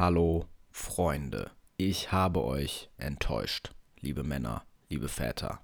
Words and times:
Hallo 0.00 0.46
Freunde, 0.70 1.50
ich 1.76 2.10
habe 2.10 2.42
euch 2.42 2.88
enttäuscht, 2.96 3.72
liebe 4.00 4.22
Männer, 4.22 4.62
liebe 4.88 5.08
Väter. 5.08 5.60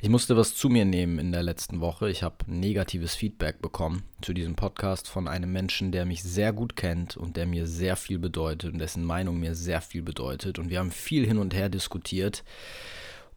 Ich 0.00 0.08
musste 0.08 0.36
was 0.36 0.56
zu 0.56 0.68
mir 0.68 0.84
nehmen 0.84 1.20
in 1.20 1.30
der 1.30 1.44
letzten 1.44 1.80
Woche. 1.80 2.10
Ich 2.10 2.24
habe 2.24 2.38
negatives 2.48 3.14
Feedback 3.14 3.62
bekommen 3.62 4.02
zu 4.20 4.32
diesem 4.32 4.56
Podcast 4.56 5.06
von 5.06 5.28
einem 5.28 5.52
Menschen, 5.52 5.92
der 5.92 6.06
mich 6.06 6.24
sehr 6.24 6.52
gut 6.52 6.74
kennt 6.74 7.16
und 7.16 7.36
der 7.36 7.46
mir 7.46 7.68
sehr 7.68 7.94
viel 7.94 8.18
bedeutet 8.18 8.72
und 8.72 8.80
dessen 8.80 9.04
Meinung 9.04 9.38
mir 9.38 9.54
sehr 9.54 9.80
viel 9.80 10.02
bedeutet. 10.02 10.58
Und 10.58 10.68
wir 10.68 10.80
haben 10.80 10.90
viel 10.90 11.24
hin 11.24 11.38
und 11.38 11.54
her 11.54 11.68
diskutiert. 11.68 12.42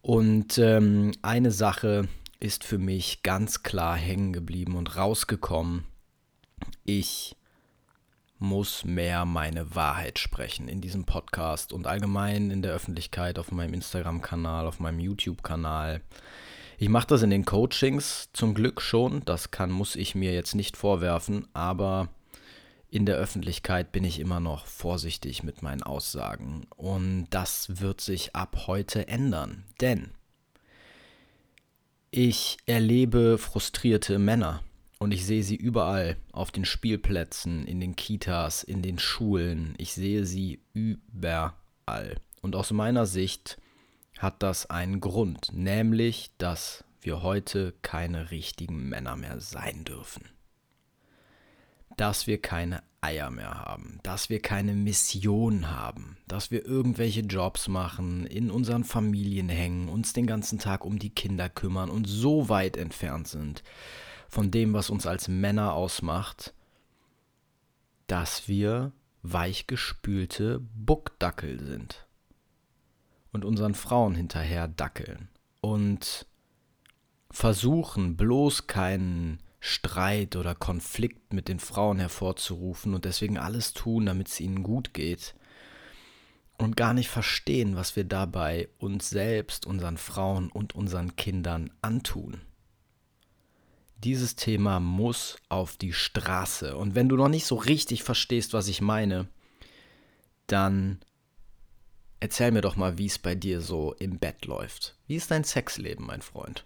Und 0.02 0.58
ähm, 0.58 1.12
eine 1.22 1.52
Sache 1.52 2.10
ist 2.40 2.64
für 2.64 2.80
mich 2.80 3.22
ganz 3.22 3.62
klar 3.62 3.96
hängen 3.96 4.34
geblieben 4.34 4.76
und 4.76 4.96
rausgekommen. 4.96 5.84
Ich 6.84 7.36
muss 8.40 8.86
mehr 8.86 9.26
meine 9.26 9.76
Wahrheit 9.76 10.18
sprechen 10.18 10.68
in 10.68 10.82
diesem 10.82 11.06
Podcast 11.06 11.74
und 11.74 11.88
allgemein 11.88 12.52
in 12.52 12.62
der 12.62 12.74
Öffentlichkeit, 12.74 13.38
auf 13.38 13.52
meinem 13.52 13.74
Instagram-Kanal, 13.74 14.66
auf 14.66 14.80
meinem 14.80 15.00
YouTube-Kanal. 15.00 16.02
Ich 16.78 16.88
mache 16.88 17.08
das 17.08 17.22
in 17.22 17.30
den 17.30 17.44
Coachings 17.44 18.30
zum 18.32 18.54
Glück 18.54 18.82
schon, 18.82 19.24
das 19.26 19.52
kann, 19.52 19.70
muss 19.70 19.98
ich 19.98 20.16
mir 20.16 20.34
jetzt 20.34 20.56
nicht 20.56 20.78
vorwerfen, 20.78 21.48
aber 21.54 22.08
in 22.90 23.06
der 23.06 23.18
Öffentlichkeit 23.18 23.92
bin 23.92 24.06
ich 24.06 24.20
immer 24.20 24.40
noch 24.40 24.66
vorsichtig 24.66 25.44
mit 25.44 25.62
meinen 25.62 25.84
Aussagen 25.84 26.66
und 26.76 27.28
das 27.30 27.82
wird 27.82 28.00
sich 28.02 28.36
ab 28.36 28.64
heute 28.68 29.08
ändern, 29.10 29.66
denn 29.82 30.12
ich 32.12 32.58
erlebe 32.66 33.38
frustrierte 33.38 34.18
Männer 34.18 34.64
und 35.00 35.14
ich 35.14 35.26
sehe 35.26 35.44
sie 35.44 35.56
überall, 35.56 36.18
auf 36.34 36.52
den 36.52 36.66
Spielplätzen, 36.66 37.66
in 37.66 37.80
den 37.80 37.96
Kitas, 37.96 38.64
in 38.64 38.82
den 38.82 39.00
Schulen. 39.00 39.74
Ich 39.78 39.94
sehe 39.94 40.26
sie 40.26 40.60
überall. 40.74 42.18
Und 42.42 42.56
aus 42.56 42.72
meiner 42.72 43.06
Sicht 43.06 43.58
hat 44.18 44.44
das 44.44 44.70
einen 44.70 45.00
Grund, 45.00 45.52
nämlich, 45.54 46.32
dass 46.38 46.84
wir 47.00 47.24
heute 47.24 47.74
keine 47.82 48.32
richtigen 48.32 48.90
Männer 48.90 49.16
mehr 49.16 49.40
sein 49.40 49.86
dürfen. 49.86 50.26
Dass 51.96 52.28
wir 52.28 52.42
keine 52.42 52.84
Eier 53.00 53.32
mehr 53.32 53.54
haben, 53.54 54.00
dass 54.04 54.30
wir 54.30 54.42
keine 54.42 54.74
Mission 54.74 55.72
haben, 55.72 56.18
dass 56.28 56.52
wir 56.52 56.66
irgendwelche 56.66 57.22
Jobs 57.22 57.70
machen, 57.70 58.26
in 58.26 58.52
unseren 58.52 58.84
Familien 58.84 59.48
hängen, 59.48 59.88
uns 59.88 60.12
den 60.12 60.28
ganzen 60.28 60.60
Tag 60.60 60.84
um 60.84 61.00
die 61.00 61.10
Kinder 61.10 61.48
kümmern 61.48 61.90
und 61.90 62.06
so 62.06 62.50
weit 62.50 62.76
entfernt 62.76 63.30
sind 63.30 63.64
von 64.30 64.52
dem, 64.52 64.74
was 64.74 64.90
uns 64.90 65.08
als 65.08 65.28
Männer 65.28 65.74
ausmacht, 65.74 66.54
dass 68.08 68.48
wir 68.48 68.94
weichgespülte 69.24 70.62
Buckdackel 70.76 71.60
sind 71.60 72.08
und 73.32 73.44
unseren 73.44 73.76
Frauen 73.76 74.16
hinterher 74.16 74.68
dackeln 74.68 75.30
und 75.62 76.26
versuchen 77.32 78.16
bloß 78.16 78.68
keinen 78.68 79.40
Streit 79.60 80.36
oder 80.36 80.56
Konflikt 80.56 81.34
mit 81.34 81.48
den 81.48 81.60
Frauen 81.60 82.00
hervorzurufen 82.00 82.94
und 82.94 83.06
deswegen 83.06 83.38
alles 83.38 83.74
tun, 83.74 84.06
damit 84.06 84.30
es 84.30 84.40
ihnen 84.40 84.64
gut 84.64 84.94
geht 84.94 85.36
und 86.58 86.78
gar 86.78 86.94
nicht 86.94 87.10
verstehen, 87.10 87.76
was 87.76 87.96
wir 87.96 88.06
dabei 88.06 88.70
uns 88.78 89.10
selbst, 89.10 89.66
unseren 89.66 89.98
Frauen 89.98 90.50
und 90.50 90.76
unseren 90.76 91.16
Kindern 91.16 91.72
antun 91.82 92.42
dieses 94.04 94.36
Thema 94.36 94.80
muss 94.80 95.38
auf 95.50 95.78
die 95.78 95.94
Straße. 95.94 96.76
Und 96.78 96.96
wenn 96.96 97.10
du 97.10 97.16
noch 97.16 97.28
nicht 97.28 97.46
so 97.46 97.56
richtig 97.56 98.04
verstehst, 98.04 98.54
was 98.54 98.68
ich 98.68 98.82
meine, 98.82 99.28
dann 100.48 101.00
erzähl 102.20 102.52
mir 102.52 102.62
doch 102.62 102.76
mal, 102.76 102.98
wie 102.98 103.06
es 103.06 103.20
bei 103.20 103.36
dir 103.36 103.62
so 103.62 103.94
im 103.94 104.20
Bett 104.20 104.46
läuft. 104.46 104.96
Wie 105.08 105.16
ist 105.16 105.32
dein 105.32 105.44
Sexleben, 105.44 106.06
mein 106.06 106.22
Freund? 106.22 106.66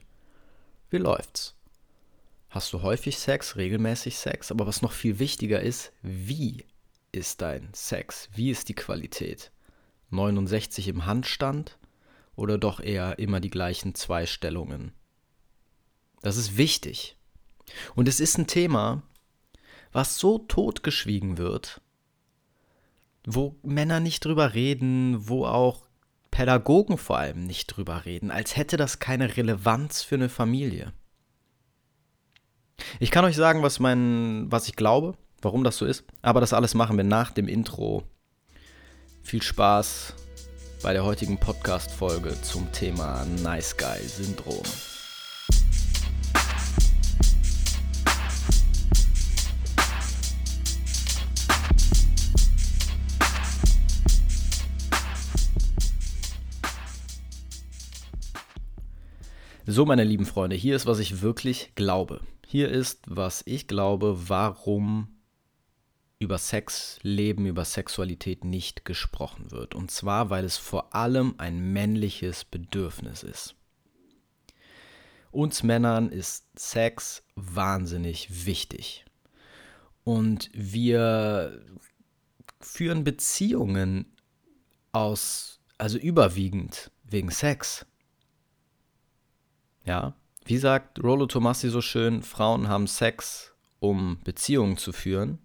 Wie 0.90 0.98
läuft's? 0.98 1.56
Hast 2.50 2.72
du 2.72 2.84
häufig 2.84 3.18
Sex, 3.18 3.56
regelmäßig 3.56 4.18
Sex? 4.18 4.52
Aber 4.52 4.68
was 4.68 4.84
noch 4.84 4.92
viel 4.92 5.18
wichtiger 5.18 5.62
ist, 5.62 5.92
wie 6.04 6.66
ist 7.12 7.42
dein 7.42 7.70
Sex? 7.74 8.30
Wie 8.36 8.52
ist 8.52 8.70
die 8.70 8.76
Qualität? 8.76 9.52
69 10.12 10.88
im 10.88 11.08
Handstand 11.08 11.80
oder 12.36 12.60
doch 12.60 12.80
eher 12.80 13.18
immer 13.18 13.40
die 13.40 13.50
gleichen 13.50 13.96
zwei 13.96 14.28
Stellungen? 14.28 14.94
Das 16.22 16.38
ist 16.38 16.56
wichtig. 16.56 17.18
Und 17.96 18.08
es 18.08 18.20
ist 18.20 18.38
ein 18.38 18.48
Thema, 18.48 19.04
was 19.92 20.18
so 20.18 20.40
totgeschwiegen 20.40 21.38
wird, 21.38 21.82
wo 23.26 23.56
Männer 23.64 24.00
nicht 24.00 24.26
drüber 24.26 24.54
reden, 24.54 25.28
wo 25.28 25.46
auch 25.46 25.86
Pädagogen 26.32 26.98
vor 26.98 27.20
allem 27.20 27.46
nicht 27.46 27.68
drüber 27.68 28.06
reden, 28.06 28.32
als 28.32 28.58
hätte 28.58 28.76
das 28.76 29.00
keine 29.00 29.38
Relevanz 29.38 30.02
für 30.02 30.16
eine 30.16 30.30
Familie. 30.30 30.92
Ich 33.00 33.12
kann 33.12 33.24
euch 33.24 33.36
sagen, 33.36 33.62
was, 33.62 33.80
mein, 33.80 34.52
was 34.52 34.68
ich 34.68 34.76
glaube, 34.76 35.16
warum 35.42 35.64
das 35.64 35.78
so 35.78 35.86
ist, 35.86 36.04
aber 36.22 36.42
das 36.42 36.54
alles 36.54 36.74
machen 36.74 36.98
wir 36.98 37.04
nach 37.04 37.32
dem 37.32 37.48
Intro. 37.48 38.04
Viel 39.22 39.44
Spaß 39.44 40.16
bei 40.82 40.92
der 40.92 41.06
heutigen 41.06 41.38
Podcast-Folge 41.38 42.42
zum 42.42 42.72
Thema 42.72 43.26
Nice 43.44 43.78
Guy 43.78 44.00
Syndrom. 44.06 44.64
So, 59.66 59.86
meine 59.86 60.04
lieben 60.04 60.26
Freunde, 60.26 60.58
hier 60.58 60.76
ist, 60.76 60.86
was 60.88 61.00
ich 61.00 61.22
wirklich 61.22 61.72
glaube. 61.76 62.20
Hier 62.46 62.68
ist, 62.68 63.00
was 63.08 63.44
ich 63.46 63.66
glaube, 63.66 64.28
warum 64.28 65.08
über 66.20 66.38
Sex, 66.38 67.00
Leben, 67.02 67.46
über 67.46 67.64
Sexualität 67.64 68.44
nicht 68.44 68.84
gesprochen 68.84 69.52
wird. 69.52 69.74
Und 69.74 69.90
zwar, 69.90 70.30
weil 70.30 70.44
es 70.44 70.58
vor 70.58 70.94
allem 70.94 71.36
ein 71.38 71.72
männliches 71.72 72.44
Bedürfnis 72.44 73.24
ist. 73.24 73.56
Uns 75.32 75.64
Männern 75.64 76.10
ist 76.10 76.60
Sex 76.60 77.24
wahnsinnig 77.36 78.46
wichtig. 78.46 79.06
Und 80.04 80.50
wir 80.54 81.64
führen 82.60 83.06
Beziehungen 83.06 84.14
aus, 84.92 85.62
also 85.78 85.98
überwiegend 85.98 86.92
wegen 87.06 87.32
Sex. 87.32 87.86
Ja, 89.86 90.16
wie 90.46 90.58
sagt 90.58 91.04
Rollo 91.04 91.26
Tomassi 91.26 91.70
so 91.70 91.82
schön, 91.82 92.22
Frauen 92.22 92.68
haben 92.68 92.88
Sex, 92.88 93.54
um 93.80 94.20
Beziehungen 94.24 94.78
zu 94.78 94.92
führen, 94.92 95.40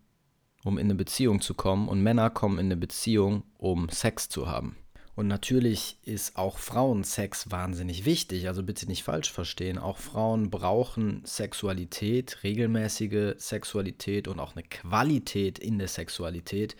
um 0.64 0.78
in 0.78 0.86
eine 0.86 0.94
Beziehung 0.94 1.40
zu 1.40 1.54
kommen 1.54 1.88
und 1.88 2.02
Männer 2.02 2.30
kommen 2.30 2.58
in 2.58 2.66
eine 2.66 2.76
Beziehung, 2.76 3.42
um 3.58 3.88
Sex 3.88 4.28
zu 4.28 4.48
haben. 4.48 4.76
Und 5.18 5.26
natürlich 5.26 5.98
ist 6.04 6.36
auch 6.36 6.58
Frauensex 6.58 7.50
wahnsinnig 7.50 8.04
wichtig, 8.04 8.46
also 8.46 8.62
bitte 8.62 8.86
nicht 8.86 9.02
falsch 9.02 9.32
verstehen. 9.32 9.76
Auch 9.76 9.98
Frauen 9.98 10.48
brauchen 10.48 11.22
Sexualität, 11.24 12.44
regelmäßige 12.44 13.34
Sexualität 13.36 14.28
und 14.28 14.38
auch 14.38 14.54
eine 14.54 14.62
Qualität 14.62 15.58
in 15.58 15.78
der 15.78 15.88
Sexualität, 15.88 16.76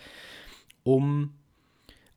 um 0.85 1.35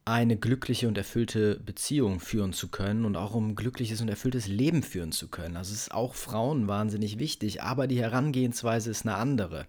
eine 0.04 0.36
glückliche 0.36 0.88
und 0.88 0.98
erfüllte 0.98 1.60
Beziehung 1.60 2.20
führen 2.20 2.54
zu 2.54 2.70
können 2.70 3.06
und 3.06 3.16
auch 3.16 3.36
um 3.36 3.50
ein 3.50 3.56
glückliches 3.56 4.02
und 4.02 4.10
erfülltes 4.10 4.48
Leben 4.48 4.82
führen 4.82 5.12
zu 5.12 5.28
können. 5.28 5.56
Also 5.56 5.74
es 5.74 5.84
ist 5.84 5.94
auch 5.94 6.16
Frauen 6.16 6.68
wahnsinnig 6.68 7.20
wichtig, 7.20 7.62
aber 7.62 7.86
die 7.86 8.02
Herangehensweise 8.02 8.90
ist 8.90 9.06
eine 9.06 9.16
andere. 9.16 9.68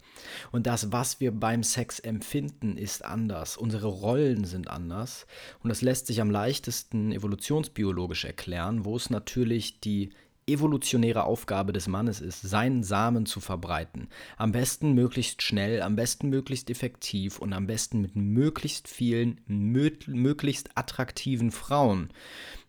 Und 0.50 0.66
das, 0.66 0.90
was 0.90 1.20
wir 1.20 1.32
beim 1.32 1.62
Sex 1.62 1.98
empfinden, 1.98 2.78
ist 2.78 3.04
anders. 3.04 3.58
Unsere 3.58 3.88
Rollen 3.88 4.44
sind 4.44 4.68
anders 4.68 5.26
und 5.62 5.68
das 5.68 5.82
lässt 5.82 6.06
sich 6.06 6.22
am 6.22 6.30
leichtesten 6.30 7.12
evolutionsbiologisch 7.12 8.24
erklären, 8.24 8.86
wo 8.86 8.96
es 8.96 9.10
natürlich 9.10 9.80
die 9.80 10.10
evolutionäre 10.46 11.24
Aufgabe 11.24 11.72
des 11.72 11.86
Mannes 11.88 12.20
ist, 12.20 12.42
seinen 12.42 12.82
Samen 12.82 13.26
zu 13.26 13.40
verbreiten. 13.40 14.08
Am 14.36 14.52
besten 14.52 14.92
möglichst 14.92 15.42
schnell, 15.42 15.82
am 15.82 15.96
besten 15.96 16.28
möglichst 16.28 16.70
effektiv 16.70 17.38
und 17.38 17.52
am 17.52 17.66
besten 17.66 18.00
mit 18.00 18.16
möglichst 18.16 18.88
vielen, 18.88 19.40
möglichst 19.46 20.76
attraktiven 20.76 21.50
Frauen. 21.50 22.10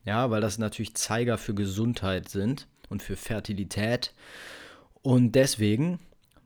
Ja, 0.05 0.29
weil 0.29 0.41
das 0.41 0.57
natürlich 0.57 0.95
Zeiger 0.95 1.37
für 1.37 1.53
Gesundheit 1.53 2.29
sind 2.29 2.67
und 2.89 3.01
für 3.01 3.15
Fertilität. 3.15 4.13
Und 5.01 5.33
deswegen 5.33 5.99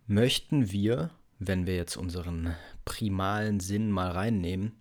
möchten 0.07 0.71
wir, 0.71 1.12
wenn 1.39 1.68
wir 1.68 1.75
jetzt 1.75 1.97
unseren 1.97 2.56
primalen 2.85 3.59
Sinn 3.59 3.91
mal 3.91 4.12
reinnehmen, 4.12 4.73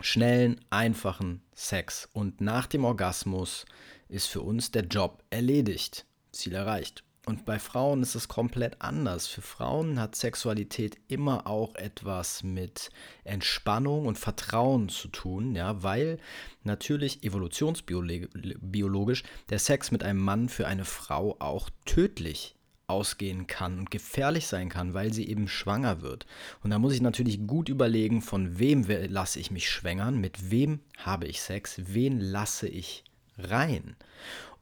schnellen, 0.00 0.60
einfachen 0.70 1.42
Sex. 1.54 2.08
Und 2.12 2.40
nach 2.40 2.66
dem 2.66 2.84
Orgasmus 2.84 3.66
ist 4.10 4.26
für 4.26 4.42
uns 4.42 4.70
der 4.70 4.84
Job 4.84 5.22
erledigt. 5.30 6.04
Ziel 6.32 6.54
erreicht. 6.54 7.04
Und 7.26 7.44
bei 7.44 7.58
Frauen 7.58 8.02
ist 8.02 8.14
es 8.14 8.28
komplett 8.28 8.80
anders. 8.80 9.26
Für 9.26 9.42
Frauen 9.42 10.00
hat 10.00 10.16
Sexualität 10.16 10.96
immer 11.06 11.46
auch 11.46 11.74
etwas 11.74 12.42
mit 12.42 12.90
Entspannung 13.24 14.06
und 14.06 14.18
Vertrauen 14.18 14.88
zu 14.88 15.08
tun, 15.08 15.54
ja, 15.54 15.82
weil 15.82 16.18
natürlich 16.64 17.22
evolutionsbiologisch 17.22 19.22
der 19.50 19.58
Sex 19.58 19.90
mit 19.90 20.02
einem 20.02 20.20
Mann 20.20 20.48
für 20.48 20.66
eine 20.66 20.86
Frau 20.86 21.36
auch 21.38 21.68
tödlich 21.84 22.56
ausgehen 22.86 23.46
kann 23.46 23.78
und 23.78 23.90
gefährlich 23.90 24.48
sein 24.48 24.68
kann, 24.68 24.94
weil 24.94 25.12
sie 25.12 25.28
eben 25.28 25.46
schwanger 25.46 26.02
wird. 26.02 26.26
Und 26.64 26.70
da 26.70 26.78
muss 26.78 26.94
ich 26.94 27.00
natürlich 27.00 27.46
gut 27.46 27.68
überlegen, 27.68 28.22
von 28.22 28.58
wem 28.58 28.84
lasse 28.88 29.38
ich 29.38 29.52
mich 29.52 29.70
schwängern, 29.70 30.18
mit 30.18 30.50
wem 30.50 30.80
habe 30.96 31.26
ich 31.26 31.40
Sex, 31.40 31.80
wen 31.86 32.18
lasse 32.18 32.66
ich 32.66 33.04
rein. 33.48 33.96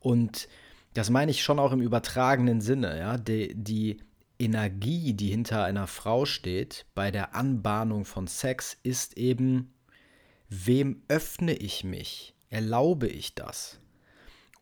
Und 0.01 0.49
das 0.95 1.11
meine 1.11 1.31
ich 1.31 1.43
schon 1.43 1.59
auch 1.59 1.73
im 1.73 1.81
übertragenen 1.81 2.61
Sinne, 2.61 2.99
ja, 2.99 3.19
die, 3.19 3.55
die 3.55 3.99
Energie, 4.39 5.15
die 5.15 5.29
hinter 5.29 5.65
einer 5.65 5.87
Frau 5.87 6.25
steht 6.25 6.87
bei 6.95 7.11
der 7.11 7.35
Anbahnung 7.35 8.05
von 8.05 8.27
Sex, 8.27 8.77
ist 8.83 9.17
eben, 9.17 9.75
wem 10.49 11.03
öffne 11.09 11.55
ich 11.55 11.85
mich? 11.85 12.35
Erlaube 12.51 13.09
ich 13.09 13.35
das? 13.35 13.81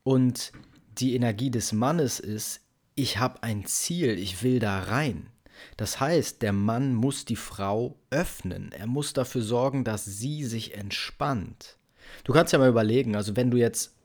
Und 0.02 0.52
die 0.98 1.14
Energie 1.14 1.50
des 1.50 1.72
Mannes 1.72 2.20
ist, 2.20 2.60
ich 2.94 3.18
habe 3.18 3.42
ein 3.42 3.66
Ziel, 3.66 4.18
ich 4.18 4.42
will 4.42 4.58
da 4.58 4.80
rein. 4.80 5.28
Das 5.76 6.00
heißt, 6.00 6.42
der 6.42 6.52
Mann 6.52 6.94
muss 6.94 7.24
die 7.24 7.36
Frau 7.36 7.98
öffnen. 8.10 8.72
Er 8.72 8.86
muss 8.86 9.12
dafür 9.12 9.42
sorgen, 9.42 9.84
dass 9.84 10.04
sie 10.04 10.44
sich 10.44 10.74
entspannt. 10.74 11.76
Du 12.24 12.32
kannst 12.32 12.52
ja 12.52 12.58
mal 12.58 12.68
überlegen, 12.68 13.16
also 13.16 13.36
wenn 13.36 13.50
du 13.50 13.56
jetzt, 13.56 13.95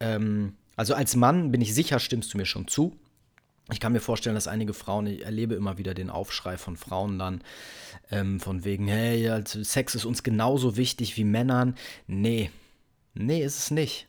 ähm, 0.00 0.54
also 0.76 0.94
als 0.94 1.16
Mann 1.16 1.50
bin 1.50 1.60
ich 1.60 1.74
sicher, 1.74 1.98
stimmst 1.98 2.32
du 2.32 2.38
mir 2.38 2.46
schon 2.46 2.68
zu. 2.68 2.96
Ich 3.70 3.80
kann 3.80 3.92
mir 3.92 4.00
vorstellen, 4.00 4.34
dass 4.34 4.48
einige 4.48 4.72
Frauen, 4.72 5.06
ich 5.06 5.24
erlebe 5.24 5.54
immer 5.54 5.76
wieder 5.76 5.92
den 5.92 6.08
Aufschrei 6.08 6.56
von 6.56 6.76
Frauen 6.76 7.18
dann, 7.18 7.42
ähm, 8.10 8.40
von 8.40 8.64
wegen, 8.64 8.88
hey, 8.88 9.28
also 9.28 9.62
Sex 9.62 9.94
ist 9.94 10.06
uns 10.06 10.22
genauso 10.22 10.76
wichtig 10.76 11.16
wie 11.16 11.24
Männern. 11.24 11.74
Nee, 12.06 12.50
nee, 13.14 13.42
ist 13.42 13.58
es 13.58 13.70
nicht. 13.70 14.08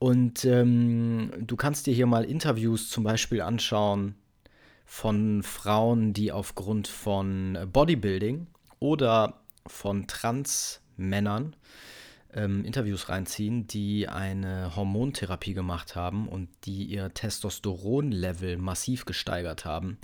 Und 0.00 0.44
ähm, 0.46 1.30
du 1.38 1.56
kannst 1.56 1.86
dir 1.86 1.94
hier 1.94 2.06
mal 2.06 2.24
Interviews 2.24 2.88
zum 2.88 3.04
Beispiel 3.04 3.42
anschauen 3.42 4.14
von 4.86 5.42
Frauen, 5.42 6.14
die 6.14 6.32
aufgrund 6.32 6.88
von 6.88 7.58
Bodybuilding 7.72 8.48
oder 8.80 9.40
von 9.66 10.06
Trans-Männern 10.06 11.54
ähm, 12.34 12.64
Interviews 12.64 13.08
reinziehen, 13.08 13.66
die 13.66 14.08
eine 14.08 14.74
Hormontherapie 14.76 15.54
gemacht 15.54 15.96
haben 15.96 16.28
und 16.28 16.48
die 16.64 16.84
ihr 16.84 17.12
Testosteronlevel 17.12 18.56
massiv 18.56 19.04
gesteigert 19.04 19.64
haben. 19.64 19.98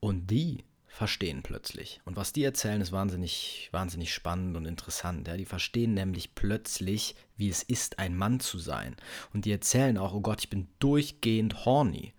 Und 0.00 0.30
die 0.30 0.64
verstehen 0.86 1.42
plötzlich. 1.42 2.00
Und 2.04 2.16
was 2.16 2.32
die 2.32 2.44
erzählen, 2.44 2.80
ist 2.80 2.92
wahnsinnig, 2.92 3.68
wahnsinnig 3.72 4.12
spannend 4.12 4.56
und 4.56 4.66
interessant. 4.66 5.28
Ja? 5.28 5.36
Die 5.36 5.44
verstehen 5.44 5.94
nämlich 5.94 6.34
plötzlich, 6.34 7.14
wie 7.36 7.48
es 7.48 7.62
ist, 7.62 7.98
ein 7.98 8.16
Mann 8.16 8.40
zu 8.40 8.58
sein. 8.58 8.96
Und 9.32 9.44
die 9.44 9.52
erzählen 9.52 9.96
auch, 9.96 10.12
oh 10.12 10.20
Gott, 10.20 10.40
ich 10.40 10.50
bin 10.50 10.68
durchgehend 10.78 11.64
horny. 11.64 12.12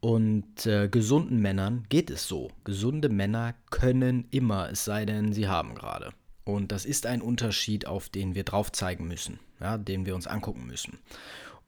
Und 0.00 0.66
äh, 0.66 0.88
gesunden 0.88 1.40
Männern 1.40 1.86
geht 1.88 2.10
es 2.10 2.28
so. 2.28 2.50
Gesunde 2.64 3.08
Männer 3.08 3.54
können 3.70 4.26
immer, 4.30 4.70
es 4.70 4.84
sei 4.84 5.04
denn, 5.04 5.32
sie 5.32 5.48
haben 5.48 5.74
gerade. 5.74 6.12
Und 6.48 6.72
das 6.72 6.86
ist 6.86 7.04
ein 7.04 7.20
Unterschied, 7.20 7.86
auf 7.86 8.08
den 8.08 8.34
wir 8.34 8.42
drauf 8.42 8.72
zeigen 8.72 9.06
müssen, 9.06 9.38
ja, 9.60 9.76
den 9.76 10.06
wir 10.06 10.14
uns 10.14 10.26
angucken 10.26 10.66
müssen. 10.66 10.98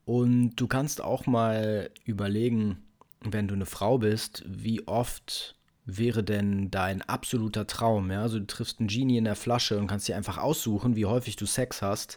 Und 0.06 0.56
du 0.56 0.68
kannst 0.68 1.02
auch 1.02 1.26
mal 1.26 1.90
überlegen, 2.06 2.82
wenn 3.20 3.46
du 3.46 3.54
eine 3.54 3.66
Frau 3.66 3.98
bist, 3.98 4.42
wie 4.46 4.88
oft 4.88 5.54
wäre 5.84 6.24
denn 6.24 6.70
dein 6.70 7.02
absoluter 7.02 7.66
Traum? 7.66 8.10
Ja? 8.10 8.22
Also 8.22 8.38
du 8.38 8.46
triffst 8.46 8.80
einen 8.80 8.88
Genie 8.88 9.18
in 9.18 9.24
der 9.24 9.36
Flasche 9.36 9.78
und 9.78 9.86
kannst 9.86 10.08
dir 10.08 10.16
einfach 10.16 10.38
aussuchen, 10.38 10.96
wie 10.96 11.04
häufig 11.04 11.36
du 11.36 11.44
Sex 11.44 11.82
hast. 11.82 12.16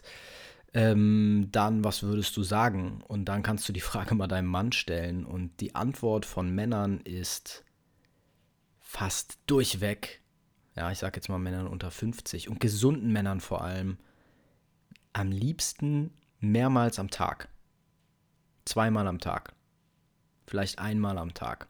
Ähm, 0.72 1.48
dann, 1.52 1.84
was 1.84 2.02
würdest 2.02 2.34
du 2.34 2.42
sagen? 2.42 3.04
Und 3.06 3.26
dann 3.26 3.42
kannst 3.42 3.68
du 3.68 3.74
die 3.74 3.80
Frage 3.82 4.14
mal 4.14 4.26
deinem 4.26 4.48
Mann 4.48 4.72
stellen. 4.72 5.26
Und 5.26 5.60
die 5.60 5.74
Antwort 5.74 6.24
von 6.24 6.50
Männern 6.54 7.00
ist 7.00 7.62
fast 8.80 9.36
durchweg, 9.44 10.23
ja, 10.76 10.90
ich 10.90 10.98
sag 10.98 11.16
jetzt 11.16 11.28
mal 11.28 11.38
Männern 11.38 11.66
unter 11.66 11.90
50 11.90 12.48
und 12.48 12.60
gesunden 12.60 13.12
Männern 13.12 13.40
vor 13.40 13.62
allem, 13.62 13.98
am 15.12 15.30
liebsten 15.30 16.10
mehrmals 16.40 16.98
am 16.98 17.10
Tag. 17.10 17.48
Zweimal 18.64 19.06
am 19.06 19.20
Tag. 19.20 19.54
Vielleicht 20.46 20.78
einmal 20.78 21.18
am 21.18 21.34
Tag. 21.34 21.68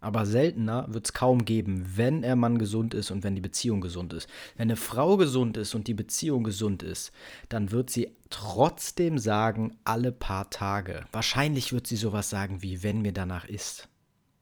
Aber 0.00 0.26
seltener 0.26 0.86
wird 0.92 1.06
es 1.06 1.12
kaum 1.12 1.44
geben, 1.44 1.84
wenn 1.96 2.22
er 2.22 2.36
Mann 2.36 2.58
gesund 2.58 2.94
ist 2.94 3.10
und 3.10 3.24
wenn 3.24 3.34
die 3.34 3.40
Beziehung 3.40 3.80
gesund 3.80 4.12
ist. 4.12 4.28
Wenn 4.56 4.68
eine 4.68 4.76
Frau 4.76 5.16
gesund 5.16 5.56
ist 5.56 5.74
und 5.74 5.88
die 5.88 5.94
Beziehung 5.94 6.44
gesund 6.44 6.82
ist, 6.82 7.12
dann 7.48 7.70
wird 7.70 7.90
sie 7.90 8.14
trotzdem 8.30 9.18
sagen, 9.18 9.78
alle 9.84 10.12
paar 10.12 10.50
Tage. 10.50 11.04
Wahrscheinlich 11.12 11.72
wird 11.72 11.86
sie 11.86 11.96
sowas 11.96 12.30
sagen 12.30 12.62
wie, 12.62 12.82
wenn 12.82 13.02
mir 13.02 13.12
danach 13.12 13.46
ist. 13.46 13.88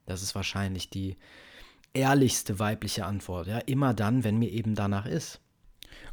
Das 0.07 0.23
ist 0.23 0.35
wahrscheinlich 0.35 0.91
die 0.91 1.17
ehrlichste 1.95 2.59
weibliche 2.59 3.07
Antwort. 3.07 3.47
Ja, 3.47 3.59
immer 3.59 3.95
dann, 3.95 4.25
wenn 4.25 4.39
mir 4.39 4.51
eben 4.51 4.75
danach 4.75 5.07
ist. 5.07 5.41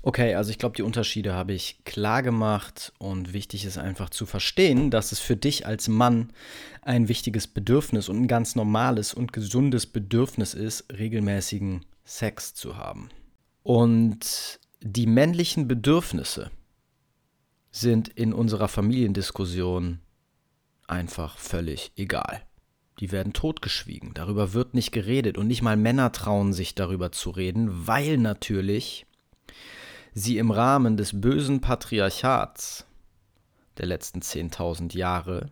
Okay, 0.03 0.33
also 0.33 0.49
ich 0.49 0.57
glaube, 0.57 0.75
die 0.75 0.81
Unterschiede 0.81 1.33
habe 1.33 1.53
ich 1.53 1.83
klar 1.83 2.23
gemacht 2.23 2.91
und 2.97 3.33
wichtig 3.33 3.65
ist 3.65 3.77
einfach 3.77 4.09
zu 4.09 4.25
verstehen, 4.25 4.89
dass 4.89 5.11
es 5.11 5.19
für 5.19 5.35
dich 5.35 5.67
als 5.67 5.87
Mann 5.87 6.33
ein 6.81 7.07
wichtiges 7.07 7.45
Bedürfnis 7.45 8.09
und 8.09 8.21
ein 8.21 8.27
ganz 8.27 8.55
normales 8.55 9.13
und 9.13 9.31
gesundes 9.31 9.85
Bedürfnis 9.85 10.55
ist, 10.55 10.85
regelmäßigen 10.91 11.85
Sex 12.03 12.55
zu 12.55 12.77
haben. 12.77 13.09
Und 13.61 14.59
die 14.81 15.05
männlichen 15.05 15.67
Bedürfnisse 15.67 16.49
sind 17.69 18.09
in 18.09 18.33
unserer 18.33 18.67
Familiendiskussion 18.67 19.99
einfach 20.87 21.37
völlig 21.37 21.91
egal. 21.95 22.41
Die 23.01 23.11
werden 23.11 23.33
totgeschwiegen, 23.33 24.13
darüber 24.13 24.53
wird 24.53 24.75
nicht 24.75 24.91
geredet 24.91 25.37
und 25.37 25.47
nicht 25.47 25.63
mal 25.63 25.75
Männer 25.75 26.11
trauen 26.11 26.53
sich 26.53 26.75
darüber 26.75 27.11
zu 27.11 27.31
reden, 27.31 27.87
weil 27.87 28.17
natürlich 28.17 29.07
sie 30.13 30.37
im 30.37 30.51
Rahmen 30.51 30.97
des 30.97 31.19
bösen 31.19 31.61
Patriarchats 31.61 32.85
der 33.77 33.87
letzten 33.87 34.19
10.000 34.19 34.95
Jahre 34.95 35.51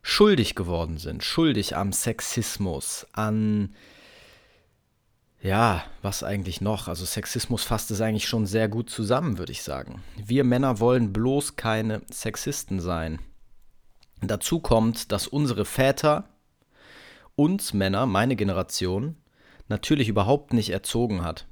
schuldig 0.00 0.54
geworden 0.54 0.96
sind, 0.96 1.22
schuldig 1.22 1.76
am 1.76 1.92
Sexismus, 1.92 3.06
an 3.12 3.74
ja, 5.42 5.84
was 6.00 6.22
eigentlich 6.22 6.62
noch? 6.62 6.88
Also 6.88 7.04
Sexismus 7.04 7.62
fasst 7.62 7.90
es 7.90 8.00
eigentlich 8.00 8.26
schon 8.26 8.46
sehr 8.46 8.68
gut 8.68 8.88
zusammen, 8.88 9.36
würde 9.36 9.52
ich 9.52 9.62
sagen. 9.62 10.02
Wir 10.16 10.44
Männer 10.44 10.80
wollen 10.80 11.12
bloß 11.12 11.56
keine 11.56 12.00
Sexisten 12.10 12.80
sein. 12.80 13.18
Dazu 14.20 14.60
kommt, 14.60 15.12
dass 15.12 15.26
unsere 15.26 15.64
Väter 15.64 16.28
uns 17.34 17.74
Männer, 17.74 18.06
meine 18.06 18.36
Generation, 18.36 19.16
natürlich 19.68 20.08
überhaupt 20.08 20.52
nicht 20.52 20.70
erzogen 20.70 21.22
hat 21.22 21.46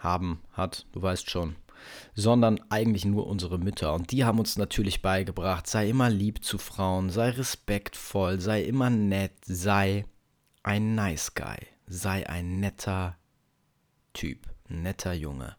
haben, 0.00 0.40
hat, 0.52 0.86
du 0.92 1.02
weißt 1.02 1.30
schon, 1.30 1.56
sondern 2.14 2.60
eigentlich 2.68 3.04
nur 3.04 3.26
unsere 3.26 3.58
Mütter. 3.58 3.94
Und 3.94 4.12
die 4.12 4.24
haben 4.24 4.38
uns 4.38 4.56
natürlich 4.56 5.02
beigebracht, 5.02 5.66
sei 5.66 5.88
immer 5.88 6.10
lieb 6.10 6.44
zu 6.44 6.58
Frauen, 6.58 7.10
sei 7.10 7.30
respektvoll, 7.30 8.40
sei 8.40 8.62
immer 8.62 8.90
nett, 8.90 9.32
sei 9.44 10.04
ein 10.62 10.94
nice 10.94 11.34
guy, 11.34 11.56
sei 11.86 12.28
ein 12.28 12.60
netter 12.60 13.16
Typ, 14.12 14.46
netter 14.68 15.12
Junge. 15.12 15.56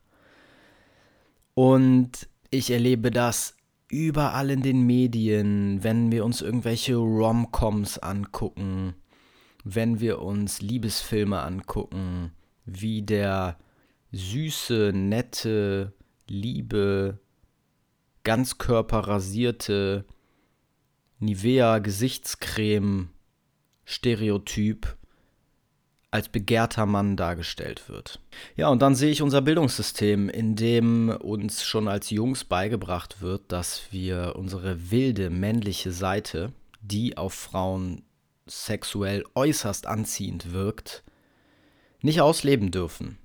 Und 1.53 2.29
ich 2.49 2.71
erlebe 2.71 3.11
das 3.11 3.54
überall 3.89 4.49
in 4.49 4.61
den 4.61 4.85
Medien, 4.85 5.83
wenn 5.83 6.11
wir 6.11 6.25
uns 6.25 6.41
irgendwelche 6.41 6.95
Rom-Coms 6.95 7.99
angucken, 7.99 8.95
wenn 9.63 9.99
wir 9.99 10.21
uns 10.21 10.61
Liebesfilme 10.61 11.41
angucken, 11.41 12.31
wie 12.65 13.01
der 13.01 13.57
süße, 14.11 14.91
nette, 14.93 15.93
liebe, 16.27 17.19
ganzkörperrasierte 18.23 20.05
Nivea 21.19 21.79
Gesichtscreme 21.79 23.09
Stereotyp 23.85 24.97
als 26.15 26.29
begehrter 26.29 26.85
Mann 26.85 27.15
dargestellt 27.15 27.87
wird. 27.89 28.19
Ja, 28.55 28.69
und 28.69 28.81
dann 28.81 28.95
sehe 28.95 29.11
ich 29.11 29.21
unser 29.21 29.41
Bildungssystem, 29.41 30.29
in 30.29 30.55
dem 30.55 31.09
uns 31.09 31.63
schon 31.63 31.87
als 31.87 32.09
Jungs 32.09 32.43
beigebracht 32.43 33.21
wird, 33.21 33.51
dass 33.51 33.83
wir 33.91 34.33
unsere 34.35 34.91
wilde 34.91 35.29
männliche 35.29 35.91
Seite, 35.91 36.51
die 36.81 37.17
auf 37.17 37.33
Frauen 37.33 38.03
sexuell 38.47 39.23
äußerst 39.35 39.87
anziehend 39.87 40.53
wirkt, 40.53 41.03
nicht 42.01 42.21
ausleben 42.21 42.71
dürfen 42.71 43.17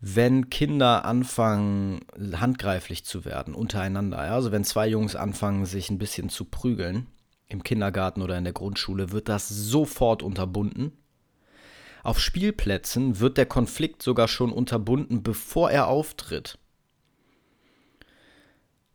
wenn 0.00 0.48
Kinder 0.48 1.04
anfangen, 1.04 2.00
handgreiflich 2.32 3.04
zu 3.04 3.24
werden 3.26 3.54
untereinander. 3.54 4.18
Also 4.18 4.50
wenn 4.50 4.64
zwei 4.64 4.88
Jungs 4.88 5.14
anfangen, 5.14 5.66
sich 5.66 5.90
ein 5.90 5.98
bisschen 5.98 6.30
zu 6.30 6.46
prügeln, 6.46 7.06
im 7.48 7.62
Kindergarten 7.62 8.22
oder 8.22 8.38
in 8.38 8.44
der 8.44 8.52
Grundschule 8.52 9.12
wird 9.12 9.28
das 9.28 9.48
sofort 9.48 10.22
unterbunden. 10.22 10.92
Auf 12.02 12.20
Spielplätzen 12.20 13.20
wird 13.20 13.36
der 13.36 13.46
Konflikt 13.46 14.02
sogar 14.02 14.28
schon 14.28 14.52
unterbunden, 14.52 15.22
bevor 15.22 15.70
er 15.70 15.88
auftritt. 15.88 16.58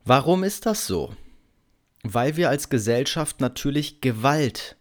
Warum 0.04 0.44
ist 0.44 0.66
das 0.66 0.86
so? 0.86 1.16
Weil 2.04 2.38
wir 2.38 2.50
als 2.50 2.70
Gesellschaft 2.70 3.42
natürlich 3.42 4.02
Gewalt 4.02 4.78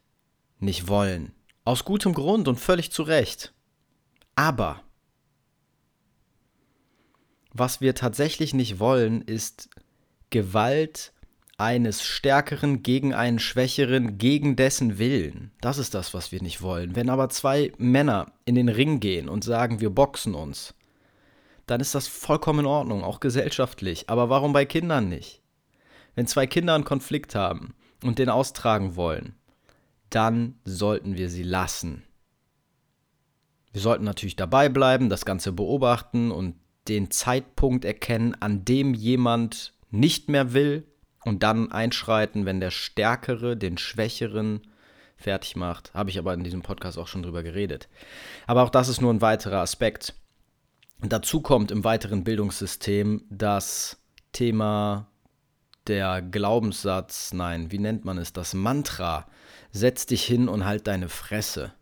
nicht 0.59 0.89
wollen. 0.89 1.33
Aus 1.65 1.85
gutem 1.85 2.13
Grund 2.13 2.47
und 2.47 2.61
völlig 2.61 2.93
zu 2.93 3.03
Recht. 3.03 3.55
Aber 4.37 4.83
was 7.53 7.81
wir 7.81 7.95
tatsächlich 7.95 8.53
nicht 8.53 8.81
wollen, 8.81 9.23
ist 9.23 9.71
Gewalt 10.29 11.14
eines 11.57 12.03
Stärkeren 12.03 12.83
gegen 12.83 13.15
einen 13.15 13.39
Schwächeren, 13.39 14.19
gegen 14.19 14.57
dessen 14.57 14.99
Willen. 14.99 15.53
Das 15.61 15.79
ist 15.79 15.95
das, 15.95 16.13
was 16.15 16.33
wir 16.33 16.43
nicht 16.43 16.63
wollen. 16.63 16.97
Wenn 16.97 17.11
aber 17.11 17.29
zwei 17.29 17.73
Männer 17.79 18.33
in 18.45 18.57
den 18.57 18.69
Ring 18.69 19.01
gehen 19.01 19.29
und 19.29 19.45
sagen, 19.45 19.81
wir 19.81 19.91
boxen 19.91 20.35
uns, 20.35 20.75
dann 21.67 21.81
ist 21.81 21.95
das 21.95 22.09
vollkommen 22.09 22.61
in 22.61 22.67
Ordnung, 22.67 23.05
auch 23.05 23.21
gesellschaftlich. 23.21 24.11
Aber 24.11 24.29
warum 24.31 24.53
bei 24.53 24.65
Kindern 24.65 25.09
nicht? 25.09 25.43
Wenn 26.15 26.27
zwei 26.27 26.47
Kinder 26.47 26.75
einen 26.75 26.85
Konflikt 26.85 27.35
haben 27.35 27.75
und 28.03 28.19
den 28.19 28.29
austragen 28.29 28.97
wollen, 28.97 29.35
dann 30.11 30.59
sollten 30.65 31.17
wir 31.17 31.31
sie 31.31 31.43
lassen. 31.43 32.05
Wir 33.73 33.81
sollten 33.81 34.05
natürlich 34.05 34.37
dabei 34.37 34.69
bleiben, 34.69 35.09
das 35.09 35.25
Ganze 35.25 35.53
beobachten 35.53 36.31
und 36.31 36.57
den 36.87 37.11
Zeitpunkt 37.11 37.85
erkennen, 37.85 38.37
an 38.39 38.65
dem 38.65 38.95
jemand 38.95 39.73
nicht 39.91 40.29
mehr 40.29 40.53
will 40.53 40.87
und 41.25 41.43
dann 41.43 41.73
einschreiten, 41.73 42.47
wenn 42.47 42.61
der 42.61 42.71
Stärkere 42.71 43.57
den 43.57 43.79
Schwächeren 43.79 44.63
fertig 45.17 45.57
macht. 45.57 45.95
Habe 45.95 46.11
ich 46.11 46.19
aber 46.19 46.35
in 46.35 46.45
diesem 46.45 46.63
Podcast 46.63 46.99
auch 46.99 47.09
schon 47.09 47.23
drüber 47.23 47.43
geredet. 47.43 47.89
Aber 48.47 48.63
auch 48.63 48.71
das 48.71 48.89
ist 48.89 49.01
nur 49.01 49.13
ein 49.13 49.23
weiterer 49.23 49.61
Aspekt. 49.61 50.15
Dazu 51.01 51.41
kommt 51.41 51.71
im 51.71 51.85
weiteren 51.85 52.25
Bildungssystem 52.25 53.25
das 53.31 53.99
Thema 54.33 55.09
der 55.87 56.23
Glaubenssatz, 56.23 57.33
nein, 57.33 57.71
wie 57.71 57.79
nennt 57.79 58.05
man 58.05 58.19
es, 58.19 58.33
das 58.33 58.55
Mantra, 58.55 59.27
setz 59.71 60.07
dich 60.07 60.25
hin 60.25 60.49
und 60.49 60.65
halt 60.65 60.87
deine 60.87 61.09
Fresse. 61.09 61.73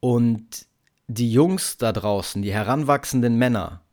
Und 0.00 0.66
die 1.08 1.32
Jungs 1.32 1.78
da 1.78 1.92
draußen, 1.92 2.42
die 2.42 2.52
heranwachsenden 2.52 3.36
Männer, 3.36 3.83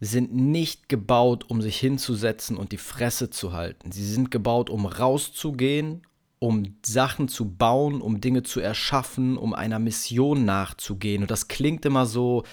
sind 0.00 0.34
nicht 0.34 0.88
gebaut, 0.88 1.44
um 1.48 1.60
sich 1.60 1.78
hinzusetzen 1.78 2.56
und 2.56 2.72
die 2.72 2.78
Fresse 2.78 3.30
zu 3.30 3.52
halten. 3.52 3.92
Sie 3.92 4.04
sind 4.04 4.30
gebaut, 4.30 4.70
um 4.70 4.86
rauszugehen, 4.86 6.02
um 6.38 6.74
Sachen 6.84 7.28
zu 7.28 7.50
bauen, 7.50 8.00
um 8.00 8.20
Dinge 8.20 8.42
zu 8.42 8.60
erschaffen, 8.60 9.36
um 9.36 9.52
einer 9.52 9.78
Mission 9.78 10.46
nachzugehen. 10.46 11.22
Und 11.22 11.30
das 11.30 11.48
klingt 11.48 11.84
immer 11.84 12.06
so, 12.06 12.44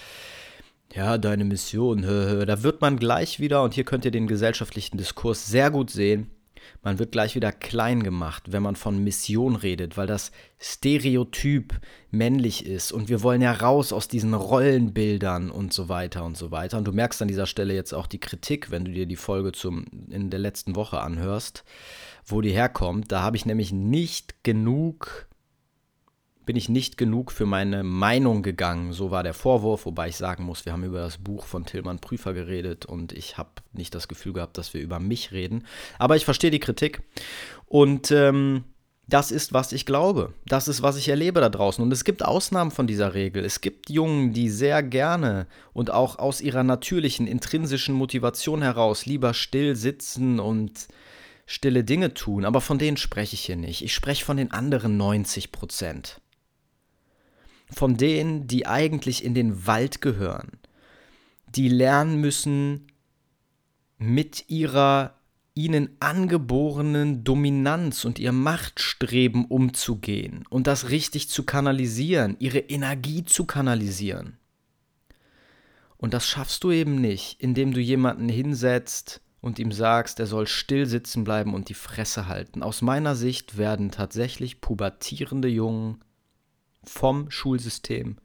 ja, 0.94 1.18
deine 1.18 1.46
Mission, 1.46 2.02
da 2.46 2.64
wird 2.64 2.82
man 2.82 2.98
gleich 2.98 3.40
wieder, 3.40 3.64
und 3.64 3.74
hier 3.74 3.86
könnt 3.86 4.04
ihr 4.04 4.12
den 4.12 4.28
gesellschaftlichen 4.28 4.98
Diskurs 4.98 5.48
sehr 5.48 5.72
gut 5.72 5.90
sehen, 5.90 6.30
man 6.82 7.00
wird 7.00 7.12
gleich 7.12 7.36
wieder 7.36 7.52
klein 7.52 8.04
gemacht, 8.04 8.52
wenn 8.52 8.64
man 8.64 8.76
von 8.76 9.04
Mission 9.04 9.56
redet, 9.56 9.98
weil 9.98 10.08
das 10.08 10.32
Stereotyp 10.60 11.80
männlich 12.12 12.66
ist 12.66 12.92
und 12.92 13.10
wir 13.10 13.22
wollen 13.24 13.42
ja 13.42 13.52
raus 13.52 13.94
aus 13.94 14.08
diesen 14.08 14.34
Rollenbildern 14.34 15.52
und 15.52 15.74
so 15.74 15.90
weiter 15.90 16.24
und 16.24 16.38
so 16.38 16.52
weiter. 16.52 16.78
Und 16.78 16.86
du 16.88 16.92
merkst 16.92 17.22
an 17.22 17.28
dieser 17.28 17.46
Stelle 17.46 17.74
jetzt 17.74 17.94
auch 17.94 18.08
die 18.08 18.20
Kritik, 18.20 18.72
wenn 18.72 18.86
du 18.86 18.92
dir 18.92 19.06
die 19.06 19.16
Folge 19.16 19.52
zum, 19.52 19.86
in 20.10 20.30
der 20.30 20.40
letzten 20.40 20.76
Woche 20.76 21.00
anhörst, 21.00 21.64
wo 22.26 22.42
die 22.42 22.52
herkommt. 22.52 23.12
Da 23.12 23.22
habe 23.22 23.38
ich 23.38 23.46
nämlich 23.46 23.72
nicht 23.72 24.44
genug 24.44 25.27
bin 26.48 26.56
ich 26.56 26.70
nicht 26.70 26.98
genug 26.98 27.32
für 27.32 27.46
meine 27.46 27.84
Meinung 27.84 28.42
gegangen. 28.42 28.94
So 28.94 29.12
war 29.12 29.22
der 29.22 29.36
Vorwurf, 29.36 29.86
wobei 29.86 30.08
ich 30.08 30.16
sagen 30.16 30.46
muss, 30.46 30.66
wir 30.66 30.72
haben 30.72 30.86
über 30.86 31.02
das 31.02 31.18
Buch 31.20 31.46
von 31.46 31.66
Tillmann 31.66 32.00
Prüfer 32.00 32.34
geredet 32.34 32.86
und 32.86 33.12
ich 33.12 33.38
habe 33.38 33.50
nicht 33.74 33.94
das 33.94 34.08
Gefühl 34.08 34.34
gehabt, 34.34 34.58
dass 34.58 34.74
wir 34.74 34.82
über 34.82 35.00
mich 35.00 35.34
reden. 35.34 35.66
Aber 36.00 36.16
ich 36.16 36.26
verstehe 36.26 36.50
die 36.50 36.62
Kritik 36.62 37.02
und 37.66 38.12
ähm, 38.12 38.64
das 39.10 39.32
ist, 39.32 39.54
was 39.54 39.74
ich 39.74 39.86
glaube. 39.86 40.34
Das 40.46 40.70
ist, 40.70 40.82
was 40.82 40.98
ich 40.98 41.10
erlebe 41.10 41.42
da 41.42 41.50
draußen. 41.50 41.84
Und 41.84 41.92
es 41.92 42.06
gibt 42.06 42.24
Ausnahmen 42.24 42.72
von 42.72 42.88
dieser 42.88 43.14
Regel. 43.14 43.44
Es 43.44 43.62
gibt 43.62 43.90
Jungen, 43.90 44.34
die 44.34 44.50
sehr 44.50 44.84
gerne 44.84 45.48
und 45.74 45.92
auch 45.92 46.18
aus 46.18 46.42
ihrer 46.42 46.64
natürlichen, 46.64 47.28
intrinsischen 47.28 47.94
Motivation 47.94 48.62
heraus 48.62 49.06
lieber 49.06 49.34
still 49.34 49.76
sitzen 49.76 50.40
und 50.40 50.88
stille 51.46 51.84
Dinge 51.84 52.14
tun. 52.14 52.46
Aber 52.46 52.62
von 52.62 52.80
denen 52.80 52.98
spreche 52.98 53.34
ich 53.34 53.42
hier 53.42 53.58
nicht. 53.58 53.82
Ich 53.82 53.94
spreche 53.94 54.24
von 54.24 54.38
den 54.38 54.52
anderen 54.52 54.96
90 54.96 55.52
Prozent 55.52 56.22
von 57.70 57.98
denen, 57.98 58.48
die 58.48 58.66
eigentlich 58.66 59.24
in 59.24 59.34
den 59.34 59.68
Wald 59.68 60.02
gehören, 60.02 60.52
die 61.56 61.70
lernen 61.70 62.20
müssen, 62.22 62.88
mit 63.98 64.50
ihrer 64.50 65.18
ihnen 65.58 65.90
angeborenen 66.00 67.24
Dominanz 67.24 68.06
und 68.06 68.20
ihr 68.20 68.32
Machtstreben 68.32 69.46
umzugehen 69.46 70.44
und 70.50 70.68
das 70.68 70.90
richtig 70.92 71.30
zu 71.30 71.44
kanalisieren, 71.44 72.36
ihre 72.38 72.60
Energie 72.60 73.26
zu 73.26 73.46
kanalisieren. 73.46 74.38
Und 75.98 76.14
das 76.14 76.28
schaffst 76.28 76.64
du 76.64 76.72
eben 76.72 77.02
nicht, 77.02 77.42
indem 77.42 77.74
du 77.74 77.82
jemanden 77.82 78.30
hinsetzt 78.30 79.22
und 79.42 79.58
ihm 79.58 79.72
sagst, 79.72 80.20
er 80.20 80.28
soll 80.28 80.46
still 80.46 80.86
sitzen 80.86 81.24
bleiben 81.24 81.56
und 81.56 81.70
die 81.70 81.74
Fresse 81.74 82.28
halten. 82.28 82.62
Aus 82.62 82.84
meiner 82.84 83.16
Sicht 83.16 83.58
werden 83.58 83.90
tatsächlich 83.90 84.62
pubertierende 84.62 85.48
Jungen 85.48 86.04
vom 86.90 87.30
Schulsystem 87.32 88.18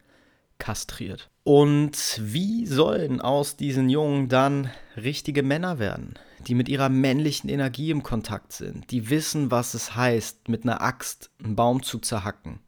kastriert. 0.58 1.30
Und 1.44 2.20
wie 2.20 2.66
sollen 2.66 3.20
aus 3.20 3.56
diesen 3.56 3.88
Jungen 3.88 4.28
dann 4.28 4.70
richtige 4.96 5.42
Männer 5.42 5.78
werden, 5.80 6.14
die 6.46 6.54
mit 6.54 6.68
ihrer 6.68 6.88
männlichen 6.88 7.50
Energie 7.50 7.90
im 7.90 8.02
Kontakt 8.02 8.52
sind, 8.52 8.90
die 8.92 9.10
wissen, 9.10 9.50
was 9.50 9.74
es 9.74 9.96
heißt, 9.96 10.48
mit 10.48 10.62
einer 10.62 10.80
Axt 10.80 11.30
einen 11.42 11.56
Baum 11.56 11.82
zu 11.82 11.98
zerhacken? 11.98 12.60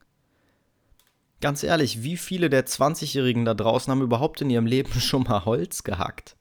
Ganz 1.40 1.62
ehrlich, 1.62 2.02
wie 2.02 2.16
viele 2.16 2.50
der 2.50 2.66
20-Jährigen 2.66 3.44
da 3.44 3.54
draußen 3.54 3.90
haben 3.90 4.02
überhaupt 4.02 4.40
in 4.40 4.50
ihrem 4.50 4.66
Leben 4.66 4.92
schon 5.00 5.22
mal 5.22 5.44
Holz 5.44 5.84
gehackt? 5.84 6.36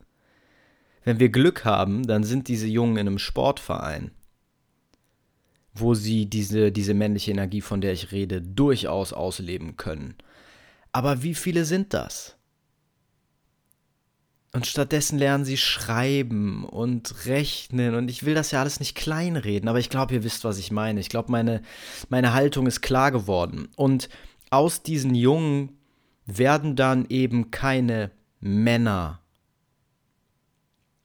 Wenn 1.04 1.20
wir 1.20 1.30
Glück 1.30 1.66
haben, 1.66 2.08
dann 2.08 2.24
sind 2.24 2.48
diese 2.48 2.68
Jungen 2.68 2.98
in 2.98 3.08
einem 3.08 3.20
Sportverein 3.20 4.12
wo 5.74 5.94
sie 5.94 6.27
diese, 6.27 6.72
diese 6.72 6.94
männliche 6.94 7.32
Energie, 7.32 7.62
von 7.62 7.82
der 7.82 7.94
ich 7.94 8.12
rede, 8.12 8.42
durchaus 8.42 9.13
ausleben 9.13 9.77
können. 9.77 10.15
Aber 10.92 11.24
wie 11.24 11.34
viele 11.34 11.65
sind 11.65 11.94
das? 11.94 12.36
Und 14.56 14.68
stattdessen 14.68 15.18
lernen 15.18 15.46
sie 15.46 15.58
schreiben 15.58 16.63
und 16.63 17.25
rechnen. 17.25 17.96
Und 17.96 18.12
ich 18.12 18.24
will 18.24 18.36
das 18.36 18.51
ja 18.51 18.62
alles 18.62 18.80
nicht 18.80 18.94
kleinreden, 18.96 19.68
aber 19.68 19.80
ich 19.80 19.89
glaube, 19.89 20.13
ihr 20.13 20.24
wisst, 20.24 20.44
was 20.44 20.60
ich 20.60 20.72
meine. 20.72 21.00
Ich 21.00 21.10
glaube, 21.10 21.32
meine, 21.32 21.63
meine 22.10 22.34
Haltung 22.34 22.68
ist 22.68 22.82
klar 22.82 23.12
geworden. 23.12 23.70
Und 23.75 24.10
aus 24.51 24.84
diesen 24.84 25.15
Jungen 25.15 25.80
werden 26.27 26.75
dann 26.75 27.08
eben 27.10 27.50
keine 27.50 28.12
Männer, 28.39 29.22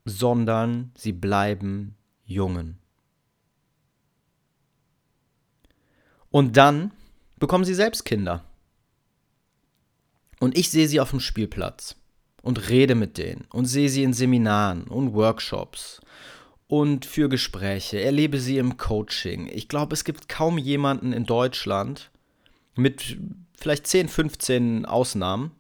sondern 0.05 0.93
sie 0.95 1.13
bleiben 1.13 1.97
Jungen. 2.27 2.79
Und 6.31 6.57
dann 6.57 6.93
bekommen 7.39 7.65
sie 7.65 7.75
selbst 7.75 8.05
Kinder. 8.05 8.45
Und 10.41 10.57
ich 10.57 10.71
sehe 10.71 10.89
sie 10.89 11.01
auf 11.01 11.11
dem 11.11 11.21
Spielplatz 11.21 11.97
und 12.43 12.69
rede 12.69 12.95
mit 12.95 13.19
denen 13.19 13.47
und 13.51 13.67
sehe 13.67 13.89
sie 13.89 14.03
in 14.03 14.13
Seminaren 14.13 14.85
und 14.85 15.15
Workshops 15.15 16.01
und 16.69 17.07
für 17.07 17.29
Gespräche, 17.29 18.01
erlebe 18.01 18.39
sie 18.39 18.59
im 18.59 18.77
Coaching. 18.77 19.49
Ich 19.49 19.69
glaube, 19.69 19.95
es 19.95 20.05
gibt 20.05 20.29
kaum 20.29 20.59
jemanden 20.59 21.13
in 21.13 21.25
Deutschland 21.25 22.11
mit 22.77 23.19
vielleicht 23.57 23.87
10, 23.87 24.09
15 24.09 24.85
Ausnahmen, 24.85 25.51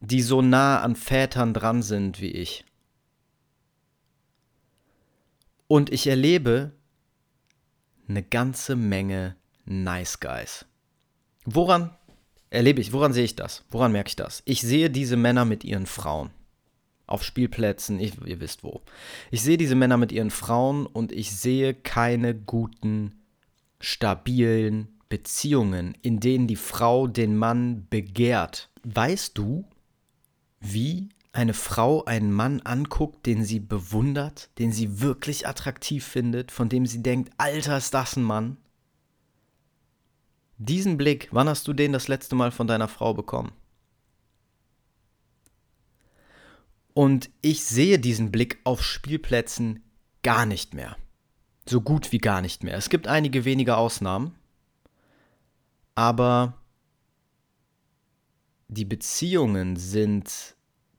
die 0.00 0.22
so 0.22 0.42
nah 0.42 0.80
an 0.80 0.96
Vätern 0.96 1.54
dran 1.54 1.82
sind 1.82 2.20
wie 2.20 2.32
ich. 2.32 2.64
Und 5.68 5.92
ich 5.92 6.06
erlebe, 6.06 6.72
eine 8.08 8.22
ganze 8.22 8.76
Menge 8.76 9.36
Nice 9.64 10.20
Guys. 10.20 10.66
Woran 11.44 11.90
erlebe 12.50 12.80
ich, 12.80 12.92
woran 12.92 13.12
sehe 13.12 13.24
ich 13.24 13.36
das? 13.36 13.64
Woran 13.70 13.92
merke 13.92 14.08
ich 14.08 14.16
das? 14.16 14.42
Ich 14.44 14.60
sehe 14.60 14.90
diese 14.90 15.16
Männer 15.16 15.44
mit 15.44 15.64
ihren 15.64 15.86
Frauen. 15.86 16.30
Auf 17.06 17.22
Spielplätzen, 17.22 18.00
ich, 18.00 18.20
ihr 18.24 18.40
wisst 18.40 18.64
wo. 18.64 18.82
Ich 19.30 19.42
sehe 19.42 19.56
diese 19.56 19.76
Männer 19.76 19.96
mit 19.96 20.10
ihren 20.10 20.30
Frauen 20.30 20.86
und 20.86 21.12
ich 21.12 21.30
sehe 21.36 21.72
keine 21.72 22.34
guten, 22.34 23.22
stabilen 23.80 24.88
Beziehungen, 25.08 25.96
in 26.02 26.18
denen 26.18 26.48
die 26.48 26.56
Frau 26.56 27.06
den 27.06 27.36
Mann 27.36 27.86
begehrt. 27.90 28.70
Weißt 28.82 29.38
du, 29.38 29.64
wie 30.58 31.10
eine 31.36 31.52
Frau 31.52 32.02
einen 32.06 32.32
Mann 32.32 32.62
anguckt, 32.62 33.26
den 33.26 33.44
sie 33.44 33.60
bewundert, 33.60 34.48
den 34.58 34.72
sie 34.72 35.00
wirklich 35.00 35.46
attraktiv 35.46 36.04
findet, 36.04 36.50
von 36.50 36.70
dem 36.70 36.86
sie 36.86 37.02
denkt, 37.02 37.30
Alter, 37.36 37.76
ist 37.76 37.92
das 37.92 38.16
ein 38.16 38.22
Mann? 38.22 38.56
Diesen 40.56 40.96
Blick, 40.96 41.28
wann 41.32 41.48
hast 41.48 41.68
du 41.68 41.74
den 41.74 41.92
das 41.92 42.08
letzte 42.08 42.36
Mal 42.36 42.50
von 42.50 42.66
deiner 42.66 42.88
Frau 42.88 43.12
bekommen? 43.12 43.52
Und 46.94 47.28
ich 47.42 47.64
sehe 47.64 47.98
diesen 47.98 48.32
Blick 48.32 48.58
auf 48.64 48.82
Spielplätzen 48.82 49.84
gar 50.22 50.46
nicht 50.46 50.72
mehr. 50.72 50.96
So 51.68 51.82
gut 51.82 52.12
wie 52.12 52.18
gar 52.18 52.40
nicht 52.40 52.64
mehr. 52.64 52.78
Es 52.78 52.88
gibt 52.88 53.06
einige 53.06 53.44
wenige 53.44 53.76
Ausnahmen, 53.76 54.34
aber 55.94 56.54
die 58.68 58.86
Beziehungen 58.86 59.76
sind 59.76 60.55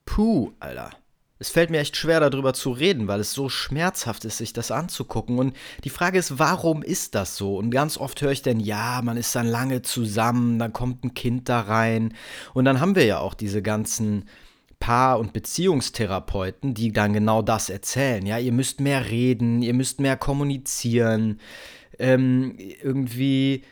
puh, 0.08 0.52
Alter. 0.58 0.90
Es 1.38 1.50
fällt 1.50 1.70
mir 1.70 1.78
echt 1.78 1.96
schwer 1.96 2.18
darüber 2.18 2.54
zu 2.54 2.72
reden, 2.72 3.06
weil 3.06 3.20
es 3.20 3.32
so 3.32 3.48
schmerzhaft 3.48 4.24
ist, 4.24 4.38
sich 4.38 4.54
das 4.54 4.70
anzugucken. 4.70 5.38
Und 5.38 5.54
die 5.84 5.90
Frage 5.90 6.18
ist, 6.18 6.38
warum 6.38 6.82
ist 6.82 7.14
das 7.14 7.36
so? 7.36 7.56
Und 7.58 7.70
ganz 7.70 7.98
oft 7.98 8.20
höre 8.22 8.32
ich 8.32 8.42
dann, 8.42 8.58
ja, 8.58 9.02
man 9.04 9.18
ist 9.18 9.36
dann 9.36 9.46
lange 9.46 9.82
zusammen, 9.82 10.58
dann 10.58 10.72
kommt 10.72 11.04
ein 11.04 11.14
Kind 11.14 11.48
da 11.48 11.60
rein. 11.60 12.14
Und 12.54 12.64
dann 12.64 12.80
haben 12.80 12.96
wir 12.96 13.04
ja 13.04 13.18
auch 13.18 13.34
diese 13.34 13.62
ganzen 13.62 14.24
Paar- 14.80 15.20
und 15.20 15.32
Beziehungstherapeuten, 15.34 16.72
die 16.72 16.90
dann 16.90 17.12
genau 17.12 17.42
das 17.42 17.68
erzählen. 17.68 18.24
Ja, 18.24 18.38
ihr 18.38 18.52
müsst 18.52 18.80
mehr 18.80 19.10
reden, 19.10 19.62
ihr 19.62 19.74
müsst 19.74 20.00
mehr 20.00 20.16
kommunizieren, 20.16 21.38
ähm, 21.98 22.56
irgendwie 22.82 23.62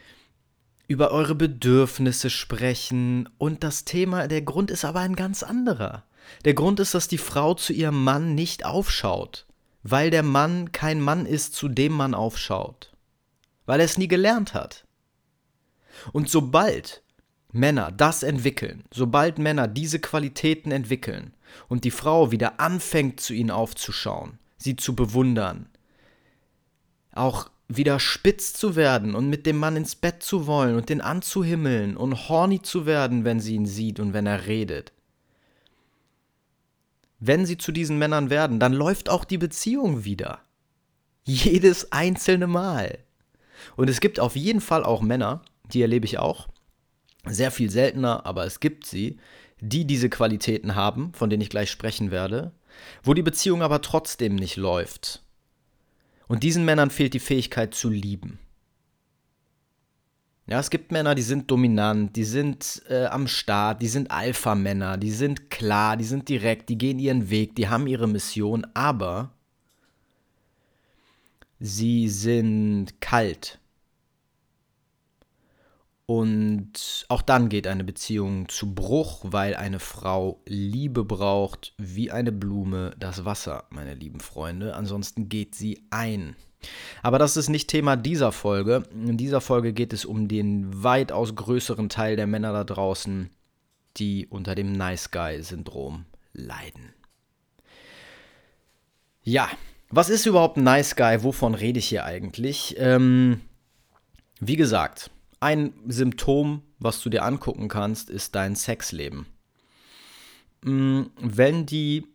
über 0.86 1.10
eure 1.10 1.34
Bedürfnisse 1.34 2.30
sprechen. 2.30 3.28
Und 3.38 3.64
das 3.64 3.84
Thema, 3.84 4.28
der 4.28 4.42
Grund 4.42 4.70
ist 4.70 4.84
aber 4.84 5.00
ein 5.00 5.16
ganz 5.16 5.42
anderer. 5.42 6.04
Der 6.44 6.54
Grund 6.54 6.80
ist, 6.80 6.94
dass 6.94 7.08
die 7.08 7.18
Frau 7.18 7.54
zu 7.54 7.72
ihrem 7.72 8.04
Mann 8.04 8.34
nicht 8.34 8.64
aufschaut, 8.64 9.46
weil 9.82 10.10
der 10.10 10.22
Mann 10.22 10.72
kein 10.72 11.00
Mann 11.00 11.26
ist, 11.26 11.54
zu 11.54 11.68
dem 11.68 11.92
man 11.92 12.14
aufschaut, 12.14 12.92
weil 13.66 13.80
er 13.80 13.86
es 13.86 13.98
nie 13.98 14.08
gelernt 14.08 14.54
hat. 14.54 14.84
Und 16.12 16.28
sobald 16.28 17.02
Männer 17.52 17.90
das 17.90 18.22
entwickeln, 18.22 18.84
sobald 18.92 19.38
Männer 19.38 19.66
diese 19.66 19.98
Qualitäten 19.98 20.70
entwickeln 20.70 21.34
und 21.68 21.84
die 21.84 21.90
Frau 21.90 22.30
wieder 22.30 22.60
anfängt, 22.60 23.20
zu 23.20 23.32
ihnen 23.32 23.50
aufzuschauen, 23.50 24.38
sie 24.56 24.76
zu 24.76 24.94
bewundern, 24.94 25.68
auch 27.12 27.50
wieder 27.68 27.98
spitz 27.98 28.52
zu 28.52 28.76
werden 28.76 29.14
und 29.14 29.28
mit 29.28 29.46
dem 29.46 29.56
Mann 29.58 29.76
ins 29.76 29.96
Bett 29.96 30.22
zu 30.22 30.46
wollen 30.46 30.76
und 30.76 30.88
den 30.88 31.00
anzuhimmeln 31.00 31.96
und 31.96 32.28
horny 32.28 32.62
zu 32.62 32.86
werden, 32.86 33.24
wenn 33.24 33.40
sie 33.40 33.54
ihn 33.54 33.66
sieht 33.66 33.98
und 33.98 34.12
wenn 34.12 34.26
er 34.26 34.46
redet, 34.46 34.92
wenn 37.18 37.46
sie 37.46 37.58
zu 37.58 37.72
diesen 37.72 37.98
Männern 37.98 38.30
werden, 38.30 38.60
dann 38.60 38.72
läuft 38.72 39.08
auch 39.08 39.24
die 39.24 39.38
Beziehung 39.38 40.04
wieder. 40.04 40.40
Jedes 41.24 41.92
einzelne 41.92 42.46
Mal. 42.46 42.98
Und 43.76 43.88
es 43.88 44.00
gibt 44.00 44.20
auf 44.20 44.36
jeden 44.36 44.60
Fall 44.60 44.84
auch 44.84 45.00
Männer, 45.00 45.42
die 45.72 45.82
erlebe 45.82 46.06
ich 46.06 46.18
auch, 46.18 46.48
sehr 47.24 47.50
viel 47.50 47.70
seltener, 47.70 48.26
aber 48.26 48.44
es 48.44 48.60
gibt 48.60 48.86
sie, 48.86 49.18
die 49.60 49.86
diese 49.86 50.10
Qualitäten 50.10 50.74
haben, 50.74 51.12
von 51.14 51.30
denen 51.30 51.42
ich 51.42 51.50
gleich 51.50 51.70
sprechen 51.70 52.10
werde, 52.10 52.52
wo 53.02 53.14
die 53.14 53.22
Beziehung 53.22 53.62
aber 53.62 53.82
trotzdem 53.82 54.36
nicht 54.36 54.56
läuft. 54.56 55.22
Und 56.28 56.42
diesen 56.42 56.64
Männern 56.64 56.90
fehlt 56.90 57.14
die 57.14 57.20
Fähigkeit 57.20 57.74
zu 57.74 57.88
lieben. 57.88 58.38
Ja, 60.48 60.60
es 60.60 60.70
gibt 60.70 60.92
Männer, 60.92 61.16
die 61.16 61.22
sind 61.22 61.50
dominant, 61.50 62.14
die 62.14 62.24
sind 62.24 62.82
äh, 62.88 63.06
am 63.06 63.26
Start, 63.26 63.82
die 63.82 63.88
sind 63.88 64.12
Alpha-Männer, 64.12 64.96
die 64.96 65.10
sind 65.10 65.50
klar, 65.50 65.96
die 65.96 66.04
sind 66.04 66.28
direkt, 66.28 66.68
die 66.68 66.78
gehen 66.78 67.00
ihren 67.00 67.30
Weg, 67.30 67.56
die 67.56 67.68
haben 67.68 67.88
ihre 67.88 68.06
Mission, 68.06 68.64
aber 68.72 69.32
sie 71.58 72.08
sind 72.08 73.00
kalt. 73.00 73.58
Und 76.06 77.04
auch 77.08 77.22
dann 77.22 77.48
geht 77.48 77.66
eine 77.66 77.82
Beziehung 77.82 78.48
zu 78.48 78.72
Bruch, 78.72 79.24
weil 79.24 79.56
eine 79.56 79.80
Frau 79.80 80.40
Liebe 80.46 81.04
braucht, 81.04 81.74
wie 81.78 82.12
eine 82.12 82.30
Blume 82.30 82.94
das 82.96 83.24
Wasser, 83.24 83.64
meine 83.70 83.94
lieben 83.94 84.20
Freunde. 84.20 84.76
Ansonsten 84.76 85.28
geht 85.28 85.56
sie 85.56 85.84
ein. 85.90 86.36
Aber 87.02 87.18
das 87.18 87.36
ist 87.36 87.48
nicht 87.48 87.68
Thema 87.68 87.96
dieser 87.96 88.32
Folge. 88.32 88.82
In 88.92 89.16
dieser 89.16 89.40
Folge 89.40 89.72
geht 89.72 89.92
es 89.92 90.04
um 90.04 90.28
den 90.28 90.82
weitaus 90.82 91.34
größeren 91.34 91.88
Teil 91.88 92.16
der 92.16 92.26
Männer 92.26 92.52
da 92.52 92.64
draußen, 92.64 93.30
die 93.96 94.26
unter 94.26 94.54
dem 94.54 94.72
Nice 94.72 95.10
Guy-Syndrom 95.10 96.06
leiden. 96.32 96.92
Ja, 99.22 99.48
was 99.88 100.10
ist 100.10 100.26
überhaupt 100.26 100.56
Nice 100.56 100.96
Guy? 100.96 101.22
Wovon 101.22 101.54
rede 101.54 101.78
ich 101.78 101.88
hier 101.88 102.04
eigentlich? 102.04 102.76
Ähm, 102.78 103.40
wie 104.40 104.56
gesagt, 104.56 105.10
ein 105.40 105.72
Symptom, 105.86 106.62
was 106.78 107.00
du 107.00 107.08
dir 107.08 107.24
angucken 107.24 107.68
kannst, 107.68 108.10
ist 108.10 108.34
dein 108.34 108.56
Sexleben. 108.56 109.26
Mm, 110.62 111.02
wenn 111.20 111.66
die 111.66 112.06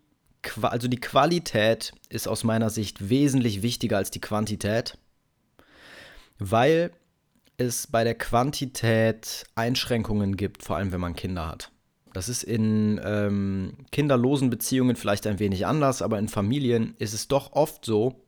also 0.62 0.88
die 0.88 1.00
Qualität 1.00 1.94
ist 2.10 2.28
aus 2.28 2.44
meiner 2.44 2.70
Sicht 2.70 3.10
wesentlich 3.10 3.62
wichtiger 3.62 3.98
als 3.98 4.12
die 4.12 4.22
Quantität, 4.22 4.98
weil 6.40 6.92
es 7.58 7.88
bei 7.88 8.04
der 8.04 8.16
Quantität 8.16 9.46
Einschränkungen 9.56 10.36
gibt, 10.36 10.64
vor 10.64 10.78
allem 10.78 10.92
wenn 10.92 11.02
man 11.02 11.16
Kinder 11.16 11.48
hat. 11.48 11.72
Das 12.14 12.28
ist 12.28 12.44
in 12.44 13.00
ähm, 13.04 13.86
kinderlosen 13.92 14.50
Beziehungen 14.50 14.96
vielleicht 14.96 15.28
ein 15.28 15.40
wenig 15.40 15.66
anders, 15.66 16.02
aber 16.02 16.20
in 16.20 16.28
Familien 16.28 16.96
ist 16.98 17.14
es 17.14 17.28
doch 17.28 17.54
oft 17.54 17.86
so, 17.86 18.26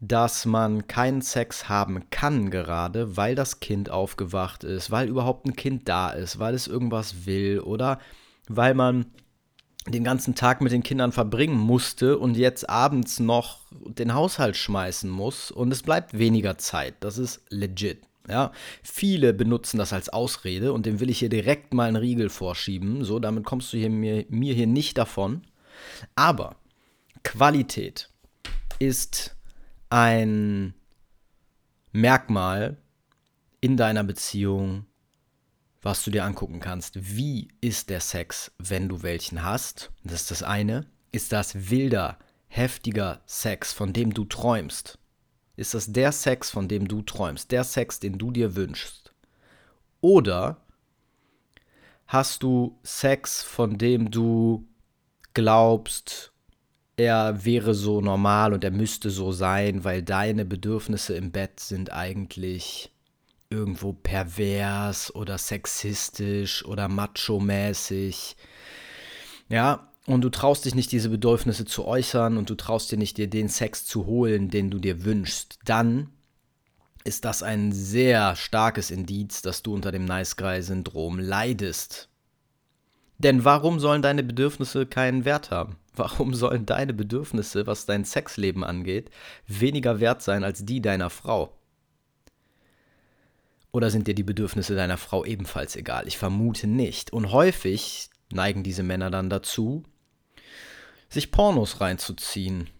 dass 0.00 0.44
man 0.44 0.86
keinen 0.86 1.22
Sex 1.22 1.68
haben 1.68 2.08
kann 2.10 2.50
gerade, 2.50 3.16
weil 3.16 3.34
das 3.34 3.60
Kind 3.60 3.90
aufgewacht 3.90 4.64
ist, 4.64 4.90
weil 4.90 5.08
überhaupt 5.08 5.46
ein 5.46 5.56
Kind 5.56 5.88
da 5.88 6.10
ist, 6.10 6.38
weil 6.38 6.54
es 6.54 6.66
irgendwas 6.66 7.26
will 7.26 7.60
oder 7.60 7.98
weil 8.48 8.74
man 8.74 9.06
den 9.86 10.04
ganzen 10.04 10.34
Tag 10.34 10.60
mit 10.60 10.72
den 10.72 10.82
Kindern 10.82 11.12
verbringen 11.12 11.58
musste 11.58 12.18
und 12.18 12.36
jetzt 12.36 12.68
abends 12.70 13.20
noch 13.20 13.60
den 13.70 14.14
Haushalt 14.14 14.56
schmeißen 14.56 15.10
muss 15.10 15.50
und 15.50 15.72
es 15.72 15.82
bleibt 15.82 16.18
weniger 16.18 16.56
Zeit. 16.56 16.94
Das 17.00 17.18
ist 17.18 17.42
legit. 17.50 18.02
Ja, 18.26 18.52
viele 18.82 19.34
benutzen 19.34 19.76
das 19.76 19.92
als 19.92 20.08
Ausrede 20.08 20.72
und 20.72 20.86
dem 20.86 20.98
will 20.98 21.10
ich 21.10 21.18
hier 21.18 21.28
direkt 21.28 21.74
mal 21.74 21.88
einen 21.88 21.96
Riegel 21.96 22.30
vorschieben. 22.30 23.04
So, 23.04 23.18
damit 23.18 23.44
kommst 23.44 23.72
du 23.72 23.76
hier 23.76 23.90
mir, 23.90 24.24
mir 24.30 24.54
hier 24.54 24.66
nicht 24.66 24.96
davon. 24.96 25.42
Aber 26.14 26.56
Qualität 27.22 28.08
ist 28.78 29.36
ein 29.90 30.72
Merkmal 31.92 32.78
in 33.60 33.76
deiner 33.76 34.04
Beziehung 34.04 34.86
was 35.84 36.02
du 36.02 36.10
dir 36.10 36.24
angucken 36.24 36.60
kannst. 36.60 37.16
Wie 37.16 37.48
ist 37.60 37.90
der 37.90 38.00
Sex, 38.00 38.50
wenn 38.58 38.88
du 38.88 39.02
welchen 39.02 39.44
hast? 39.44 39.92
Das 40.02 40.22
ist 40.22 40.30
das 40.30 40.42
eine. 40.42 40.86
Ist 41.12 41.32
das 41.32 41.70
wilder, 41.70 42.18
heftiger 42.48 43.20
Sex, 43.26 43.72
von 43.72 43.92
dem 43.92 44.14
du 44.14 44.24
träumst? 44.24 44.98
Ist 45.56 45.74
das 45.74 45.92
der 45.92 46.10
Sex, 46.10 46.50
von 46.50 46.68
dem 46.68 46.88
du 46.88 47.02
träumst? 47.02 47.52
Der 47.52 47.64
Sex, 47.64 48.00
den 48.00 48.18
du 48.18 48.30
dir 48.30 48.56
wünschst? 48.56 49.12
Oder 50.00 50.56
hast 52.06 52.42
du 52.42 52.78
Sex, 52.82 53.42
von 53.42 53.76
dem 53.76 54.10
du 54.10 54.66
glaubst, 55.34 56.32
er 56.96 57.44
wäre 57.44 57.74
so 57.74 58.00
normal 58.00 58.54
und 58.54 58.64
er 58.64 58.70
müsste 58.70 59.10
so 59.10 59.32
sein, 59.32 59.84
weil 59.84 60.02
deine 60.02 60.44
Bedürfnisse 60.44 61.14
im 61.14 61.30
Bett 61.30 61.60
sind 61.60 61.92
eigentlich 61.92 62.93
irgendwo 63.54 63.92
pervers 63.92 65.14
oder 65.14 65.38
sexistisch 65.38 66.64
oder 66.64 66.88
macho-mäßig. 66.88 68.36
Ja, 69.48 69.90
und 70.06 70.22
du 70.22 70.28
traust 70.28 70.64
dich 70.64 70.74
nicht, 70.74 70.92
diese 70.92 71.08
Bedürfnisse 71.08 71.64
zu 71.64 71.86
äußern 71.86 72.36
und 72.36 72.50
du 72.50 72.56
traust 72.56 72.92
dir 72.92 72.98
nicht, 72.98 73.16
dir 73.16 73.28
den 73.28 73.48
Sex 73.48 73.86
zu 73.86 74.06
holen, 74.06 74.50
den 74.50 74.70
du 74.70 74.78
dir 74.78 75.04
wünschst, 75.04 75.58
dann 75.64 76.10
ist 77.04 77.24
das 77.24 77.42
ein 77.42 77.72
sehr 77.72 78.34
starkes 78.34 78.90
Indiz, 78.90 79.42
dass 79.42 79.62
du 79.62 79.74
unter 79.74 79.92
dem 79.92 80.04
Nice 80.04 80.36
Guy-Syndrom 80.36 81.18
leidest. 81.18 82.08
Denn 83.18 83.44
warum 83.44 83.78
sollen 83.78 84.02
deine 84.02 84.22
Bedürfnisse 84.22 84.86
keinen 84.86 85.24
Wert 85.24 85.50
haben? 85.50 85.76
Warum 85.94 86.34
sollen 86.34 86.66
deine 86.66 86.92
Bedürfnisse, 86.92 87.66
was 87.66 87.86
dein 87.86 88.04
Sexleben 88.04 88.64
angeht, 88.64 89.10
weniger 89.46 90.00
wert 90.00 90.22
sein 90.22 90.42
als 90.42 90.64
die 90.64 90.80
deiner 90.80 91.10
Frau? 91.10 91.52
Oder 93.74 93.90
sind 93.90 94.06
dir 94.06 94.14
die 94.14 94.22
Bedürfnisse 94.22 94.76
deiner 94.76 94.96
Frau 94.96 95.24
ebenfalls 95.24 95.74
egal? 95.74 96.06
Ich 96.06 96.16
vermute 96.16 96.68
nicht. 96.68 97.12
Und 97.12 97.32
häufig 97.32 98.08
neigen 98.30 98.62
diese 98.62 98.84
Männer 98.84 99.10
dann 99.10 99.28
dazu, 99.28 99.82
sich 101.08 101.32
Pornos 101.32 101.80
reinzuziehen 101.80 102.70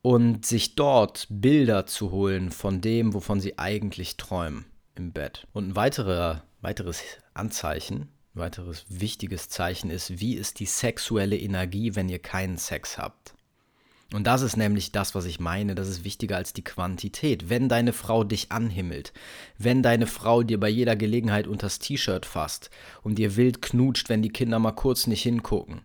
und 0.00 0.46
sich 0.46 0.76
dort 0.76 1.26
Bilder 1.30 1.84
zu 1.86 2.12
holen 2.12 2.52
von 2.52 2.80
dem, 2.80 3.12
wovon 3.12 3.40
sie 3.40 3.58
eigentlich 3.58 4.16
träumen 4.16 4.66
im 4.94 5.10
Bett. 5.10 5.48
Und 5.52 5.70
ein 5.70 5.76
weiterer, 5.76 6.44
weiteres 6.60 7.02
Anzeichen, 7.34 8.06
weiteres 8.34 8.84
wichtiges 8.88 9.48
Zeichen 9.48 9.90
ist, 9.90 10.20
wie 10.20 10.34
ist 10.34 10.60
die 10.60 10.66
sexuelle 10.66 11.36
Energie, 11.36 11.96
wenn 11.96 12.08
ihr 12.08 12.20
keinen 12.20 12.56
Sex 12.56 12.98
habt. 12.98 13.34
Und 14.14 14.26
das 14.26 14.40
ist 14.40 14.56
nämlich 14.56 14.90
das, 14.90 15.14
was 15.14 15.26
ich 15.26 15.38
meine. 15.38 15.74
Das 15.74 15.88
ist 15.88 16.02
wichtiger 16.02 16.36
als 16.36 16.54
die 16.54 16.64
Quantität. 16.64 17.50
Wenn 17.50 17.68
deine 17.68 17.92
Frau 17.92 18.24
dich 18.24 18.50
anhimmelt, 18.50 19.12
wenn 19.58 19.82
deine 19.82 20.06
Frau 20.06 20.42
dir 20.42 20.58
bei 20.58 20.70
jeder 20.70 20.96
Gelegenheit 20.96 21.46
unters 21.46 21.78
T-Shirt 21.78 22.24
fasst 22.24 22.70
und 23.02 23.18
dir 23.18 23.36
wild 23.36 23.60
knutscht, 23.60 24.08
wenn 24.08 24.22
die 24.22 24.30
Kinder 24.30 24.58
mal 24.58 24.72
kurz 24.72 25.06
nicht 25.06 25.22
hingucken 25.22 25.82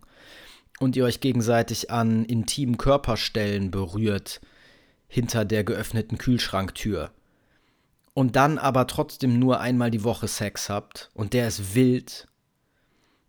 und 0.80 0.96
ihr 0.96 1.04
euch 1.04 1.20
gegenseitig 1.20 1.90
an 1.90 2.24
intimen 2.24 2.78
Körperstellen 2.78 3.70
berührt 3.70 4.40
hinter 5.06 5.44
der 5.44 5.62
geöffneten 5.62 6.16
Kühlschranktür 6.16 7.10
und 8.14 8.36
dann 8.36 8.58
aber 8.58 8.86
trotzdem 8.86 9.38
nur 9.38 9.60
einmal 9.60 9.90
die 9.90 10.02
Woche 10.02 10.28
Sex 10.28 10.70
habt 10.70 11.10
und 11.14 11.34
der 11.34 11.48
ist 11.48 11.74
wild 11.74 12.26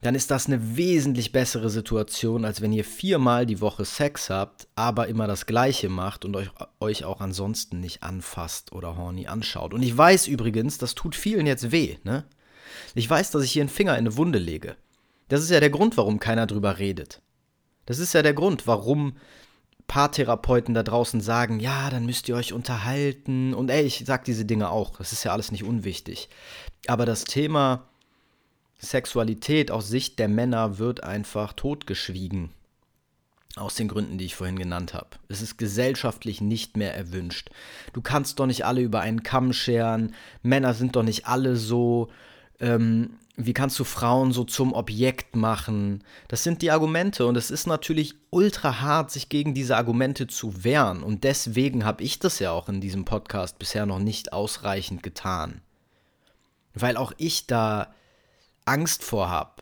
dann 0.06 0.15
ist 0.15 0.30
das 0.30 0.46
eine 0.46 0.78
wesentlich 0.78 1.32
bessere 1.32 1.70
Situation, 1.70 2.46
als 2.46 2.62
wenn 2.62 2.72
ihr 2.72 2.86
viermal 2.86 3.46
die 3.46 3.60
Woche 3.60 3.86
Sex 3.86 4.30
habt, 4.30 4.68
aber 4.76 5.08
immer 5.08 5.26
das 5.26 5.48
Gleiche 5.48 5.89
macht 5.89 6.26
und 6.26 6.36
euch, 6.36 6.50
euch 6.80 7.04
auch 7.06 7.22
ansonsten 7.22 7.80
nicht 7.80 8.04
anfasst 8.04 8.72
oder 8.72 8.98
horny 8.98 9.26
anschaut. 9.26 9.74
Und 9.74 9.82
ich 9.82 9.98
weiß 9.98 10.28
übrigens, 10.28 10.78
das 10.78 10.94
tut 10.94 11.15
vielen 11.15 11.48
jetzt 11.48 11.72
weh, 11.72 11.98
ne? 12.04 12.26
Ich 12.94 13.10
weiß, 13.10 13.32
dass 13.32 13.44
ich 13.44 13.52
hier 13.52 13.63
einen 13.63 13.70
Finger 13.70 13.94
in 13.94 14.00
eine 14.00 14.18
Wunde 14.18 14.38
lege. 14.38 14.76
Das 15.28 15.41
ist 15.41 15.50
ja 15.50 15.60
der 15.60 15.70
Grund, 15.72 15.98
warum 15.98 16.20
keiner 16.20 16.46
drüber 16.46 16.78
redet. 16.78 17.22
Das 17.86 17.98
ist 18.00 18.13
ja 18.13 18.22
der 18.22 18.34
Grund, 18.34 18.68
warum 18.68 19.18
Paartherapeuten 19.88 20.74
da 20.74 20.84
draußen 20.84 21.22
sagen, 21.22 21.60
ja, 21.60 21.89
dann 21.89 22.06
müsst 22.06 22.30
ihr 22.30 22.36
euch 22.36 22.54
unterhalten. 22.54 23.54
Und 23.54 23.70
ey, 23.70 23.84
ich 23.84 24.04
sag 24.06 24.26
diese 24.26 24.46
Dinge 24.46 24.70
auch. 24.70 24.98
Das 24.98 25.13
ist 25.13 25.24
ja 25.24 25.32
alles 25.32 25.52
nicht 25.52 25.63
unwichtig. 25.63 26.30
Aber 26.88 27.06
das 27.06 27.24
Thema 27.24 27.88
Sexualität 28.86 29.71
aus 29.71 29.89
Sicht 29.89 30.19
der 30.19 30.30
Männer 30.30 30.78
wird 30.78 31.04
einfach 31.04 31.54
totgeschwiegen. 31.54 32.50
Aus 33.58 33.76
den 33.76 33.88
Gründen, 33.88 34.17
die 34.17 34.26
ich 34.26 34.36
vorhin 34.36 34.60
genannt 34.60 34.93
habe. 34.93 35.12
Es 35.30 35.41
ist 35.41 35.58
gesellschaftlich 35.58 36.41
nicht 36.41 36.76
mehr 36.76 36.93
erwünscht. 36.95 37.50
Du 37.93 38.02
kannst 38.02 38.39
doch 38.39 38.48
nicht 38.48 38.65
alle 38.65 38.82
über 38.82 39.00
einen 39.00 39.24
Kamm 39.24 39.54
scheren. 39.54 40.13
Männer 40.43 40.74
sind 40.74 40.95
doch 40.95 41.04
nicht 41.04 41.26
alle 41.28 41.56
so. 41.56 42.10
Ähm, 42.60 43.17
wie 43.38 43.54
kannst 43.54 43.78
du 43.80 43.84
Frauen 43.84 44.32
so 44.32 44.43
zum 44.45 44.74
Objekt 44.74 45.36
machen? 45.36 46.04
Das 46.28 46.43
sind 46.43 46.62
die 46.62 46.71
Argumente 46.71 47.26
und 47.26 47.36
es 47.36 47.52
ist 47.52 47.67
natürlich 47.67 48.15
ultra 48.30 48.80
hart, 48.80 49.12
sich 49.12 49.28
gegen 49.28 49.54
diese 49.54 49.76
Argumente 49.76 50.28
zu 50.28 50.63
wehren. 50.63 51.04
Und 51.04 51.24
deswegen 51.26 51.84
habe 51.84 52.04
ich 52.04 52.19
das 52.19 52.39
ja 52.39 52.52
auch 52.52 52.69
in 52.69 52.80
diesem 52.80 53.04
Podcast 53.04 53.60
bisher 53.60 53.86
noch 53.86 54.00
nicht 54.00 54.32
ausreichend 54.32 55.04
getan. 55.04 55.62
Weil 56.74 56.95
auch 56.98 57.12
ich 57.17 57.45
da 57.48 57.93
Angst 58.65 59.04
vor 59.04 59.30
habe, 59.30 59.62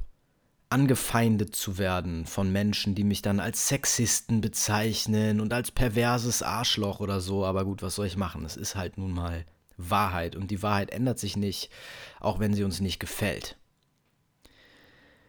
angefeindet 0.69 1.55
zu 1.55 1.77
werden 1.77 2.25
von 2.25 2.51
Menschen, 2.51 2.95
die 2.95 3.03
mich 3.03 3.21
dann 3.21 3.39
als 3.39 3.67
Sexisten 3.67 4.41
bezeichnen 4.41 5.41
und 5.41 5.53
als 5.53 5.71
perverses 5.71 6.41
Arschloch 6.41 6.99
oder 7.01 7.19
so. 7.19 7.45
Aber 7.45 7.65
gut, 7.65 7.81
was 7.81 7.95
soll 7.95 8.07
ich 8.07 8.17
machen? 8.17 8.45
Es 8.45 8.55
ist 8.55 8.75
halt 8.75 8.97
nun 8.97 9.11
mal 9.11 9.45
Wahrheit 9.77 10.35
und 10.35 10.51
die 10.51 10.63
Wahrheit 10.63 10.91
ändert 10.91 11.19
sich 11.19 11.35
nicht, 11.35 11.69
auch 12.19 12.39
wenn 12.39 12.53
sie 12.53 12.63
uns 12.63 12.79
nicht 12.79 12.99
gefällt. 12.99 13.57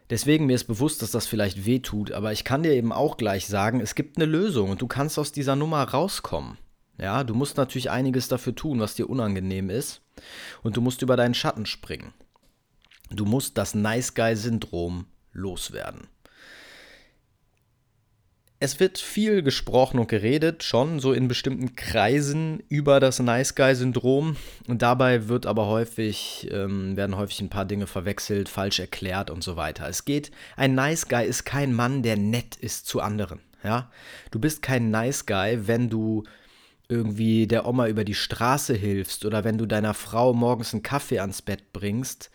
Deswegen 0.08 0.46
mir 0.46 0.54
ist 0.54 0.64
bewusst, 0.64 1.02
dass 1.02 1.10
das 1.10 1.26
vielleicht 1.26 1.64
weh 1.64 1.80
tut, 1.80 2.12
aber 2.12 2.30
ich 2.32 2.44
kann 2.44 2.62
dir 2.62 2.72
eben 2.72 2.92
auch 2.92 3.16
gleich 3.16 3.46
sagen, 3.46 3.80
es 3.80 3.94
gibt 3.94 4.16
eine 4.16 4.26
Lösung 4.26 4.70
und 4.70 4.82
du 4.82 4.86
kannst 4.86 5.18
aus 5.18 5.32
dieser 5.32 5.56
Nummer 5.56 5.82
rauskommen. 5.82 6.58
Ja, 6.98 7.24
du 7.24 7.34
musst 7.34 7.56
natürlich 7.56 7.90
einiges 7.90 8.28
dafür 8.28 8.54
tun, 8.54 8.80
was 8.80 8.94
dir 8.94 9.10
unangenehm 9.10 9.68
ist 9.68 10.02
und 10.62 10.76
du 10.76 10.80
musst 10.80 11.02
über 11.02 11.16
deinen 11.16 11.34
Schatten 11.34 11.66
springen. 11.66 12.12
Du 13.14 13.24
musst 13.24 13.58
das 13.58 13.74
Nice 13.74 14.14
Guy-Syndrom 14.14 15.06
loswerden. 15.32 16.08
Es 18.60 18.80
wird 18.80 18.98
viel 18.98 19.42
gesprochen 19.42 19.98
und 19.98 20.08
geredet, 20.08 20.62
schon 20.62 20.98
so 20.98 21.12
in 21.12 21.28
bestimmten 21.28 21.76
Kreisen 21.76 22.62
über 22.68 22.98
das 22.98 23.18
Nice 23.18 23.54
Guy-Syndrom. 23.54 24.36
Und 24.66 24.80
dabei 24.80 25.28
wird 25.28 25.44
aber 25.44 25.66
häufig, 25.66 26.48
ähm, 26.50 26.96
werden 26.96 27.16
häufig 27.16 27.42
ein 27.42 27.50
paar 27.50 27.66
Dinge 27.66 27.86
verwechselt, 27.86 28.48
falsch 28.48 28.78
erklärt 28.78 29.28
und 29.28 29.44
so 29.44 29.56
weiter. 29.56 29.86
Es 29.86 30.06
geht, 30.06 30.30
ein 30.56 30.74
Nice 30.74 31.08
Guy 31.08 31.26
ist 31.26 31.44
kein 31.44 31.74
Mann, 31.74 32.02
der 32.02 32.16
nett 32.16 32.56
ist 32.56 32.86
zu 32.86 33.02
anderen. 33.02 33.40
Ja? 33.62 33.90
Du 34.30 34.38
bist 34.38 34.62
kein 34.62 34.90
Nice 34.90 35.26
Guy, 35.26 35.66
wenn 35.66 35.90
du 35.90 36.24
irgendwie 36.88 37.46
der 37.46 37.66
Oma 37.66 37.88
über 37.88 38.04
die 38.04 38.14
Straße 38.14 38.72
hilfst 38.72 39.26
oder 39.26 39.44
wenn 39.44 39.58
du 39.58 39.66
deiner 39.66 39.92
Frau 39.92 40.32
morgens 40.32 40.72
einen 40.72 40.82
Kaffee 40.82 41.18
ans 41.18 41.42
Bett 41.42 41.72
bringst 41.72 42.30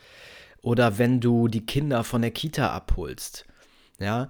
oder 0.62 0.98
wenn 0.98 1.20
du 1.20 1.48
die 1.48 1.66
Kinder 1.66 2.04
von 2.04 2.22
der 2.22 2.32
Kita 2.32 2.72
abholst. 2.72 3.46
Ja, 4.00 4.30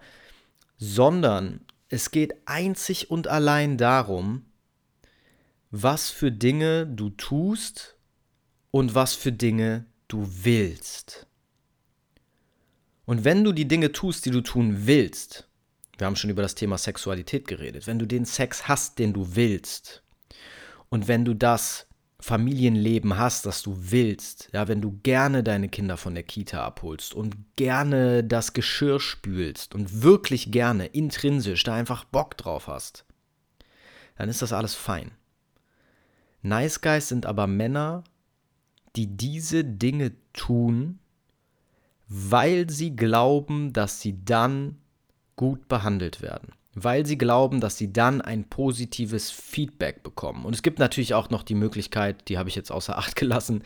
sondern 0.78 1.62
es 1.90 2.12
geht 2.12 2.34
einzig 2.46 3.12
und 3.12 3.28
allein 3.28 3.78
darum, 3.78 4.46
was 5.72 6.10
für 6.10 6.32
Dinge 6.32 6.88
du 6.88 7.10
tust 7.10 7.98
und 8.72 8.96
was 8.96 9.14
für 9.14 9.32
Dinge 9.32 9.86
du 10.08 10.28
willst. 10.44 11.28
Und 13.06 13.24
wenn 13.24 13.44
du 13.44 13.52
die 13.52 13.68
Dinge 13.68 13.92
tust, 13.92 14.26
die 14.26 14.32
du 14.32 14.42
tun 14.42 14.86
willst, 14.86 15.48
wir 15.98 16.08
haben 16.08 16.16
schon 16.16 16.30
über 16.30 16.42
das 16.42 16.56
Thema 16.56 16.78
Sexualität 16.78 17.48
geredet, 17.48 17.88
wenn 17.88 18.00
du 18.00 18.06
den 18.06 18.26
Sex 18.26 18.68
hast, 18.68 19.00
den 19.00 19.14
du 19.14 19.36
willst, 19.36 20.04
und 20.90 21.08
wenn 21.08 21.26
du 21.26 21.34
das 21.34 21.89
Familienleben 22.22 23.18
hast, 23.18 23.46
das 23.46 23.62
du 23.62 23.76
willst, 23.78 24.50
ja, 24.52 24.68
wenn 24.68 24.82
du 24.82 25.00
gerne 25.04 25.42
deine 25.42 25.70
Kinder 25.70 25.96
von 25.96 26.14
der 26.14 26.24
Kita 26.24 26.66
abholst 26.66 27.14
und 27.14 27.36
gerne 27.56 28.24
das 28.26 28.52
Geschirr 28.54 29.00
spülst 29.00 29.74
und 29.74 30.04
wirklich 30.04 30.52
gerne 30.52 30.88
intrinsisch 30.88 31.64
da 31.64 31.76
einfach 31.76 32.04
Bock 32.04 32.36
drauf 32.36 32.68
hast, 32.68 33.06
dann 34.18 34.28
ist 34.28 34.42
das 34.42 34.52
alles 34.52 34.76
fein. 34.76 35.12
Nice 36.42 36.82
Guys 36.82 37.08
sind 37.08 37.26
aber 37.26 37.48
Männer, 37.48 38.04
die 38.98 39.08
diese 39.08 39.64
Dinge 39.64 40.12
tun, 40.34 41.00
weil 42.08 42.70
sie 42.70 42.96
glauben, 42.96 43.72
dass 43.72 44.02
sie 44.02 44.26
dann 44.26 44.78
gut 45.38 45.70
behandelt 45.70 46.22
werden 46.22 46.54
weil 46.76 47.06
sie 47.06 47.18
glauben, 47.18 47.60
dass 47.60 47.78
sie 47.78 47.92
dann 47.92 48.22
ein 48.22 48.46
positives 48.46 49.32
Feedback 49.32 50.04
bekommen. 50.04 50.46
Und 50.46 50.54
es 50.54 50.62
gibt 50.62 50.80
natürlich 50.80 51.14
auch 51.14 51.30
noch 51.30 51.44
die 51.44 51.56
Möglichkeit, 51.56 52.28
die 52.30 52.38
habe 52.38 52.50
ich 52.50 52.56
jetzt 52.56 52.72
außer 52.72 52.98
Acht 52.98 53.16
gelassen, 53.18 53.64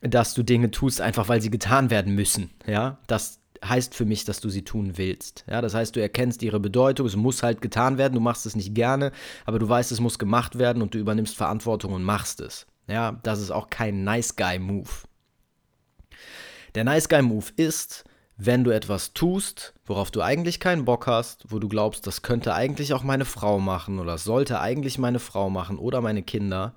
dass 0.00 0.34
du 0.34 0.42
Dinge 0.42 0.70
tust, 0.70 1.00
einfach 1.00 1.28
weil 1.28 1.40
sie 1.40 1.50
getan 1.50 1.90
werden 1.90 2.14
müssen. 2.14 2.50
Ja, 2.66 2.98
das 3.06 3.40
heißt 3.64 3.94
für 3.94 4.04
mich, 4.04 4.24
dass 4.24 4.40
du 4.40 4.48
sie 4.48 4.62
tun 4.62 4.96
willst. 4.96 5.44
Ja, 5.48 5.60
das 5.60 5.74
heißt, 5.74 5.96
du 5.96 6.00
erkennst 6.00 6.42
ihre 6.42 6.60
Bedeutung, 6.60 7.06
es 7.06 7.16
muss 7.16 7.42
halt 7.42 7.60
getan 7.60 7.98
werden, 7.98 8.14
du 8.14 8.20
machst 8.20 8.46
es 8.46 8.54
nicht 8.54 8.74
gerne, 8.74 9.10
aber 9.44 9.58
du 9.58 9.68
weißt, 9.68 9.90
es 9.90 10.00
muss 10.00 10.18
gemacht 10.18 10.58
werden 10.58 10.82
und 10.82 10.94
du 10.94 10.98
übernimmst 10.98 11.36
Verantwortung 11.36 11.92
und 11.92 12.04
machst 12.04 12.40
es. 12.40 12.66
Ja, 12.86 13.18
das 13.22 13.40
ist 13.40 13.50
auch 13.50 13.68
kein 13.68 14.04
Nice 14.04 14.36
Guy 14.36 14.58
Move. 14.58 14.88
Der 16.74 16.84
Nice 16.84 17.08
Guy 17.08 17.22
Move 17.22 17.46
ist, 17.56 18.04
wenn 18.40 18.62
du 18.62 18.70
etwas 18.70 19.14
tust, 19.14 19.74
worauf 19.84 20.12
du 20.12 20.22
eigentlich 20.22 20.60
keinen 20.60 20.84
Bock 20.84 21.08
hast, 21.08 21.44
wo 21.48 21.58
du 21.58 21.68
glaubst, 21.68 22.06
das 22.06 22.22
könnte 22.22 22.54
eigentlich 22.54 22.92
auch 22.92 23.02
meine 23.02 23.24
Frau 23.24 23.58
machen 23.58 23.98
oder 23.98 24.16
sollte 24.16 24.60
eigentlich 24.60 24.96
meine 24.96 25.18
Frau 25.18 25.50
machen 25.50 25.76
oder 25.76 26.00
meine 26.00 26.22
Kinder. 26.22 26.76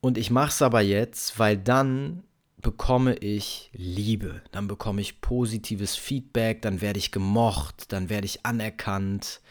Und 0.00 0.16
ich 0.16 0.30
mache 0.30 0.48
es 0.48 0.62
aber 0.62 0.80
jetzt, 0.80 1.38
weil 1.38 1.58
dann 1.58 2.24
bekomme 2.56 3.16
ich 3.16 3.70
Liebe, 3.74 4.40
dann 4.50 4.66
bekomme 4.66 5.02
ich 5.02 5.20
positives 5.20 5.96
Feedback, 5.96 6.62
dann 6.62 6.80
werde 6.80 6.98
ich 6.98 7.12
gemocht, 7.12 7.92
dann 7.92 8.08
werde 8.08 8.24
ich 8.24 8.46
anerkannt 8.46 9.42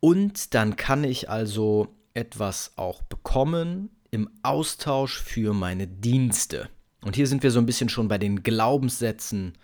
und 0.00 0.54
dann 0.54 0.74
kann 0.74 1.04
ich 1.04 1.30
also 1.30 1.94
etwas 2.14 2.72
auch 2.76 3.02
bekommen 3.02 3.90
im 4.10 4.28
Austausch 4.42 5.20
für 5.20 5.54
meine 5.54 5.86
Dienste. 5.86 6.68
Und 7.02 7.14
hier 7.14 7.28
sind 7.28 7.44
wir 7.44 7.52
so 7.52 7.60
ein 7.60 7.66
bisschen 7.66 7.88
schon 7.88 8.08
bei 8.08 8.18
den 8.18 8.42
Glaubenssätzen 8.42 9.54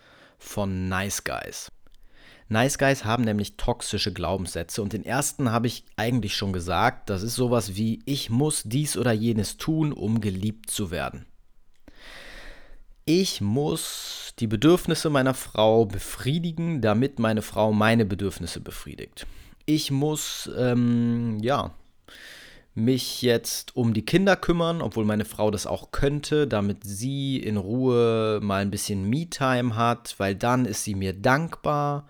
von 0.41 0.89
Nice 0.89 1.23
Guys. 1.23 1.71
Nice 2.49 2.77
Guys 2.77 3.05
haben 3.05 3.23
nämlich 3.23 3.55
toxische 3.55 4.11
Glaubenssätze 4.11 4.81
und 4.81 4.91
den 4.91 5.05
ersten 5.05 5.51
habe 5.51 5.67
ich 5.67 5.85
eigentlich 5.95 6.35
schon 6.35 6.51
gesagt, 6.51 7.09
das 7.09 7.23
ist 7.23 7.35
sowas 7.35 7.75
wie 7.75 8.01
ich 8.05 8.29
muss 8.29 8.63
dies 8.65 8.97
oder 8.97 9.13
jenes 9.13 9.55
tun, 9.55 9.93
um 9.93 10.19
geliebt 10.19 10.69
zu 10.69 10.91
werden. 10.91 11.25
Ich 13.05 13.39
muss 13.39 14.33
die 14.39 14.47
Bedürfnisse 14.47 15.09
meiner 15.09 15.33
Frau 15.33 15.85
befriedigen, 15.85 16.81
damit 16.81 17.19
meine 17.19 17.41
Frau 17.41 17.71
meine 17.71 18.05
Bedürfnisse 18.05 18.59
befriedigt. 18.59 19.25
Ich 19.65 19.89
muss, 19.89 20.49
ähm, 20.57 21.37
ja, 21.41 21.73
mich 22.73 23.21
jetzt 23.21 23.75
um 23.75 23.93
die 23.93 24.05
Kinder 24.05 24.35
kümmern, 24.35 24.81
obwohl 24.81 25.05
meine 25.05 25.25
Frau 25.25 25.51
das 25.51 25.67
auch 25.67 25.91
könnte, 25.91 26.47
damit 26.47 26.83
sie 26.83 27.37
in 27.37 27.57
Ruhe 27.57 28.39
mal 28.41 28.61
ein 28.61 28.71
bisschen 28.71 29.09
Me-Time 29.09 29.75
hat, 29.75 30.15
weil 30.17 30.35
dann 30.35 30.65
ist 30.65 30.83
sie 30.83 30.95
mir 30.95 31.13
dankbar 31.13 32.07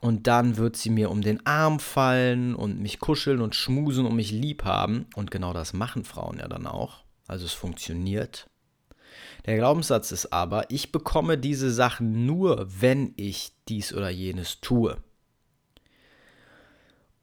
und 0.00 0.26
dann 0.26 0.58
wird 0.58 0.76
sie 0.76 0.90
mir 0.90 1.10
um 1.10 1.22
den 1.22 1.44
Arm 1.46 1.80
fallen 1.80 2.54
und 2.54 2.80
mich 2.80 3.00
kuscheln 3.00 3.40
und 3.40 3.54
schmusen 3.54 4.04
und 4.06 4.16
mich 4.16 4.30
lieb 4.30 4.64
haben. 4.64 5.06
Und 5.14 5.30
genau 5.30 5.52
das 5.52 5.72
machen 5.72 6.04
Frauen 6.04 6.38
ja 6.38 6.48
dann 6.48 6.66
auch. 6.66 7.04
Also 7.26 7.46
es 7.46 7.54
funktioniert. 7.54 8.48
Der 9.46 9.56
Glaubenssatz 9.56 10.12
ist 10.12 10.32
aber, 10.32 10.70
ich 10.70 10.92
bekomme 10.92 11.38
diese 11.38 11.70
Sachen 11.70 12.26
nur, 12.26 12.66
wenn 12.80 13.14
ich 13.16 13.52
dies 13.68 13.94
oder 13.94 14.10
jenes 14.10 14.60
tue. 14.60 14.98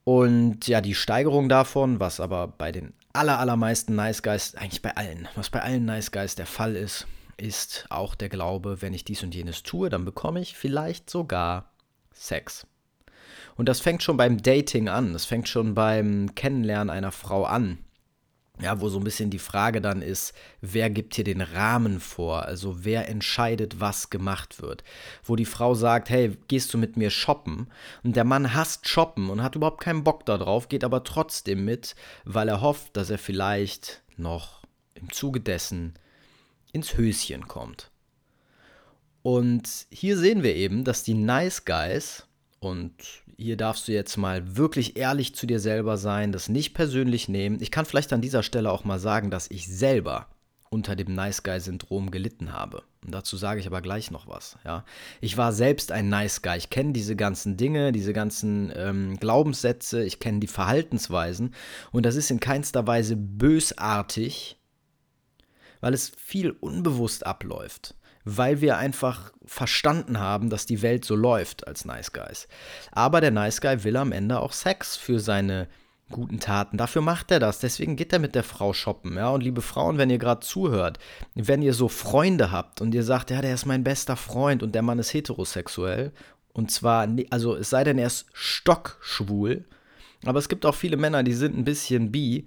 Und 0.03 0.67
ja, 0.67 0.81
die 0.81 0.95
Steigerung 0.95 1.47
davon, 1.47 1.99
was 1.99 2.19
aber 2.19 2.47
bei 2.47 2.71
den 2.71 2.93
aller, 3.13 3.39
allermeisten 3.39 3.95
Nice 3.95 4.21
Guys, 4.21 4.55
eigentlich 4.55 4.81
bei 4.81 4.95
allen, 4.97 5.27
was 5.35 5.49
bei 5.49 5.61
allen 5.61 5.85
Nice 5.85 6.11
Guys 6.11 6.35
der 6.35 6.45
Fall 6.45 6.75
ist, 6.75 7.07
ist 7.37 7.85
auch 7.89 8.15
der 8.15 8.29
Glaube, 8.29 8.81
wenn 8.81 8.93
ich 8.93 9.05
dies 9.05 9.23
und 9.23 9.33
jenes 9.33 9.63
tue, 9.63 9.89
dann 9.89 10.05
bekomme 10.05 10.41
ich 10.41 10.55
vielleicht 10.55 11.09
sogar 11.09 11.71
Sex. 12.11 12.67
Und 13.55 13.69
das 13.69 13.79
fängt 13.79 14.03
schon 14.03 14.17
beim 14.17 14.41
Dating 14.41 14.89
an, 14.89 15.13
das 15.13 15.25
fängt 15.25 15.47
schon 15.47 15.73
beim 15.73 16.35
Kennenlernen 16.35 16.89
einer 16.89 17.11
Frau 17.11 17.45
an. 17.45 17.77
Ja, 18.61 18.79
wo 18.79 18.87
so 18.87 18.99
ein 18.99 19.03
bisschen 19.03 19.31
die 19.31 19.39
Frage 19.39 19.81
dann 19.81 20.03
ist, 20.03 20.33
wer 20.61 20.89
gibt 20.91 21.15
hier 21.15 21.23
den 21.23 21.41
Rahmen 21.41 21.99
vor? 21.99 22.43
Also 22.45 22.85
wer 22.85 23.09
entscheidet, 23.09 23.79
was 23.79 24.11
gemacht 24.11 24.61
wird? 24.61 24.83
Wo 25.23 25.35
die 25.35 25.45
Frau 25.45 25.73
sagt, 25.73 26.09
hey, 26.09 26.37
gehst 26.47 26.73
du 26.73 26.77
mit 26.77 26.95
mir 26.95 27.09
shoppen? 27.09 27.67
Und 28.03 28.15
der 28.15 28.25
Mann 28.25 28.53
hasst 28.53 28.87
shoppen 28.87 29.29
und 29.31 29.41
hat 29.41 29.55
überhaupt 29.55 29.81
keinen 29.81 30.03
Bock 30.03 30.25
darauf, 30.25 30.69
geht 30.69 30.83
aber 30.83 31.03
trotzdem 31.03 31.65
mit, 31.65 31.95
weil 32.25 32.47
er 32.47 32.61
hofft, 32.61 32.95
dass 32.95 33.09
er 33.09 33.17
vielleicht 33.17 34.03
noch 34.17 34.61
im 34.93 35.11
Zuge 35.11 35.39
dessen 35.39 35.95
ins 36.71 36.95
Höschen 36.95 37.47
kommt. 37.47 37.89
Und 39.23 39.87
hier 39.89 40.17
sehen 40.17 40.43
wir 40.43 40.55
eben, 40.55 40.83
dass 40.83 41.03
die 41.03 41.13
Nice 41.15 41.65
Guys, 41.65 42.27
und 42.63 42.93
hier 43.38 43.58
darfst 43.58 43.88
du 43.88 43.91
jetzt 43.91 44.17
mal 44.17 44.56
wirklich 44.56 44.97
ehrlich 44.97 45.36
zu 45.36 45.45
dir 45.45 45.60
selber 45.60 45.97
sein, 45.97 46.32
das 46.32 46.49
nicht 46.49 46.73
persönlich 46.73 47.28
nehmen. 47.28 47.60
Ich 47.62 47.71
kann 47.71 47.86
vielleicht 47.86 48.13
an 48.13 48.21
dieser 48.21 48.43
Stelle 48.43 48.71
auch 48.71 48.84
mal 48.84 48.99
sagen, 48.99 49.32
dass 49.32 49.49
ich 49.49 49.67
selber 49.67 50.28
unter 50.69 50.95
dem 50.95 51.13
Nice 51.13 51.43
Guy 51.43 51.60
Syndrom 51.60 52.10
gelitten 52.10 52.52
habe. 52.52 52.84
Und 53.06 53.13
dazu 53.13 53.38
sage 53.38 53.60
ich 53.60 53.67
aber 53.67 53.82
gleich 53.82 54.12
noch 54.12 54.28
was. 54.28 54.58
Ja, 54.65 54.86
ich 55.21 55.38
war 55.38 55.54
selbst 55.54 55.91
ein 55.91 56.10
Nice 56.10 56.41
Guy. 56.41 56.58
Ich 56.58 56.69
kenne 56.69 56.93
diese 56.93 57.15
ganzen 57.15 57.58
Dinge, 57.58 57.91
diese 57.91 58.13
ganzen 58.13 58.71
ähm, 58.76 59.17
Glaubenssätze, 59.17 60.04
ich 60.04 60.19
kenne 60.19 60.39
die 60.39 60.47
Verhaltensweisen 60.47 61.54
und 61.91 62.06
das 62.06 62.15
ist 62.15 62.32
in 62.32 62.39
keinster 62.39 62.88
Weise 62.88 63.15
bösartig, 63.15 64.60
weil 65.80 65.93
es 65.93 66.12
viel 66.17 66.52
unbewusst 66.52 67.26
abläuft 67.26 67.95
weil 68.25 68.62
wir 68.62 68.77
einfach 68.77 69.31
verstanden 69.45 70.19
haben, 70.19 70.49
dass 70.49 70.65
die 70.65 70.81
Welt 70.81 71.05
so 71.05 71.15
läuft 71.15 71.67
als 71.67 71.86
Nice 71.86 72.13
Guys. 72.13 72.47
Aber 72.91 73.21
der 73.21 73.31
Nice 73.31 73.62
Guy 73.62 73.83
will 73.83 73.97
am 73.97 74.12
Ende 74.12 74.39
auch 74.39 74.53
Sex 74.53 74.95
für 74.95 75.19
seine 75.19 75.67
guten 76.09 76.39
Taten. 76.39 76.77
Dafür 76.77 77.01
macht 77.01 77.31
er 77.31 77.39
das. 77.39 77.59
Deswegen 77.59 77.95
geht 77.95 78.13
er 78.13 78.19
mit 78.19 78.36
der 78.36 78.43
Frau 78.43 78.73
shoppen. 78.73 79.15
Ja, 79.15 79.29
und 79.29 79.43
liebe 79.43 79.62
Frauen, 79.62 79.97
wenn 79.97 80.09
ihr 80.09 80.19
gerade 80.19 80.45
zuhört, 80.45 80.99
wenn 81.33 81.62
ihr 81.62 81.73
so 81.73 81.89
Freunde 81.89 82.51
habt 82.51 82.81
und 82.81 82.93
ihr 82.95 83.03
sagt, 83.03 83.31
ja, 83.31 83.41
der 83.41 83.53
ist 83.53 83.65
mein 83.65 83.83
bester 83.83 84.15
Freund 84.15 84.63
und 84.63 84.75
der 84.75 84.81
Mann 84.81 84.99
ist 84.99 85.13
heterosexuell. 85.13 86.12
Und 86.53 86.71
zwar, 86.71 87.07
also 87.31 87.55
es 87.55 87.69
sei 87.69 87.83
denn, 87.83 87.97
er 87.97 88.07
ist 88.07 88.27
stockschwul. 88.31 89.65
Aber 90.25 90.39
es 90.39 90.47
gibt 90.47 90.65
auch 90.65 90.75
viele 90.75 90.97
Männer, 90.97 91.23
die 91.23 91.33
sind 91.33 91.57
ein 91.57 91.65
bisschen 91.65 92.12
bi. 92.12 92.45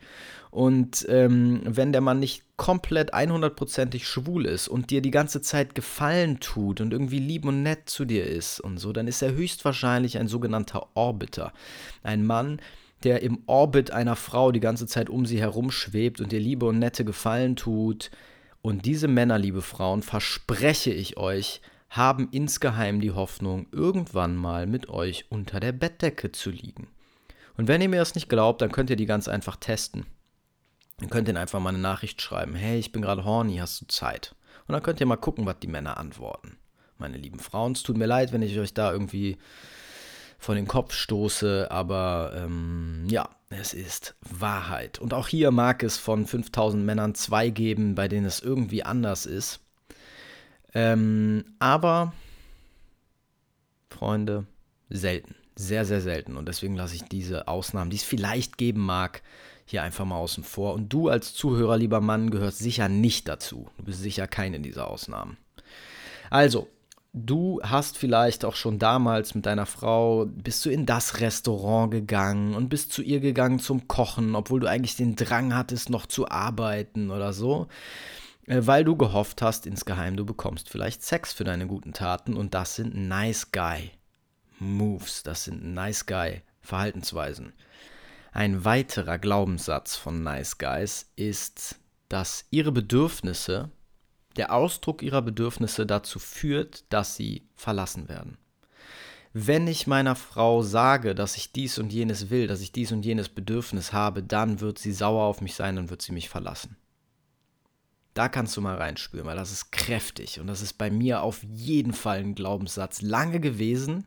Und 0.56 1.04
ähm, 1.10 1.60
wenn 1.66 1.92
der 1.92 2.00
Mann 2.00 2.18
nicht 2.18 2.42
komplett 2.56 3.12
100%ig 3.12 4.06
schwul 4.06 4.46
ist 4.46 4.68
und 4.68 4.88
dir 4.88 5.02
die 5.02 5.10
ganze 5.10 5.42
Zeit 5.42 5.74
Gefallen 5.74 6.40
tut 6.40 6.80
und 6.80 6.94
irgendwie 6.94 7.18
lieb 7.18 7.44
und 7.44 7.62
nett 7.62 7.90
zu 7.90 8.06
dir 8.06 8.24
ist 8.24 8.60
und 8.60 8.78
so, 8.78 8.94
dann 8.94 9.06
ist 9.06 9.20
er 9.20 9.34
höchstwahrscheinlich 9.34 10.16
ein 10.16 10.28
sogenannter 10.28 10.86
Orbiter. 10.94 11.52
Ein 12.02 12.24
Mann, 12.24 12.58
der 13.04 13.20
im 13.20 13.40
Orbit 13.44 13.90
einer 13.90 14.16
Frau 14.16 14.50
die 14.50 14.60
ganze 14.60 14.86
Zeit 14.86 15.10
um 15.10 15.26
sie 15.26 15.38
herum 15.38 15.70
schwebt 15.70 16.22
und 16.22 16.32
dir 16.32 16.40
Liebe 16.40 16.64
und 16.64 16.78
nette 16.78 17.04
Gefallen 17.04 17.56
tut. 17.56 18.10
Und 18.62 18.86
diese 18.86 19.08
Männer, 19.08 19.38
liebe 19.38 19.60
Frauen, 19.60 20.00
verspreche 20.00 20.90
ich 20.90 21.18
euch, 21.18 21.60
haben 21.90 22.30
insgeheim 22.32 23.02
die 23.02 23.12
Hoffnung, 23.12 23.66
irgendwann 23.72 24.34
mal 24.34 24.66
mit 24.66 24.88
euch 24.88 25.26
unter 25.28 25.60
der 25.60 25.72
Bettdecke 25.72 26.32
zu 26.32 26.48
liegen. 26.48 26.88
Und 27.58 27.68
wenn 27.68 27.82
ihr 27.82 27.90
mir 27.90 28.00
das 28.00 28.14
nicht 28.14 28.30
glaubt, 28.30 28.62
dann 28.62 28.72
könnt 28.72 28.88
ihr 28.88 28.96
die 28.96 29.04
ganz 29.04 29.28
einfach 29.28 29.56
testen. 29.56 30.06
Ihr 31.00 31.08
könnt 31.08 31.28
ihnen 31.28 31.36
einfach 31.36 31.60
mal 31.60 31.70
eine 31.70 31.78
Nachricht 31.78 32.22
schreiben. 32.22 32.54
Hey, 32.54 32.78
ich 32.78 32.92
bin 32.92 33.02
gerade 33.02 33.24
horny, 33.24 33.58
hast 33.58 33.80
du 33.80 33.86
Zeit? 33.86 34.34
Und 34.66 34.72
dann 34.72 34.82
könnt 34.82 35.00
ihr 35.00 35.06
mal 35.06 35.16
gucken, 35.16 35.44
was 35.46 35.58
die 35.60 35.66
Männer 35.66 35.98
antworten. 35.98 36.56
Meine 36.98 37.18
lieben 37.18 37.38
Frauen, 37.38 37.72
es 37.72 37.82
tut 37.82 37.98
mir 37.98 38.06
leid, 38.06 38.32
wenn 38.32 38.42
ich 38.42 38.58
euch 38.58 38.72
da 38.72 38.90
irgendwie 38.90 39.36
vor 40.38 40.54
den 40.54 40.66
Kopf 40.66 40.94
stoße, 40.94 41.70
aber 41.70 42.32
ähm, 42.36 43.04
ja, 43.08 43.28
es 43.50 43.74
ist 43.74 44.16
Wahrheit. 44.22 44.98
Und 44.98 45.12
auch 45.12 45.28
hier 45.28 45.50
mag 45.50 45.82
es 45.82 45.98
von 45.98 46.26
5000 46.26 46.84
Männern 46.84 47.14
zwei 47.14 47.50
geben, 47.50 47.94
bei 47.94 48.08
denen 48.08 48.26
es 48.26 48.40
irgendwie 48.40 48.82
anders 48.82 49.26
ist. 49.26 49.60
Ähm, 50.74 51.44
aber, 51.58 52.12
Freunde, 53.90 54.46
selten. 54.88 55.34
Sehr, 55.58 55.86
sehr 55.86 56.02
selten. 56.02 56.36
Und 56.36 56.46
deswegen 56.48 56.76
lasse 56.76 56.94
ich 56.94 57.04
diese 57.04 57.48
Ausnahmen, 57.48 57.90
die 57.90 57.96
es 57.96 58.04
vielleicht 58.04 58.58
geben 58.58 58.82
mag, 58.82 59.22
hier 59.64 59.82
einfach 59.82 60.04
mal 60.04 60.18
außen 60.18 60.44
vor. 60.44 60.74
Und 60.74 60.92
du 60.92 61.08
als 61.08 61.32
Zuhörer, 61.32 61.78
lieber 61.78 62.02
Mann, 62.02 62.30
gehörst 62.30 62.58
sicher 62.58 62.90
nicht 62.90 63.26
dazu. 63.26 63.66
Du 63.78 63.84
bist 63.84 64.02
sicher 64.02 64.28
keine 64.28 64.60
dieser 64.60 64.88
Ausnahmen. 64.88 65.38
Also, 66.28 66.68
du 67.14 67.58
hast 67.62 67.96
vielleicht 67.96 68.44
auch 68.44 68.54
schon 68.54 68.78
damals 68.78 69.34
mit 69.34 69.46
deiner 69.46 69.64
Frau, 69.64 70.26
bist 70.26 70.64
du 70.66 70.70
in 70.70 70.84
das 70.84 71.20
Restaurant 71.20 71.90
gegangen 71.90 72.54
und 72.54 72.68
bist 72.68 72.92
zu 72.92 73.02
ihr 73.02 73.20
gegangen 73.20 73.58
zum 73.58 73.88
Kochen, 73.88 74.34
obwohl 74.34 74.60
du 74.60 74.68
eigentlich 74.68 74.96
den 74.96 75.16
Drang 75.16 75.54
hattest, 75.54 75.88
noch 75.88 76.04
zu 76.04 76.28
arbeiten 76.28 77.10
oder 77.10 77.32
so. 77.32 77.68
Äh, 78.46 78.60
weil 78.66 78.84
du 78.84 78.94
gehofft 78.94 79.40
hast, 79.40 79.66
insgeheim, 79.66 80.18
du 80.18 80.26
bekommst 80.26 80.68
vielleicht 80.68 81.02
Sex 81.02 81.32
für 81.32 81.44
deine 81.44 81.66
guten 81.66 81.94
Taten 81.94 82.36
und 82.36 82.52
das 82.52 82.74
sind 82.76 82.94
Nice 82.94 83.50
Guy 83.52 83.90
Moves, 84.58 85.22
das 85.22 85.44
sind 85.44 85.62
Nice 85.74 86.06
Guy 86.06 86.42
Verhaltensweisen. 86.60 87.52
Ein 88.32 88.64
weiterer 88.64 89.18
Glaubenssatz 89.18 89.96
von 89.96 90.22
Nice 90.22 90.58
Guys 90.58 91.10
ist, 91.16 91.76
dass 92.08 92.44
ihre 92.50 92.72
Bedürfnisse, 92.72 93.70
der 94.36 94.52
Ausdruck 94.52 95.02
ihrer 95.02 95.22
Bedürfnisse 95.22 95.86
dazu 95.86 96.18
führt, 96.18 96.84
dass 96.90 97.16
sie 97.16 97.48
verlassen 97.54 98.08
werden. 98.08 98.36
Wenn 99.32 99.66
ich 99.66 99.86
meiner 99.86 100.16
Frau 100.16 100.62
sage, 100.62 101.14
dass 101.14 101.36
ich 101.36 101.52
dies 101.52 101.78
und 101.78 101.92
jenes 101.92 102.30
will, 102.30 102.46
dass 102.46 102.60
ich 102.60 102.72
dies 102.72 102.92
und 102.92 103.04
jenes 103.04 103.28
Bedürfnis 103.28 103.92
habe, 103.92 104.22
dann 104.22 104.60
wird 104.60 104.78
sie 104.78 104.92
sauer 104.92 105.24
auf 105.24 105.40
mich 105.40 105.54
sein 105.54 105.76
und 105.78 105.90
wird 105.90 106.00
sie 106.00 106.12
mich 106.12 106.28
verlassen. 106.28 106.76
Da 108.14 108.30
kannst 108.30 108.56
du 108.56 108.62
mal 108.62 108.76
reinspüren, 108.76 109.26
weil 109.26 109.36
das 109.36 109.52
ist 109.52 109.72
kräftig 109.72 110.40
und 110.40 110.46
das 110.46 110.62
ist 110.62 110.78
bei 110.78 110.90
mir 110.90 111.20
auf 111.20 111.42
jeden 111.42 111.92
Fall 111.92 112.20
ein 112.20 112.34
Glaubenssatz 112.34 113.02
lange 113.02 113.40
gewesen. 113.40 114.06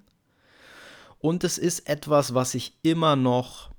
Und 1.20 1.44
es 1.44 1.58
ist 1.58 1.88
etwas, 1.90 2.34
was 2.34 2.56
ich 2.56 2.78
immer 2.82 3.16
noch 3.16 3.72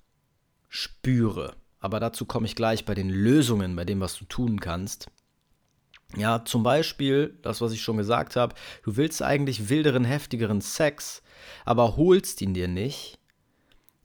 spüre. 0.69 1.57
Aber 1.81 1.99
dazu 1.99 2.27
komme 2.27 2.47
ich 2.47 2.55
gleich 2.55 2.85
bei 2.85 2.95
den 2.95 3.09
Lösungen, 3.09 3.75
bei 3.75 3.85
dem, 3.85 4.01
was 4.01 4.17
du 4.17 4.27
tun 4.27 4.61
kannst. 4.61 5.11
Ja, 6.17 6.45
zum 6.45 6.63
Beispiel, 6.63 7.39
das, 7.43 7.61
was 7.61 7.73
ich 7.73 7.83
schon 7.83 7.97
gesagt 7.97 8.37
habe, 8.37 8.55
du 8.83 8.97
willst 8.97 9.23
eigentlich 9.23 9.69
wilderen, 9.69 10.05
heftigeren 10.05 10.61
Sex, 10.61 11.23
aber 11.65 11.97
holst 11.97 12.43
ihn 12.43 12.53
dir 12.53 12.69
nicht, 12.69 13.19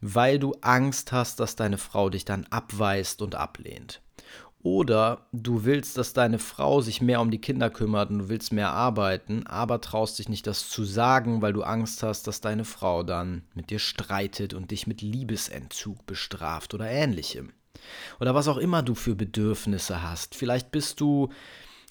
weil 0.01 0.39
du 0.39 0.53
Angst 0.61 1.11
hast, 1.11 1.39
dass 1.39 1.55
deine 1.55 1.77
Frau 1.77 2.09
dich 2.09 2.23
dann 2.23 2.45
abweist 2.51 3.21
und 3.21 3.35
ablehnt. 3.35 4.01
Oder 4.65 5.27
du 5.31 5.63
willst, 5.63 5.95
dass 5.95 6.13
deine 6.13 6.39
Frau 6.39 6.81
sich 6.81 6.99
mehr 6.99 7.21
um 7.21 7.29
die 7.29 7.39
Kinder 7.39 7.69
kümmert 7.69 8.09
und 8.09 8.17
du 8.17 8.29
willst 8.29 8.51
mehr 8.51 8.71
arbeiten, 8.71 9.45
aber 9.45 9.79
traust 9.79 10.17
dich 10.17 10.27
nicht, 10.27 10.47
das 10.47 10.69
zu 10.69 10.83
sagen, 10.83 11.43
weil 11.43 11.53
du 11.53 11.61
Angst 11.61 12.01
hast, 12.01 12.25
dass 12.25 12.41
deine 12.41 12.65
Frau 12.65 13.03
dann 13.03 13.43
mit 13.53 13.69
dir 13.69 13.77
streitet 13.77 14.55
und 14.55 14.71
dich 14.71 14.87
mit 14.87 15.03
Liebesentzug 15.03 16.07
bestraft 16.07 16.73
oder 16.73 16.89
ähnlichem. 16.89 17.53
Oder 18.19 18.33
was 18.33 18.47
auch 18.47 18.57
immer 18.57 18.81
du 18.81 18.95
für 18.95 19.13
Bedürfnisse 19.13 20.01
hast. 20.01 20.33
Vielleicht 20.33 20.71
bist 20.71 20.99
du, 20.99 21.29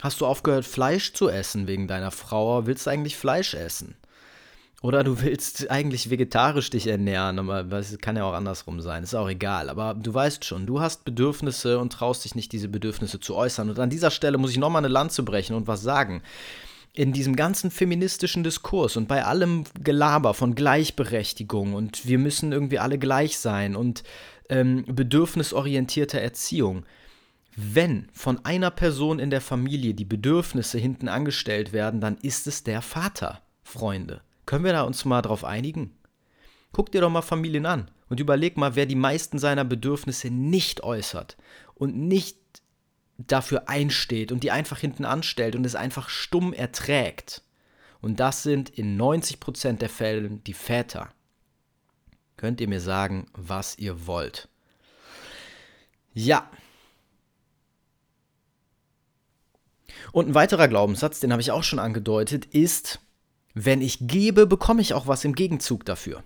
hast 0.03 0.21
du 0.21 0.27
aufgehört, 0.27 0.65
Fleisch 0.65 1.13
zu 1.13 1.29
essen 1.29 1.69
wegen 1.69 1.87
deiner 1.87 2.11
Frau, 2.11 2.67
willst 2.67 2.89
du 2.89 2.91
eigentlich 2.91 3.17
Fleisch 3.17 3.55
essen? 3.55 3.95
Oder 4.85 5.03
du 5.03 5.23
willst 5.23 5.71
eigentlich 5.71 6.11
vegetarisch 6.11 6.69
dich 6.69 6.87
ernähren, 6.87 7.39
aber 7.39 7.63
das 7.63 7.97
kann 8.03 8.19
ja 8.19 8.25
auch 8.25 8.35
andersrum 8.35 8.83
sein, 8.83 9.03
ist 9.03 9.15
auch 9.15 9.31
egal. 9.31 9.71
Aber 9.71 9.95
du 9.95 10.13
weißt 10.13 10.45
schon, 10.45 10.67
du 10.67 10.79
hast 10.79 11.07
Bedürfnisse 11.07 11.79
und 11.79 11.91
traust 11.91 12.23
dich 12.27 12.35
nicht, 12.35 12.53
diese 12.53 12.69
Bedürfnisse 12.69 13.19
zu 13.19 13.35
äußern. 13.35 13.71
Und 13.71 13.79
an 13.79 13.89
dieser 13.89 14.11
Stelle 14.11 14.37
muss 14.37 14.51
ich 14.51 14.59
nochmal 14.59 14.85
eine 14.85 14.93
Lanze 14.93 15.23
brechen 15.23 15.57
und 15.57 15.67
was 15.67 15.81
sagen. 15.81 16.21
In 16.93 17.15
diesem 17.15 17.35
ganzen 17.35 17.71
feministischen 17.71 18.45
Diskurs 18.45 18.99
und 18.99 19.09
bei 19.09 19.25
allem 19.25 19.65
Gelaber 19.83 20.35
von 20.35 20.55
Gleichberechtigung 20.55 21.73
und 21.73 22.07
wir 22.07 22.19
müssen 22.19 22.53
irgendwie 22.53 22.79
alle 22.79 22.99
gleich 22.99 23.39
sein 23.39 23.77
und 23.77 24.03
ähm, 24.51 24.85
bedürfnisorientierter 24.87 26.21
Erziehung, 26.21 26.85
wenn 27.57 28.09
von 28.13 28.45
einer 28.45 28.71
Person 28.71 29.19
in 29.19 29.31
der 29.31 29.41
Familie 29.41 29.95
die 29.95 30.05
Bedürfnisse 30.05 30.77
hinten 30.77 31.09
angestellt 31.09 31.73
werden, 31.73 32.03
dann 32.03 32.19
ist 32.19 32.47
es 32.47 32.65
der 32.65 32.83
Vater, 32.83 33.41
Freunde. 33.63 34.21
Können 34.47 34.65
wir 34.65 34.73
da 34.73 34.83
uns 34.83 35.05
mal 35.05 35.23
drauf 35.23 35.45
einigen? 35.45 35.97
Guck 36.73 36.91
dir 36.93 37.01
doch 37.01 37.11
mal 37.11 37.23
Familien 37.23 37.67
an 37.67 37.91
und 38.09 38.21
überleg 38.21 38.57
mal, 38.57 38.75
wer 38.75 38.87
die 38.87 38.97
meisten 38.97 39.39
seiner 39.39 39.65
Bedürfnisse 39.65 40.31
nicht 40.31 40.83
äußert 40.83 41.37
und 41.75 41.97
nicht 41.97 42.39
dafür 43.17 43.69
einsteht 43.69 44.33
und 44.33 44.43
die 44.43 44.51
einfach 44.51 44.79
hinten 44.79 45.05
anstellt 45.05 45.57
und 45.57 45.65
es 45.65 45.77
einfach 45.77 46.09
stumm 46.09 46.53
erträgt. 46.53 47.43
Und 48.01 48.21
das 48.21 48.43
sind 48.43 48.71
in 48.71 49.01
90% 49.01 49.79
der 49.79 49.89
Fälle 49.89 50.29
die 50.29 50.53
Väter. 50.53 51.11
Könnt 52.37 52.61
ihr 52.61 52.69
mir 52.69 52.81
sagen, 52.81 53.29
was 53.33 53.79
ihr 53.79 54.07
wollt? 54.07 54.49
Ja. 56.13 56.51
Und 60.13 60.29
ein 60.29 60.35
weiterer 60.35 60.69
Glaubenssatz, 60.69 61.21
den 61.21 61.33
habe 61.33 61.41
ich 61.41 61.51
auch 61.51 61.63
schon 61.63 61.79
angedeutet, 61.79 62.47
ist, 62.47 63.01
wenn 63.55 63.81
ich 63.81 63.99
gebe, 64.01 64.47
bekomme 64.47 64.83
ich 64.83 64.95
auch 64.95 65.07
was 65.07 65.25
im 65.25 65.35
Gegenzug 65.35 65.85
dafür. 65.85 66.23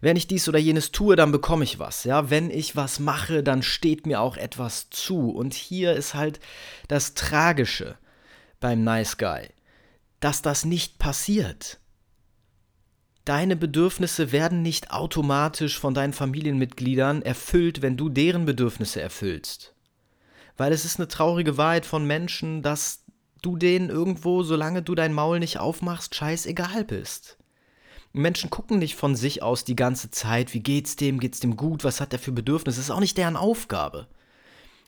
Wenn 0.00 0.16
ich 0.16 0.26
dies 0.26 0.48
oder 0.48 0.58
jenes 0.58 0.92
tue, 0.92 1.16
dann 1.16 1.32
bekomme 1.32 1.64
ich 1.64 1.78
was. 1.78 2.04
Ja, 2.04 2.30
wenn 2.30 2.50
ich 2.50 2.76
was 2.76 2.98
mache, 2.98 3.42
dann 3.42 3.62
steht 3.62 4.06
mir 4.06 4.20
auch 4.20 4.36
etwas 4.36 4.90
zu. 4.90 5.30
Und 5.30 5.54
hier 5.54 5.92
ist 5.94 6.14
halt 6.14 6.40
das 6.88 7.14
Tragische 7.14 7.96
beim 8.60 8.84
Nice 8.84 9.18
Guy, 9.18 9.48
dass 10.20 10.40
das 10.40 10.64
nicht 10.64 10.98
passiert. 10.98 11.78
Deine 13.24 13.54
Bedürfnisse 13.54 14.32
werden 14.32 14.62
nicht 14.62 14.90
automatisch 14.90 15.78
von 15.78 15.94
deinen 15.94 16.12
Familienmitgliedern 16.12 17.22
erfüllt, 17.22 17.82
wenn 17.82 17.96
du 17.96 18.08
deren 18.08 18.46
Bedürfnisse 18.46 19.00
erfüllst. 19.00 19.74
Weil 20.56 20.72
es 20.72 20.84
ist 20.84 20.98
eine 20.98 21.08
traurige 21.08 21.56
Wahrheit 21.56 21.86
von 21.86 22.04
Menschen, 22.04 22.62
dass 22.62 23.01
du 23.42 23.56
denen 23.56 23.90
irgendwo, 23.90 24.42
solange 24.42 24.82
du 24.82 24.94
dein 24.94 25.12
Maul 25.12 25.40
nicht 25.40 25.58
aufmachst, 25.58 26.14
scheißegal 26.14 26.84
bist. 26.84 27.36
Menschen 28.12 28.50
gucken 28.50 28.78
nicht 28.78 28.96
von 28.96 29.16
sich 29.16 29.42
aus 29.42 29.64
die 29.64 29.76
ganze 29.76 30.10
Zeit, 30.10 30.54
wie 30.54 30.60
geht's 30.60 30.96
dem, 30.96 31.18
geht's 31.18 31.40
dem 31.40 31.56
gut, 31.56 31.82
was 31.82 32.00
hat 32.00 32.12
er 32.12 32.18
für 32.18 32.32
Bedürfnisse. 32.32 32.78
Das 32.78 32.86
ist 32.86 32.90
auch 32.90 33.00
nicht 33.00 33.16
deren 33.16 33.36
Aufgabe. 33.36 34.06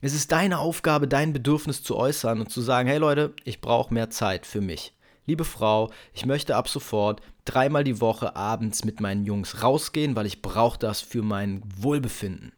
Es 0.00 0.12
ist 0.12 0.32
deine 0.32 0.58
Aufgabe, 0.58 1.08
dein 1.08 1.32
Bedürfnis 1.32 1.82
zu 1.82 1.96
äußern 1.96 2.40
und 2.40 2.50
zu 2.50 2.60
sagen, 2.60 2.88
hey 2.88 2.98
Leute, 2.98 3.32
ich 3.44 3.62
brauche 3.62 3.92
mehr 3.92 4.10
Zeit 4.10 4.44
für 4.44 4.60
mich. 4.60 4.92
Liebe 5.24 5.46
Frau, 5.46 5.90
ich 6.12 6.26
möchte 6.26 6.56
ab 6.56 6.68
sofort 6.68 7.22
dreimal 7.46 7.84
die 7.84 8.02
Woche 8.02 8.36
abends 8.36 8.84
mit 8.84 9.00
meinen 9.00 9.24
Jungs 9.24 9.62
rausgehen, 9.62 10.14
weil 10.16 10.26
ich 10.26 10.42
brauche 10.42 10.78
das 10.78 11.00
für 11.00 11.22
mein 11.22 11.62
Wohlbefinden. 11.78 12.52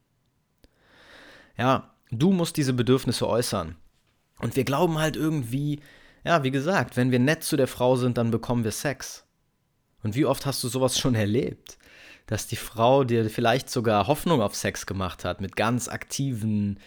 Ja, 1.56 1.94
du 2.10 2.32
musst 2.32 2.56
diese 2.56 2.72
Bedürfnisse 2.72 3.28
äußern. 3.28 3.76
Und 4.40 4.56
wir 4.56 4.64
glauben 4.64 4.98
halt 4.98 5.16
irgendwie, 5.16 5.80
ja, 6.24 6.42
wie 6.42 6.50
gesagt, 6.50 6.96
wenn 6.96 7.10
wir 7.10 7.18
nett 7.18 7.44
zu 7.44 7.56
der 7.56 7.68
Frau 7.68 7.96
sind, 7.96 8.18
dann 8.18 8.30
bekommen 8.30 8.64
wir 8.64 8.72
Sex. 8.72 9.24
Und 10.02 10.14
wie 10.14 10.26
oft 10.26 10.46
hast 10.46 10.62
du 10.62 10.68
sowas 10.68 10.98
schon 10.98 11.14
erlebt? 11.14 11.78
Dass 12.26 12.46
die 12.46 12.56
Frau 12.56 13.04
dir 13.04 13.28
vielleicht 13.30 13.70
sogar 13.70 14.06
Hoffnung 14.06 14.42
auf 14.42 14.54
Sex 14.54 14.86
gemacht 14.86 15.24
hat 15.24 15.40
mit 15.40 15.56
ganz 15.56 15.88
aktiven 15.88 16.80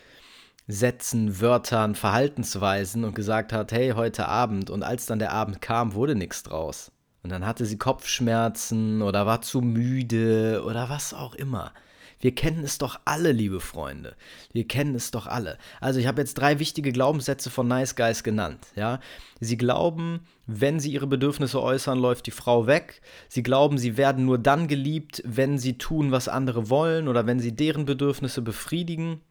Sätzen, 0.68 1.42
Wörtern, 1.42 1.96
Verhaltensweisen 1.96 3.04
und 3.04 3.16
gesagt 3.16 3.54
hat, 3.54 3.72
hey, 3.72 3.92
heute 3.96 4.28
Abend. 4.28 4.70
Und 4.70 4.84
als 4.84 5.08
dann 5.08 5.20
der 5.20 5.32
Abend 5.32 5.62
kam, 5.62 5.94
wurde 5.94 6.16
nichts 6.16 6.44
draus. 6.44 6.92
Und 7.24 7.32
dann 7.32 7.46
hatte 7.46 7.66
sie 7.66 7.78
Kopfschmerzen 7.78 9.02
oder 9.02 9.26
war 9.26 9.42
zu 9.42 9.62
müde 9.62 10.64
oder 10.66 10.90
was 10.90 11.14
auch 11.14 11.34
immer. 11.36 11.74
Wir 12.22 12.36
kennen 12.36 12.64
es 12.64 12.78
doch 12.78 13.00
alle, 13.06 13.32
liebe 13.32 13.62
Freunde. 13.62 14.16
Wir 14.52 14.68
kennen 14.68 14.94
es 14.96 15.12
doch 15.12 15.26
alle. 15.26 15.58
Also 15.80 16.00
ich 16.00 16.08
habe 16.08 16.22
jetzt 16.22 16.34
drei 16.34 16.60
wichtige 16.60 16.92
Glaubenssätze 16.92 17.50
von 17.50 17.68
Nice 17.68 17.96
Guys 17.96 18.24
genannt. 18.24 18.68
Ja? 18.76 19.00
Sie 19.40 19.58
glauben, 19.58 20.28
wenn 20.46 20.80
sie 20.82 20.92
ihre 20.92 21.08
Bedürfnisse 21.08 21.62
äußern, 21.62 21.98
läuft 21.98 22.28
die 22.28 22.32
Frau 22.32 22.68
weg. 22.68 23.02
Sie 23.30 23.44
glauben, 23.44 23.78
sie 23.78 23.96
werden 23.96 24.26
nur 24.26 24.38
dann 24.38 24.68
geliebt, 24.68 25.24
wenn 25.26 25.58
sie 25.58 25.78
tun, 25.78 26.12
was 26.12 26.28
andere 26.28 26.70
wollen 26.70 27.08
oder 27.08 27.26
wenn 27.26 27.40
sie 27.40 27.56
deren 27.56 27.86
Bedürfnisse 27.86 28.42
befriedigen. 28.42 29.22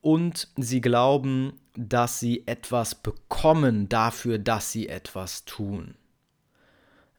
Und 0.00 0.48
sie 0.56 0.80
glauben, 0.80 1.60
dass 1.76 2.20
sie 2.20 2.46
etwas 2.46 2.94
bekommen 2.94 3.88
dafür, 3.88 4.38
dass 4.38 4.70
sie 4.72 4.88
etwas 4.88 5.44
tun. 5.44 5.94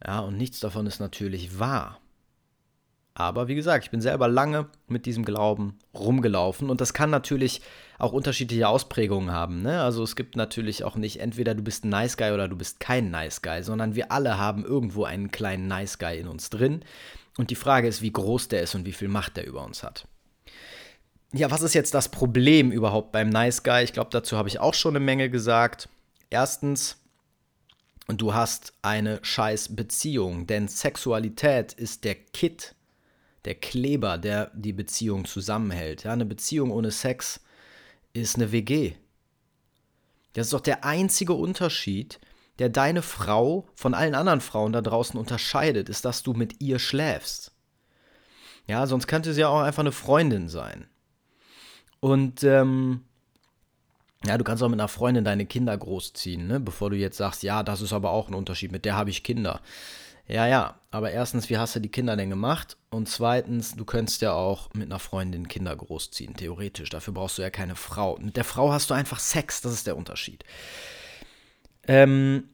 Ja, 0.03 0.19
und 0.21 0.37
nichts 0.37 0.59
davon 0.59 0.87
ist 0.87 0.99
natürlich 0.99 1.59
wahr. 1.59 2.00
Aber 3.13 3.47
wie 3.47 3.55
gesagt, 3.55 3.85
ich 3.85 3.91
bin 3.91 4.01
selber 4.01 4.27
lange 4.27 4.67
mit 4.87 5.05
diesem 5.05 5.25
Glauben 5.25 5.77
rumgelaufen 5.93 6.69
und 6.69 6.79
das 6.79 6.93
kann 6.93 7.09
natürlich 7.09 7.61
auch 7.99 8.13
unterschiedliche 8.13 8.67
Ausprägungen 8.67 9.31
haben. 9.31 9.61
Ne? 9.61 9.81
Also 9.81 10.01
es 10.03 10.15
gibt 10.15 10.35
natürlich 10.35 10.83
auch 10.83 10.95
nicht 10.95 11.19
entweder 11.19 11.53
du 11.53 11.61
bist 11.61 11.83
ein 11.83 11.89
Nice 11.89 12.15
Guy 12.15 12.31
oder 12.31 12.47
du 12.47 12.55
bist 12.55 12.79
kein 12.79 13.11
Nice 13.11 13.41
Guy, 13.41 13.63
sondern 13.63 13.95
wir 13.95 14.11
alle 14.11 14.37
haben 14.37 14.63
irgendwo 14.63 15.03
einen 15.03 15.29
kleinen 15.29 15.67
Nice 15.67 15.99
Guy 15.99 16.19
in 16.19 16.27
uns 16.27 16.49
drin. 16.49 16.83
Und 17.37 17.49
die 17.49 17.55
Frage 17.55 17.87
ist, 17.87 18.01
wie 18.01 18.11
groß 18.11 18.47
der 18.47 18.61
ist 18.61 18.75
und 18.75 18.85
wie 18.85 18.91
viel 18.93 19.07
Macht 19.07 19.37
der 19.37 19.45
über 19.45 19.63
uns 19.63 19.83
hat. 19.83 20.07
Ja, 21.33 21.51
was 21.51 21.61
ist 21.61 21.73
jetzt 21.73 21.93
das 21.93 22.09
Problem 22.09 22.71
überhaupt 22.71 23.11
beim 23.11 23.29
Nice 23.29 23.63
Guy? 23.63 23.83
Ich 23.83 23.93
glaube, 23.93 24.09
dazu 24.11 24.37
habe 24.37 24.49
ich 24.49 24.59
auch 24.59 24.73
schon 24.73 24.95
eine 24.95 25.03
Menge 25.03 25.29
gesagt. 25.29 25.87
Erstens, 26.29 26.97
du 28.07 28.33
hast 28.33 28.73
eine 28.81 29.19
scheiß 29.21 29.75
Beziehung, 29.75 30.47
denn 30.47 30.67
Sexualität 30.67 31.73
ist 31.73 32.03
der 32.03 32.15
Kit 32.15 32.75
der 33.45 33.55
Kleber, 33.55 34.17
der 34.17 34.51
die 34.53 34.73
Beziehung 34.73 35.25
zusammenhält. 35.25 36.03
Ja, 36.03 36.13
eine 36.13 36.25
Beziehung 36.25 36.71
ohne 36.71 36.91
Sex 36.91 37.41
ist 38.13 38.35
eine 38.35 38.51
WG. 38.51 38.93
Das 40.33 40.47
ist 40.47 40.53
doch 40.53 40.61
der 40.61 40.85
einzige 40.85 41.33
Unterschied, 41.33 42.19
der 42.59 42.69
deine 42.69 43.01
Frau 43.01 43.67
von 43.75 43.93
allen 43.93 44.15
anderen 44.15 44.41
Frauen 44.41 44.71
da 44.71 44.81
draußen 44.81 45.19
unterscheidet, 45.19 45.89
ist, 45.89 46.05
dass 46.05 46.23
du 46.23 46.33
mit 46.33 46.61
ihr 46.61 46.79
schläfst. 46.79 47.51
Ja, 48.67 48.85
sonst 48.85 49.07
könnte 49.07 49.33
sie 49.33 49.41
ja 49.41 49.49
auch 49.49 49.61
einfach 49.61 49.81
eine 49.81 49.91
Freundin 49.91 50.47
sein. 50.47 50.87
Und 51.99 52.43
ähm, 52.43 53.01
ja, 54.25 54.37
du 54.37 54.43
kannst 54.43 54.61
auch 54.61 54.69
mit 54.69 54.79
einer 54.79 54.87
Freundin 54.87 55.23
deine 55.23 55.45
Kinder 55.45 55.75
großziehen, 55.75 56.47
ne? 56.47 56.59
bevor 56.59 56.89
du 56.91 56.95
jetzt 56.95 57.17
sagst, 57.17 57.43
ja, 57.43 57.63
das 57.63 57.81
ist 57.81 57.93
aber 57.93 58.11
auch 58.11 58.27
ein 58.27 58.35
Unterschied, 58.35 58.71
mit 58.71 58.85
der 58.85 58.95
habe 58.95 59.09
ich 59.09 59.23
Kinder. 59.23 59.61
Ja, 60.31 60.47
ja, 60.47 60.79
aber 60.91 61.11
erstens, 61.11 61.49
wie 61.49 61.57
hast 61.57 61.75
du 61.75 61.81
die 61.81 61.89
Kinder 61.89 62.15
denn 62.15 62.29
gemacht? 62.29 62.77
Und 62.89 63.09
zweitens, 63.09 63.75
du 63.75 63.83
könntest 63.83 64.21
ja 64.21 64.31
auch 64.31 64.73
mit 64.73 64.85
einer 64.85 64.99
Freundin 64.99 65.49
Kinder 65.49 65.75
großziehen, 65.75 66.37
theoretisch. 66.37 66.89
Dafür 66.89 67.13
brauchst 67.13 67.37
du 67.37 67.41
ja 67.41 67.49
keine 67.49 67.75
Frau. 67.75 68.17
Mit 68.17 68.37
der 68.37 68.45
Frau 68.45 68.71
hast 68.71 68.89
du 68.89 68.93
einfach 68.93 69.19
Sex, 69.19 69.59
das 69.59 69.73
ist 69.73 69.87
der 69.87 69.97
Unterschied. 69.97 70.45
Ähm, 71.85 72.45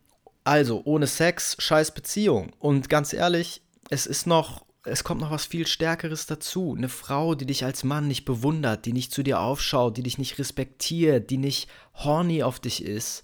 also, 0.44 0.82
ohne 0.86 1.06
Sex, 1.06 1.56
scheiß 1.60 1.92
Beziehung. 1.92 2.52
Und 2.58 2.90
ganz 2.90 3.14
ehrlich, 3.14 3.62
es 3.92 4.08
ist 4.08 4.26
noch, 4.26 4.66
es 4.84 5.04
kommt 5.04 5.22
noch 5.22 5.30
was 5.30 5.46
viel 5.46 5.68
Stärkeres 5.68 6.26
dazu. 6.26 6.74
Eine 6.76 6.90
Frau, 6.90 7.36
die 7.36 7.46
dich 7.46 7.64
als 7.64 7.84
Mann 7.84 8.08
nicht 8.08 8.26
bewundert, 8.26 8.88
die 8.88 8.94
nicht 8.94 9.14
zu 9.14 9.22
dir 9.22 9.40
aufschaut, 9.40 9.98
die 9.98 10.04
dich 10.04 10.18
nicht 10.18 10.40
respektiert, 10.40 11.30
die 11.30 11.38
nicht 11.38 11.70
horny 11.94 12.42
auf 12.42 12.60
dich 12.60 12.84
ist, 12.84 13.22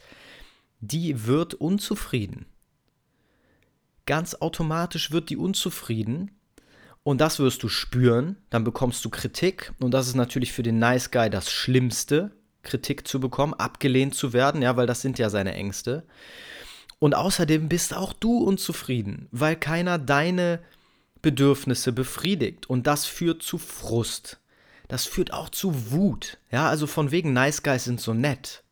die 0.80 1.26
wird 1.26 1.56
unzufrieden 1.56 2.46
ganz 4.06 4.36
automatisch 4.36 5.12
wird 5.12 5.30
die 5.30 5.38
unzufrieden 5.38 6.32
und 7.04 7.20
das 7.20 7.40
wirst 7.40 7.64
du 7.64 7.70
spüren, 7.70 8.38
dann 8.50 8.64
bekommst 8.64 9.04
du 9.04 9.10
Kritik 9.10 9.74
und 9.80 9.92
das 9.92 10.08
ist 10.08 10.16
natürlich 10.16 10.54
für 10.54 10.64
den 10.64 10.80
Nice 10.80 11.12
Guy 11.12 11.30
das 11.30 11.52
Schlimmste, 11.52 12.32
Kritik 12.64 13.08
zu 13.08 13.20
bekommen, 13.20 13.54
abgelehnt 13.54 14.16
zu 14.16 14.32
werden, 14.32 14.62
ja, 14.62 14.78
weil 14.78 14.88
das 14.88 15.02
sind 15.02 15.20
ja 15.20 15.30
seine 15.30 15.54
Ängste. 15.54 16.06
Und 17.00 17.14
außerdem 17.14 17.68
bist 17.68 17.94
auch 17.94 18.14
du 18.14 18.38
unzufrieden, 18.38 19.28
weil 19.32 19.58
keiner 19.58 20.00
deine 20.00 20.60
Bedürfnisse 21.22 21.92
befriedigt 21.92 22.70
und 22.70 22.88
das 22.88 23.06
führt 23.06 23.44
zu 23.44 23.58
Frust. 23.58 24.40
Das 24.88 25.06
führt 25.06 25.34
auch 25.34 25.50
zu 25.50 25.92
Wut. 25.92 26.38
Ja, 26.52 26.70
also 26.70 26.88
von 26.88 27.12
wegen 27.12 27.34
Nice 27.34 27.64
Guys 27.64 27.84
sind 27.84 28.00
so 28.00 28.14
nett. 28.14 28.64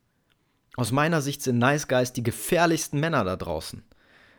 Aus 0.77 0.93
meiner 0.93 1.21
Sicht 1.21 1.41
sind 1.41 1.57
Nice 1.57 1.89
Guys 1.89 2.13
die 2.13 2.23
gefährlichsten 2.23 2.99
Männer 2.99 3.25
da 3.25 3.35
draußen 3.35 3.83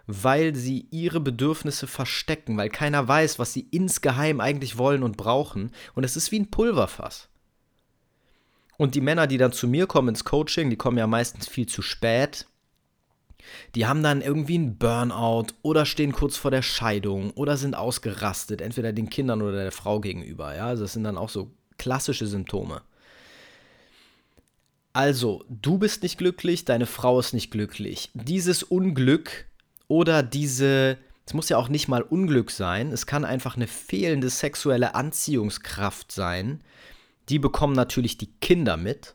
weil 0.07 0.55
sie 0.55 0.87
ihre 0.91 1.21
Bedürfnisse 1.21 1.87
verstecken, 1.87 2.57
weil 2.57 2.69
keiner 2.69 3.07
weiß, 3.07 3.39
was 3.39 3.53
sie 3.53 3.67
insgeheim 3.71 4.41
eigentlich 4.41 4.79
wollen 4.79 5.03
und 5.03 5.17
brauchen. 5.17 5.71
Und 5.95 6.05
es 6.05 6.17
ist 6.17 6.33
wie 6.33 6.41
ein 6.41 6.51
Pulverfass. 6.51 7.29
Und 8.79 8.95
die 8.95 9.01
Männer, 9.01 9.27
die 9.27 9.39
dann 9.39 9.53
zu 9.53 9.69
mir 9.69 9.87
kommen 9.87 10.09
ins 10.09 10.25
Coaching, 10.25 10.71
die 10.71 10.77
kommen 10.77 10.99
ja 10.99 11.07
meistens 11.07 11.49
viel 11.49 11.67
zu 11.67 11.83
spät. 11.83 12.47
Die 13.75 13.87
haben 13.87 14.03
dann 14.03 14.23
irgendwie 14.23 14.55
einen 14.55 14.77
Burnout 14.77 15.49
oder 15.63 15.85
stehen 15.85 16.13
kurz 16.13 16.37
vor 16.37 16.51
der 16.51 16.63
Scheidung 16.63 17.31
oder 17.33 17.57
sind 17.57 17.75
ausgerastet, 17.75 18.61
entweder 18.61 18.93
den 18.93 19.11
Kindern 19.11 19.43
oder 19.43 19.63
der 19.63 19.73
Frau 19.73 20.01
gegenüber. 20.01 20.55
Ja, 20.55 20.67
also 20.67 20.85
das 20.85 20.93
sind 20.93 21.05
dann 21.05 21.19
auch 21.19 21.29
so 21.29 21.51
klassische 21.79 22.27
Symptome. 22.27 22.83
Also, 24.95 25.45
du 25.49 25.79
bist 25.79 26.03
nicht 26.03 26.19
glücklich, 26.19 26.65
deine 26.65 26.87
Frau 26.87 27.19
ist 27.19 27.33
nicht 27.33 27.51
glücklich. 27.51 28.11
Dieses 28.15 28.63
Unglück 28.63 29.47
oder 29.93 30.23
diese, 30.23 30.97
es 31.27 31.35
muss 31.35 31.51
ja 31.51 31.59
auch 31.59 31.69
nicht 31.69 31.87
mal 31.87 32.01
Unglück 32.01 32.51
sein, 32.51 32.93
es 32.93 33.05
kann 33.05 33.27
einfach 33.27 33.57
eine 33.57 33.67
fehlende 33.67 34.31
sexuelle 34.31 34.95
Anziehungskraft 34.95 36.11
sein. 36.11 36.65
Die 37.29 37.39
bekommen 37.39 37.75
natürlich 37.75 38.17
die 38.17 38.33
Kinder 38.41 38.79
mit. 38.79 39.15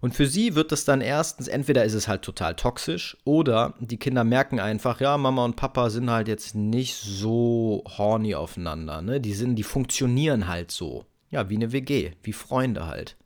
Und 0.00 0.14
für 0.14 0.28
sie 0.28 0.54
wird 0.54 0.70
das 0.70 0.84
dann 0.84 1.00
erstens, 1.00 1.48
entweder 1.48 1.84
ist 1.84 1.94
es 1.94 2.06
halt 2.06 2.22
total 2.22 2.54
toxisch 2.54 3.16
oder 3.24 3.74
die 3.80 3.96
Kinder 3.96 4.22
merken 4.22 4.60
einfach, 4.60 5.00
ja, 5.00 5.18
Mama 5.18 5.44
und 5.44 5.56
Papa 5.56 5.90
sind 5.90 6.08
halt 6.08 6.28
jetzt 6.28 6.54
nicht 6.54 6.94
so 6.94 7.82
horny 7.98 8.36
aufeinander. 8.36 9.02
Ne? 9.02 9.20
Die 9.20 9.34
sind, 9.34 9.56
die 9.56 9.64
funktionieren 9.64 10.46
halt 10.46 10.70
so. 10.70 11.04
Ja, 11.32 11.50
wie 11.50 11.56
eine 11.56 11.72
WG, 11.72 12.12
wie 12.22 12.32
Freunde 12.32 12.86
halt. 12.86 13.16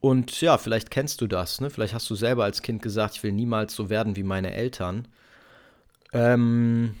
Und 0.00 0.42
ja, 0.42 0.58
vielleicht 0.58 0.90
kennst 0.90 1.22
du 1.22 1.26
das, 1.26 1.60
ne? 1.60 1.70
Vielleicht 1.70 1.94
hast 1.94 2.10
du 2.10 2.16
selber 2.16 2.44
als 2.44 2.60
Kind 2.60 2.82
gesagt, 2.82 3.14
ich 3.14 3.22
will 3.22 3.32
niemals 3.32 3.74
so 3.74 3.88
werden 3.88 4.16
wie 4.16 4.24
meine 4.24 4.52
Eltern. 4.52 5.08
Ähm, 6.12 6.94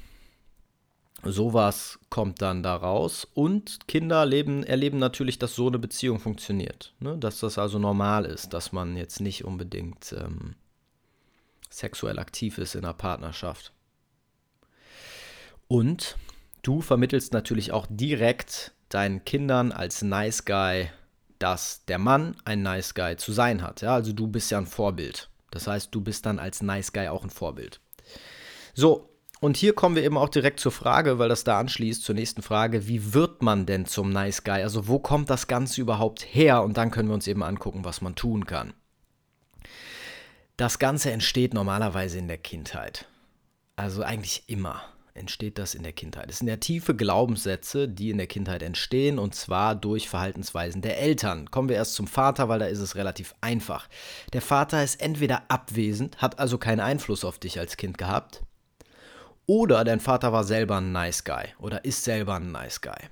sowas 1.22 1.98
kommt 2.10 2.42
dann 2.42 2.62
daraus. 2.62 3.26
Und 3.34 3.86
Kinder 3.88 4.26
leben, 4.26 4.64
erleben 4.64 4.98
natürlich, 4.98 5.38
dass 5.38 5.54
so 5.54 5.68
eine 5.68 5.78
Beziehung 5.78 6.18
funktioniert. 6.18 6.94
Ne? 6.98 7.18
Dass 7.18 7.40
das 7.40 7.58
also 7.58 7.78
normal 7.78 8.24
ist, 8.24 8.52
dass 8.52 8.72
man 8.72 8.96
jetzt 8.96 9.20
nicht 9.20 9.44
unbedingt 9.44 10.12
ähm, 10.12 10.54
sexuell 11.70 12.18
aktiv 12.18 12.58
ist 12.58 12.74
in 12.74 12.84
einer 12.84 12.94
Partnerschaft. 12.94 13.72
Und 15.68 16.16
du 16.62 16.80
vermittelst 16.80 17.32
natürlich 17.32 17.72
auch 17.72 17.86
direkt 17.88 18.72
deinen 18.88 19.24
Kindern 19.24 19.72
als 19.72 20.02
Nice 20.02 20.44
Guy, 20.44 20.90
dass 21.38 21.84
der 21.86 21.98
Mann 21.98 22.36
ein 22.44 22.62
Nice 22.62 22.94
Guy 22.94 23.16
zu 23.16 23.32
sein 23.32 23.62
hat. 23.62 23.80
Ja, 23.80 23.94
also 23.94 24.12
du 24.12 24.26
bist 24.26 24.50
ja 24.50 24.58
ein 24.58 24.66
Vorbild. 24.66 25.30
Das 25.50 25.66
heißt, 25.66 25.94
du 25.94 26.00
bist 26.00 26.26
dann 26.26 26.38
als 26.38 26.62
Nice 26.62 26.92
Guy 26.92 27.08
auch 27.08 27.24
ein 27.24 27.30
Vorbild. 27.30 27.80
So, 28.74 29.08
und 29.40 29.56
hier 29.56 29.74
kommen 29.74 29.96
wir 29.96 30.04
eben 30.04 30.16
auch 30.16 30.28
direkt 30.28 30.60
zur 30.60 30.70
Frage, 30.70 31.18
weil 31.18 31.28
das 31.28 31.42
da 31.42 31.58
anschließt 31.58 32.04
zur 32.04 32.14
nächsten 32.14 32.42
Frage, 32.42 32.86
wie 32.86 33.12
wird 33.12 33.42
man 33.42 33.66
denn 33.66 33.86
zum 33.86 34.10
Nice 34.10 34.44
Guy? 34.44 34.62
Also 34.62 34.86
wo 34.86 35.00
kommt 35.00 35.30
das 35.30 35.48
Ganze 35.48 35.80
überhaupt 35.80 36.22
her? 36.22 36.62
Und 36.62 36.76
dann 36.76 36.92
können 36.92 37.08
wir 37.08 37.14
uns 37.14 37.26
eben 37.26 37.42
angucken, 37.42 37.84
was 37.84 38.02
man 38.02 38.14
tun 38.14 38.46
kann. 38.46 38.72
Das 40.56 40.78
Ganze 40.78 41.10
entsteht 41.10 41.54
normalerweise 41.54 42.18
in 42.18 42.28
der 42.28 42.38
Kindheit. 42.38 43.08
Also 43.74 44.02
eigentlich 44.02 44.44
immer 44.46 44.82
entsteht 45.14 45.58
das 45.58 45.74
in 45.74 45.82
der 45.82 45.92
Kindheit. 45.92 46.30
Es 46.30 46.38
sind 46.38 46.46
ja 46.46 46.56
tiefe 46.56 46.94
Glaubenssätze, 46.94 47.88
die 47.88 48.10
in 48.10 48.18
der 48.18 48.28
Kindheit 48.28 48.62
entstehen, 48.62 49.18
und 49.18 49.34
zwar 49.34 49.74
durch 49.74 50.08
Verhaltensweisen 50.08 50.82
der 50.82 51.00
Eltern. 51.00 51.50
Kommen 51.50 51.68
wir 51.68 51.76
erst 51.76 51.94
zum 51.94 52.06
Vater, 52.06 52.48
weil 52.48 52.60
da 52.60 52.66
ist 52.66 52.78
es 52.78 52.94
relativ 52.94 53.34
einfach. 53.40 53.88
Der 54.32 54.40
Vater 54.40 54.84
ist 54.84 55.02
entweder 55.02 55.50
abwesend, 55.50 56.22
hat 56.22 56.38
also 56.38 56.58
keinen 56.58 56.80
Einfluss 56.80 57.24
auf 57.24 57.38
dich 57.38 57.58
als 57.58 57.76
Kind 57.76 57.98
gehabt, 57.98 58.42
oder 59.46 59.84
dein 59.84 60.00
Vater 60.00 60.32
war 60.32 60.44
selber 60.44 60.78
ein 60.78 60.92
Nice 60.92 61.24
Guy 61.24 61.46
oder 61.58 61.84
ist 61.84 62.04
selber 62.04 62.36
ein 62.36 62.52
Nice 62.52 62.80
Guy. 62.80 63.08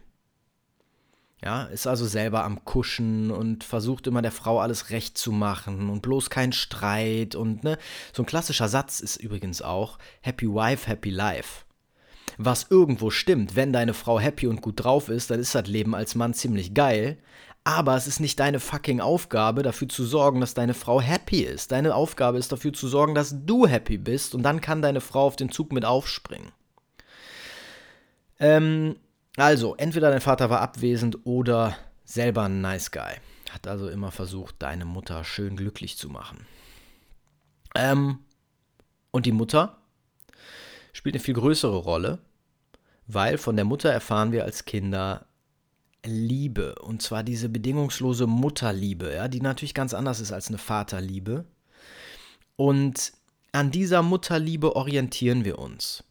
Ja, 1.42 1.64
ist 1.64 1.86
also 1.86 2.06
selber 2.06 2.44
am 2.44 2.64
Kuschen 2.64 3.30
und 3.30 3.64
versucht 3.64 4.06
immer 4.06 4.20
der 4.20 4.32
Frau 4.32 4.60
alles 4.60 4.90
recht 4.90 5.16
zu 5.16 5.32
machen 5.32 5.88
und 5.88 6.02
bloß 6.02 6.28
kein 6.28 6.52
Streit 6.52 7.34
und 7.34 7.64
ne, 7.64 7.78
so 8.12 8.22
ein 8.22 8.26
klassischer 8.26 8.68
Satz 8.68 9.00
ist 9.00 9.16
übrigens 9.16 9.62
auch 9.62 9.98
Happy 10.20 10.46
Wife, 10.46 10.86
Happy 10.86 11.08
Life. 11.08 11.64
Was 12.36 12.66
irgendwo 12.70 13.10
stimmt, 13.10 13.56
wenn 13.56 13.72
deine 13.72 13.94
Frau 13.94 14.20
happy 14.20 14.46
und 14.46 14.62
gut 14.62 14.84
drauf 14.84 15.08
ist, 15.08 15.30
dann 15.30 15.40
ist 15.40 15.54
das 15.54 15.66
Leben 15.66 15.94
als 15.94 16.14
Mann 16.14 16.34
ziemlich 16.34 16.74
geil. 16.74 17.18
Aber 17.70 17.94
es 17.94 18.08
ist 18.08 18.18
nicht 18.18 18.40
deine 18.40 18.58
fucking 18.58 19.00
Aufgabe, 19.00 19.62
dafür 19.62 19.88
zu 19.88 20.04
sorgen, 20.04 20.40
dass 20.40 20.54
deine 20.54 20.74
Frau 20.74 21.00
happy 21.00 21.42
ist. 21.42 21.70
Deine 21.70 21.94
Aufgabe 21.94 22.36
ist 22.36 22.50
dafür 22.50 22.72
zu 22.72 22.88
sorgen, 22.88 23.14
dass 23.14 23.46
du 23.46 23.64
happy 23.64 23.96
bist 23.96 24.34
und 24.34 24.42
dann 24.42 24.60
kann 24.60 24.82
deine 24.82 25.00
Frau 25.00 25.24
auf 25.24 25.36
den 25.36 25.52
Zug 25.52 25.70
mit 25.70 25.84
aufspringen. 25.84 26.50
Ähm, 28.40 28.96
also, 29.36 29.76
entweder 29.76 30.10
dein 30.10 30.20
Vater 30.20 30.50
war 30.50 30.60
abwesend 30.60 31.24
oder 31.24 31.76
selber 32.04 32.42
ein 32.42 32.60
Nice 32.60 32.90
Guy. 32.90 33.14
Hat 33.52 33.68
also 33.68 33.88
immer 33.88 34.10
versucht, 34.10 34.56
deine 34.58 34.84
Mutter 34.84 35.22
schön 35.22 35.54
glücklich 35.54 35.96
zu 35.96 36.08
machen. 36.08 36.46
Ähm, 37.76 38.18
und 39.12 39.26
die 39.26 39.32
Mutter 39.32 39.78
spielt 40.92 41.14
eine 41.14 41.22
viel 41.22 41.34
größere 41.34 41.76
Rolle, 41.76 42.18
weil 43.06 43.38
von 43.38 43.54
der 43.54 43.64
Mutter 43.64 43.92
erfahren 43.92 44.32
wir 44.32 44.42
als 44.42 44.64
Kinder 44.64 45.26
Liebe. 46.05 46.74
Und 46.76 47.03
zwar 47.03 47.22
diese 47.22 47.48
bedingungslose 47.48 48.26
Mutterliebe, 48.26 49.12
ja, 49.14 49.28
die 49.28 49.40
natürlich 49.40 49.74
ganz 49.74 49.94
anders 49.94 50.20
ist 50.20 50.32
als 50.32 50.48
eine 50.48 50.59
Vaterliebe. 50.59 51.44
Und 52.57 53.12
an 53.53 53.70
dieser 53.70 54.03
Mutterliebe 54.03 54.76
orientieren 54.76 55.44
wir 55.44 55.59
uns. 55.59 56.05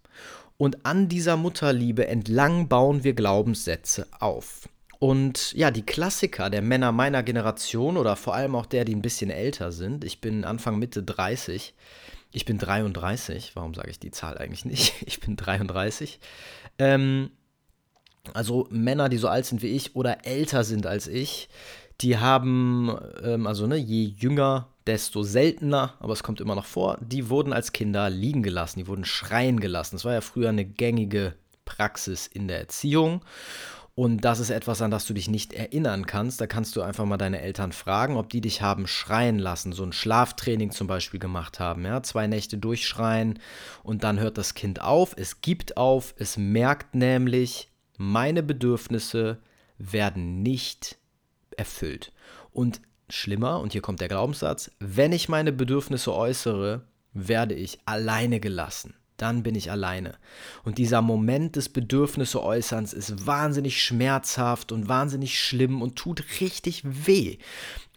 Und 0.58 0.86
an 0.86 1.08
dieser 1.08 1.38
Mutterliebe 1.38 2.08
entlang 2.08 2.68
bauen 2.68 3.04
wir 3.04 3.14
Glaubenssätze 3.14 4.08
auf. 4.20 4.68
Und 5.00 5.54
ja, 5.54 5.72
die 5.72 5.86
Klassiker 5.86 6.50
der 6.50 6.62
Männer 6.62 6.92
meiner 6.92 7.24
Generation 7.24 7.96
oder 7.96 8.18
vor 8.18 8.36
allem 8.36 8.56
auch 8.56 8.66
der, 8.66 8.84
die 8.84 8.94
ein 8.94 9.02
bisschen 9.02 9.30
älter 9.30 9.72
sind, 9.72 10.04
ich 10.04 10.20
bin 10.20 10.44
Anfang 10.44 10.78
Mitte 10.78 11.02
30, 11.02 11.74
ich 12.32 12.46
bin 12.46 12.58
33, 12.58 13.56
warum 13.56 13.74
sage 13.74 13.90
ich 13.90 14.00
die 14.00 14.12
Zahl 14.12 14.38
eigentlich 14.38 14.66
nicht? 14.66 14.94
Ich 15.08 15.22
bin 15.22 15.38
33. 15.38 16.20
Ähm, 16.78 17.32
also 18.34 18.68
Männer, 18.70 19.10
die 19.10 19.18
so 19.18 19.28
alt 19.28 19.46
sind 19.46 19.62
wie 19.62 19.68
ich 19.68 19.96
oder 19.96 20.26
älter 20.26 20.64
sind 20.64 20.86
als 20.86 21.08
ich, 21.08 21.50
die 22.02 22.18
haben, 22.18 22.96
ähm, 23.24 23.48
also 23.48 23.68
ne, 23.68 23.76
je 23.76 24.06
jünger, 24.06 24.68
desto 24.88 25.22
seltener, 25.24 25.94
aber 26.00 26.14
es 26.14 26.24
kommt 26.24 26.42
immer 26.42 26.56
noch 26.56 26.66
vor, 26.66 26.98
die 27.02 27.30
wurden 27.30 27.54
als 27.54 27.74
Kinder 27.74 28.10
liegen 28.10 28.42
gelassen, 28.42 28.80
die 28.80 28.88
wurden 28.88 29.06
schreien 29.06 29.60
gelassen. 29.60 29.96
Das 29.96 30.06
war 30.06 30.14
ja 30.14 30.22
früher 30.22 30.50
eine 30.50 30.66
gängige 30.66 31.36
Praxis 31.66 32.26
in 32.26 32.48
der 32.48 32.60
Erziehung. 32.60 33.22
Und 33.94 34.24
das 34.24 34.40
ist 34.40 34.50
etwas, 34.50 34.82
an 34.82 34.92
das 34.92 35.06
du 35.06 35.14
dich 35.14 35.30
nicht 35.30 35.52
erinnern 35.52 36.06
kannst. 36.06 36.40
Da 36.40 36.48
kannst 36.48 36.74
du 36.76 36.82
einfach 36.82 37.04
mal 37.04 37.18
deine 37.18 37.42
Eltern 37.42 37.74
fragen, 37.74 38.16
ob 38.16 38.30
die 38.30 38.40
dich 38.40 38.62
haben 38.62 38.88
schreien 38.88 39.40
lassen, 39.40 39.74
so 39.74 39.84
ein 39.84 39.92
Schlaftraining 39.92 40.72
zum 40.72 40.88
Beispiel 40.88 41.20
gemacht 41.20 41.60
haben. 41.60 41.84
Ja? 41.84 42.02
Zwei 42.02 42.26
Nächte 42.26 42.58
durchschreien 42.58 43.40
und 43.84 44.06
dann 44.06 44.18
hört 44.20 44.38
das 44.38 44.54
Kind 44.54 44.82
auf. 44.82 45.16
Es 45.18 45.42
gibt 45.42 45.76
auf, 45.76 46.16
es 46.18 46.38
merkt 46.38 46.96
nämlich, 46.96 47.70
meine 48.00 48.44
Bedürfnisse 48.44 49.40
werden 49.78 50.42
nicht 50.42 50.98
erfüllt. 51.58 52.14
Und 52.54 52.80
schlimmer, 53.10 53.60
und 53.60 53.74
hier 53.74 53.82
kommt 53.82 54.00
der 54.00 54.08
Glaubenssatz, 54.08 54.72
wenn 54.80 55.12
ich 55.12 55.28
meine 55.28 55.52
Bedürfnisse 55.52 56.16
äußere, 56.16 56.86
werde 57.14 57.56
ich 57.56 57.80
alleine 57.86 58.40
gelassen. 58.40 58.94
Dann 59.18 59.44
bin 59.44 59.54
ich 59.54 59.70
alleine. 59.70 60.16
Und 60.64 60.78
dieser 60.78 61.02
Moment 61.02 61.58
des 61.58 61.68
Bedürfnisse-Äußerns 61.68 62.94
ist 62.94 63.28
wahnsinnig 63.28 63.84
schmerzhaft 63.84 64.72
und 64.72 64.88
wahnsinnig 64.88 65.38
schlimm 65.38 65.82
und 65.82 65.98
tut 65.98 66.24
richtig 66.40 66.84
weh. 66.86 67.38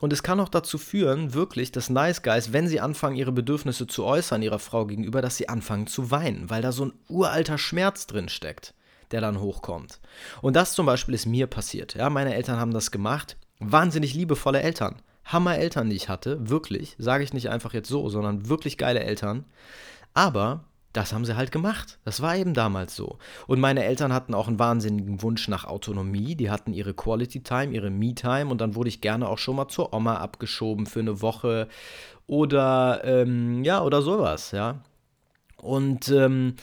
Und 0.00 0.12
es 0.12 0.24
kann 0.24 0.40
auch 0.40 0.48
dazu 0.48 0.78
führen, 0.78 1.32
wirklich, 1.32 1.70
dass 1.70 1.90
Nice 1.90 2.24
Guys, 2.24 2.52
wenn 2.52 2.66
sie 2.66 2.80
anfangen, 2.80 3.14
ihre 3.14 3.30
Bedürfnisse 3.30 3.86
zu 3.86 4.04
äußern 4.04 4.42
ihrer 4.42 4.58
Frau 4.58 4.84
gegenüber, 4.84 5.22
dass 5.22 5.36
sie 5.36 5.48
anfangen 5.48 5.86
zu 5.86 6.10
weinen, 6.10 6.50
weil 6.50 6.60
da 6.60 6.72
so 6.72 6.86
ein 6.86 6.92
uralter 7.06 7.56
Schmerz 7.56 8.08
drin 8.08 8.28
steckt 8.28 8.74
der 9.12 9.20
dann 9.20 9.40
hochkommt. 9.40 10.00
Und 10.40 10.56
das 10.56 10.74
zum 10.74 10.86
Beispiel 10.86 11.14
ist 11.14 11.26
mir 11.26 11.46
passiert. 11.46 11.94
Ja, 11.94 12.10
meine 12.10 12.34
Eltern 12.34 12.58
haben 12.58 12.72
das 12.72 12.90
gemacht. 12.90 13.36
Wahnsinnig 13.60 14.14
liebevolle 14.14 14.62
Eltern. 14.62 14.96
Hammer 15.24 15.56
Eltern, 15.56 15.90
die 15.90 15.96
ich 15.96 16.08
hatte. 16.08 16.48
Wirklich. 16.48 16.96
Sage 16.98 17.24
ich 17.24 17.32
nicht 17.32 17.48
einfach 17.48 17.74
jetzt 17.74 17.88
so, 17.88 18.08
sondern 18.08 18.48
wirklich 18.48 18.78
geile 18.78 19.00
Eltern. 19.00 19.44
Aber 20.14 20.64
das 20.92 21.12
haben 21.12 21.24
sie 21.24 21.36
halt 21.36 21.52
gemacht. 21.52 21.98
Das 22.04 22.20
war 22.20 22.36
eben 22.36 22.52
damals 22.52 22.94
so. 22.94 23.18
Und 23.46 23.60
meine 23.60 23.84
Eltern 23.84 24.12
hatten 24.12 24.34
auch 24.34 24.48
einen 24.48 24.58
wahnsinnigen 24.58 25.22
Wunsch 25.22 25.48
nach 25.48 25.64
Autonomie. 25.64 26.34
Die 26.34 26.50
hatten 26.50 26.74
ihre 26.74 26.92
Quality 26.92 27.42
Time, 27.42 27.72
ihre 27.72 27.90
Me 27.90 28.14
Time 28.14 28.50
und 28.50 28.60
dann 28.60 28.74
wurde 28.74 28.88
ich 28.88 29.00
gerne 29.00 29.28
auch 29.28 29.38
schon 29.38 29.56
mal 29.56 29.68
zur 29.68 29.94
Oma 29.94 30.18
abgeschoben 30.18 30.86
für 30.86 31.00
eine 31.00 31.22
Woche 31.22 31.68
oder 32.26 33.02
ähm, 33.04 33.64
ja 33.64 33.82
oder 33.82 34.02
sowas, 34.02 34.50
ja. 34.50 34.82
Und 35.56 36.08
ähm, 36.10 36.56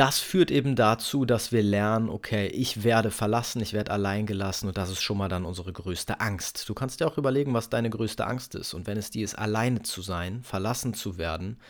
das 0.00 0.18
führt 0.18 0.50
eben 0.50 0.76
dazu, 0.76 1.26
dass 1.26 1.52
wir 1.52 1.62
lernen, 1.62 2.08
okay, 2.08 2.46
ich 2.46 2.84
werde 2.84 3.10
verlassen, 3.10 3.60
ich 3.60 3.74
werde 3.74 3.90
allein 3.90 4.24
gelassen 4.24 4.66
und 4.66 4.78
das 4.78 4.88
ist 4.88 5.02
schon 5.02 5.18
mal 5.18 5.28
dann 5.28 5.44
unsere 5.44 5.74
größte 5.74 6.20
Angst. 6.20 6.66
Du 6.66 6.72
kannst 6.72 7.00
dir 7.00 7.06
auch 7.06 7.18
überlegen, 7.18 7.52
was 7.52 7.68
deine 7.68 7.90
größte 7.90 8.26
Angst 8.26 8.54
ist. 8.54 8.72
Und 8.72 8.86
wenn 8.86 8.96
es 8.96 9.10
die 9.10 9.20
ist, 9.20 9.34
alleine 9.34 9.82
zu 9.82 10.00
sein, 10.00 10.42
verlassen 10.42 10.94
zu 10.94 11.18
werden, 11.18 11.60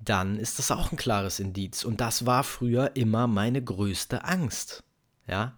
dann 0.00 0.40
ist 0.40 0.58
das 0.58 0.72
auch 0.72 0.90
ein 0.90 0.96
klares 0.96 1.38
Indiz. 1.38 1.84
Und 1.84 2.00
das 2.00 2.26
war 2.26 2.42
früher 2.42 2.96
immer 2.96 3.28
meine 3.28 3.62
größte 3.62 4.24
Angst. 4.24 4.82
Ja. 5.28 5.56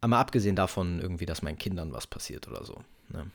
Aber 0.00 0.18
abgesehen 0.18 0.54
davon 0.54 1.00
irgendwie, 1.00 1.26
dass 1.26 1.42
meinen 1.42 1.58
Kindern 1.58 1.92
was 1.92 2.06
passiert 2.06 2.46
oder 2.46 2.64
so. 2.64 2.84
Ne? 3.08 3.28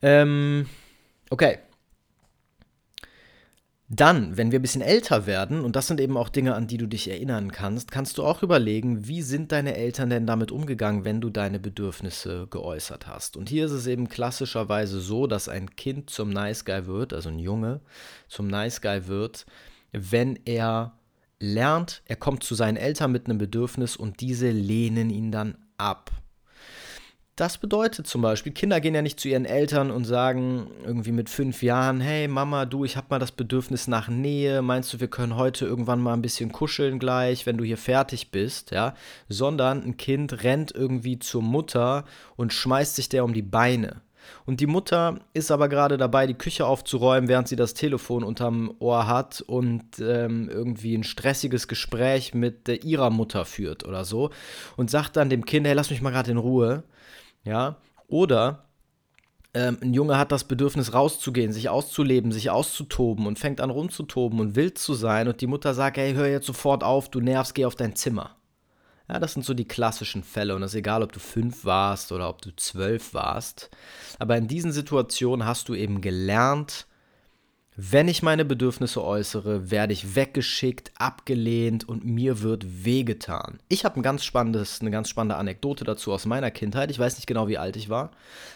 Ähm, 0.00 0.66
okay, 1.28 1.58
dann, 3.88 4.36
wenn 4.36 4.50
wir 4.50 4.58
ein 4.58 4.62
bisschen 4.62 4.82
älter 4.82 5.26
werden, 5.26 5.64
und 5.64 5.76
das 5.76 5.86
sind 5.86 6.00
eben 6.00 6.16
auch 6.16 6.28
Dinge, 6.28 6.56
an 6.56 6.66
die 6.66 6.76
du 6.76 6.86
dich 6.86 7.08
erinnern 7.08 7.52
kannst, 7.52 7.92
kannst 7.92 8.18
du 8.18 8.24
auch 8.24 8.42
überlegen, 8.42 9.06
wie 9.06 9.22
sind 9.22 9.52
deine 9.52 9.76
Eltern 9.76 10.10
denn 10.10 10.26
damit 10.26 10.50
umgegangen, 10.50 11.04
wenn 11.04 11.20
du 11.20 11.30
deine 11.30 11.60
Bedürfnisse 11.60 12.48
geäußert 12.50 13.06
hast. 13.06 13.36
Und 13.36 13.48
hier 13.48 13.66
ist 13.66 13.72
es 13.72 13.86
eben 13.86 14.08
klassischerweise 14.08 15.00
so, 15.00 15.28
dass 15.28 15.48
ein 15.48 15.76
Kind 15.76 16.10
zum 16.10 16.30
Nice 16.30 16.64
Guy 16.64 16.86
wird, 16.86 17.12
also 17.12 17.28
ein 17.28 17.38
Junge 17.38 17.80
zum 18.28 18.48
Nice 18.48 18.80
Guy 18.80 19.06
wird, 19.06 19.46
wenn 19.92 20.36
er 20.44 20.98
lernt, 21.38 22.02
er 22.06 22.16
kommt 22.16 22.42
zu 22.42 22.56
seinen 22.56 22.76
Eltern 22.76 23.12
mit 23.12 23.26
einem 23.26 23.38
Bedürfnis 23.38 23.96
und 23.96 24.20
diese 24.20 24.50
lehnen 24.50 25.10
ihn 25.10 25.30
dann 25.30 25.58
ab. 25.78 26.10
Das 27.36 27.58
bedeutet 27.58 28.06
zum 28.06 28.22
Beispiel, 28.22 28.52
Kinder 28.52 28.80
gehen 28.80 28.94
ja 28.94 29.02
nicht 29.02 29.20
zu 29.20 29.28
ihren 29.28 29.44
Eltern 29.44 29.90
und 29.90 30.06
sagen 30.06 30.70
irgendwie 30.86 31.12
mit 31.12 31.28
fünf 31.28 31.62
Jahren, 31.62 32.00
hey 32.00 32.28
Mama, 32.28 32.64
du, 32.64 32.86
ich 32.86 32.96
habe 32.96 33.08
mal 33.10 33.18
das 33.18 33.30
Bedürfnis 33.30 33.88
nach 33.88 34.08
Nähe, 34.08 34.62
meinst 34.62 34.94
du, 34.94 35.00
wir 35.00 35.08
können 35.08 35.36
heute 35.36 35.66
irgendwann 35.66 36.00
mal 36.00 36.14
ein 36.14 36.22
bisschen 36.22 36.50
kuscheln 36.50 36.98
gleich, 36.98 37.44
wenn 37.44 37.58
du 37.58 37.64
hier 37.64 37.76
fertig 37.76 38.30
bist, 38.30 38.70
ja? 38.70 38.94
Sondern 39.28 39.82
ein 39.82 39.98
Kind 39.98 40.44
rennt 40.44 40.74
irgendwie 40.74 41.18
zur 41.18 41.42
Mutter 41.42 42.06
und 42.36 42.54
schmeißt 42.54 42.96
sich 42.96 43.10
der 43.10 43.22
um 43.22 43.34
die 43.34 43.42
Beine. 43.42 44.00
Und 44.46 44.60
die 44.60 44.66
Mutter 44.66 45.20
ist 45.34 45.50
aber 45.50 45.68
gerade 45.68 45.98
dabei, 45.98 46.26
die 46.26 46.34
Küche 46.34 46.66
aufzuräumen, 46.66 47.28
während 47.28 47.48
sie 47.48 47.56
das 47.56 47.74
Telefon 47.74 48.24
unterm 48.24 48.74
Ohr 48.78 49.06
hat 49.06 49.42
und 49.42 49.84
ähm, 50.00 50.48
irgendwie 50.48 50.96
ein 50.96 51.04
stressiges 51.04 51.68
Gespräch 51.68 52.32
mit 52.32 52.66
äh, 52.70 52.76
ihrer 52.76 53.10
Mutter 53.10 53.44
führt 53.44 53.84
oder 53.84 54.06
so. 54.06 54.30
Und 54.76 54.90
sagt 54.90 55.16
dann 55.16 55.28
dem 55.28 55.44
Kind, 55.44 55.66
hey, 55.66 55.74
lass 55.74 55.90
mich 55.90 56.00
mal 56.00 56.10
gerade 56.10 56.30
in 56.30 56.38
Ruhe. 56.38 56.82
Ja. 57.46 57.76
Oder 58.08 58.66
ähm, 59.54 59.78
ein 59.80 59.94
Junge 59.94 60.18
hat 60.18 60.32
das 60.32 60.44
Bedürfnis 60.44 60.92
rauszugehen, 60.92 61.52
sich 61.52 61.70
auszuleben, 61.70 62.30
sich 62.30 62.50
auszutoben 62.50 63.26
und 63.26 63.38
fängt 63.38 63.62
an 63.62 63.70
rumzutoben 63.70 64.38
und 64.40 64.54
wild 64.54 64.76
zu 64.76 64.92
sein. 64.92 65.28
Und 65.28 65.40
die 65.40 65.46
Mutter 65.46 65.72
sagt, 65.72 65.96
hey, 65.96 66.12
hör 66.12 66.26
jetzt 66.26 66.46
sofort 66.46 66.84
auf, 66.84 67.08
du 67.08 67.20
nervst, 67.20 67.54
geh 67.54 67.64
auf 67.64 67.74
dein 67.74 67.96
Zimmer. 67.96 68.36
Ja, 69.08 69.20
das 69.20 69.34
sind 69.34 69.44
so 69.46 69.54
die 69.54 69.68
klassischen 69.68 70.24
Fälle 70.24 70.56
und 70.56 70.62
es 70.62 70.72
ist 70.72 70.78
egal, 70.78 71.02
ob 71.02 71.12
du 71.12 71.20
fünf 71.20 71.64
warst 71.64 72.10
oder 72.10 72.28
ob 72.28 72.42
du 72.42 72.54
zwölf 72.54 73.14
warst. 73.14 73.70
Aber 74.18 74.36
in 74.36 74.48
diesen 74.48 74.72
Situationen 74.72 75.46
hast 75.46 75.68
du 75.68 75.74
eben 75.74 76.00
gelernt, 76.00 76.86
wenn 77.78 78.08
ich 78.08 78.22
meine 78.22 78.46
Bedürfnisse 78.46 79.04
äußere, 79.04 79.70
werde 79.70 79.92
ich 79.92 80.16
weggeschickt, 80.16 80.92
abgelehnt 80.96 81.86
und 81.86 82.06
mir 82.06 82.40
wird 82.40 82.64
wehgetan. 82.86 83.58
Ich 83.68 83.84
habe 83.84 84.00
ein 84.00 84.02
ganz 84.02 84.24
spannendes, 84.24 84.80
eine 84.80 84.90
ganz 84.90 85.10
spannende 85.10 85.36
Anekdote 85.36 85.84
dazu 85.84 86.10
aus 86.10 86.24
meiner 86.24 86.50
Kindheit. 86.50 86.90
Ich 86.90 86.98
weiß 86.98 87.16
nicht 87.16 87.26
genau, 87.26 87.48
wie 87.48 87.58
alt 87.58 87.76
ich 87.76 87.90
war, 87.90 88.12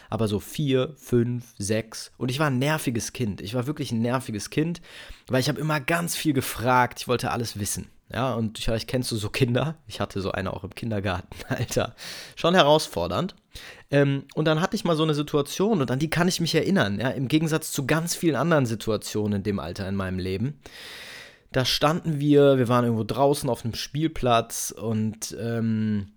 aber 0.09 0.27
so 0.27 0.39
vier, 0.39 0.95
fünf, 0.97 1.53
sechs. 1.59 2.11
Und 2.17 2.31
ich 2.31 2.39
war 2.39 2.47
ein 2.47 2.57
nerviges 2.57 3.13
Kind. 3.13 3.41
Ich 3.41 3.53
war 3.53 3.67
wirklich 3.67 3.91
ein 3.91 4.01
nerviges 4.01 4.49
Kind, 4.49 4.81
weil 5.27 5.39
ich 5.41 5.49
habe 5.49 5.61
immer 5.61 5.79
ganz 5.79 6.15
viel 6.15 6.33
gefragt. 6.33 7.01
Ich 7.01 7.07
wollte 7.07 7.29
alles 7.29 7.59
wissen. 7.59 7.89
Ja, 8.13 8.33
und 8.33 8.59
vielleicht 8.59 8.87
kennst 8.87 9.11
du 9.11 9.15
so 9.15 9.29
Kinder. 9.29 9.75
Ich 9.87 9.99
hatte 9.99 10.21
so 10.21 10.31
eine 10.31 10.53
auch 10.53 10.63
im 10.63 10.75
Kindergarten, 10.75 11.27
Alter. 11.49 11.95
Schon 12.35 12.55
herausfordernd. 12.55 13.35
Ähm, 13.89 14.23
und 14.35 14.45
dann 14.45 14.61
hatte 14.61 14.75
ich 14.75 14.83
mal 14.83 14.95
so 14.95 15.03
eine 15.03 15.13
Situation 15.13 15.81
und 15.81 15.91
an 15.91 15.99
die 15.99 16.09
kann 16.09 16.27
ich 16.27 16.39
mich 16.39 16.55
erinnern, 16.55 16.99
ja, 16.99 17.09
im 17.09 17.27
Gegensatz 17.27 17.71
zu 17.71 17.85
ganz 17.85 18.15
vielen 18.15 18.35
anderen 18.35 18.65
Situationen 18.65 19.37
in 19.37 19.43
dem 19.43 19.59
Alter 19.59 19.87
in 19.87 19.95
meinem 19.95 20.19
Leben. 20.19 20.59
Da 21.51 21.65
standen 21.65 22.19
wir, 22.19 22.57
wir 22.57 22.69
waren 22.69 22.85
irgendwo 22.85 23.03
draußen 23.03 23.49
auf 23.49 23.65
einem 23.65 23.73
Spielplatz 23.73 24.71
und 24.71 25.35
ähm, 25.39 26.07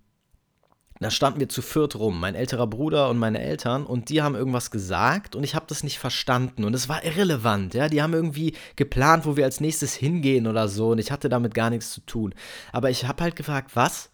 da 1.00 1.10
standen 1.10 1.40
wir 1.40 1.48
zu 1.48 1.60
viert 1.60 1.96
rum, 1.96 2.20
mein 2.20 2.34
älterer 2.34 2.66
Bruder 2.66 3.10
und 3.10 3.18
meine 3.18 3.40
Eltern, 3.40 3.84
und 3.84 4.08
die 4.08 4.22
haben 4.22 4.34
irgendwas 4.34 4.70
gesagt 4.70 5.34
und 5.34 5.42
ich 5.44 5.54
habe 5.54 5.66
das 5.68 5.82
nicht 5.82 5.98
verstanden 5.98 6.64
und 6.64 6.74
es 6.74 6.88
war 6.88 7.04
irrelevant, 7.04 7.74
ja, 7.74 7.88
die 7.88 8.02
haben 8.02 8.14
irgendwie 8.14 8.54
geplant, 8.76 9.26
wo 9.26 9.36
wir 9.36 9.44
als 9.44 9.60
nächstes 9.60 9.94
hingehen 9.94 10.46
oder 10.46 10.68
so 10.68 10.90
und 10.90 10.98
ich 10.98 11.10
hatte 11.10 11.28
damit 11.28 11.54
gar 11.54 11.70
nichts 11.70 11.92
zu 11.92 12.00
tun. 12.00 12.34
Aber 12.72 12.90
ich 12.90 13.06
habe 13.06 13.22
halt 13.22 13.36
gefragt, 13.36 13.72
was? 13.74 14.10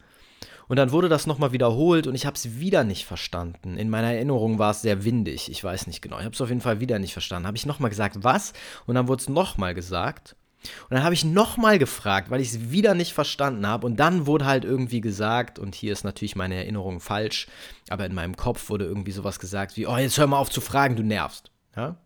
Und 0.69 0.77
dann 0.77 0.93
wurde 0.93 1.09
das 1.09 1.27
nochmal 1.27 1.51
wiederholt 1.51 2.07
und 2.07 2.15
ich 2.15 2.27
habe 2.27 2.37
es 2.37 2.61
wieder 2.61 2.85
nicht 2.85 3.05
verstanden. 3.05 3.77
In 3.77 3.91
meiner 3.91 4.13
Erinnerung 4.13 4.61
war 4.61 4.71
es 4.71 4.83
sehr 4.83 5.05
windig, 5.05 5.51
ich 5.51 5.65
weiß 5.65 5.89
nicht 5.89 6.01
genau. 6.01 6.19
Ich 6.19 6.25
habe 6.25 6.35
es 6.35 6.41
auf 6.41 6.49
jeden 6.49 6.61
Fall 6.61 6.79
wieder 6.79 7.01
nicht 7.01 7.13
verstanden. 7.13 7.49
Habe 7.49 7.57
ich 7.57 7.67
nochmal 7.67 7.91
gesagt, 7.91 8.19
was? 8.21 8.53
Und 8.87 8.95
dann 8.95 9.09
wurde 9.09 9.21
es 9.21 9.29
nochmal 9.29 9.75
gesagt. 9.75 10.37
Und 10.63 10.95
dann 10.95 11.03
habe 11.03 11.15
ich 11.15 11.25
nochmal 11.25 11.79
gefragt, 11.79 12.31
weil 12.31 12.41
ich 12.41 12.49
es 12.49 12.71
wieder 12.71 12.95
nicht 12.95 13.13
verstanden 13.13 13.67
habe. 13.67 13.87
Und 13.87 13.97
dann 13.97 14.27
wurde 14.27 14.45
halt 14.45 14.65
irgendwie 14.65 15.01
gesagt, 15.01 15.59
und 15.59 15.75
hier 15.75 15.93
ist 15.93 16.05
natürlich 16.05 16.37
meine 16.37 16.57
Erinnerung 16.57 17.01
falsch, 17.01 17.47
aber 17.89 18.07
in 18.07 18.15
meinem 18.15 18.37
Kopf 18.37 18.69
wurde 18.69 18.85
irgendwie 18.85 19.13
sowas 19.13 19.39
gesagt 19.39 19.77
wie, 19.77 19.87
oh, 19.87 19.97
jetzt 19.97 20.19
hör 20.19 20.27
mal 20.27 20.39
auf 20.39 20.51
zu 20.51 20.61
fragen, 20.61 20.97
du 20.97 21.03
nervst. 21.03 21.51
Ja? 21.77 21.97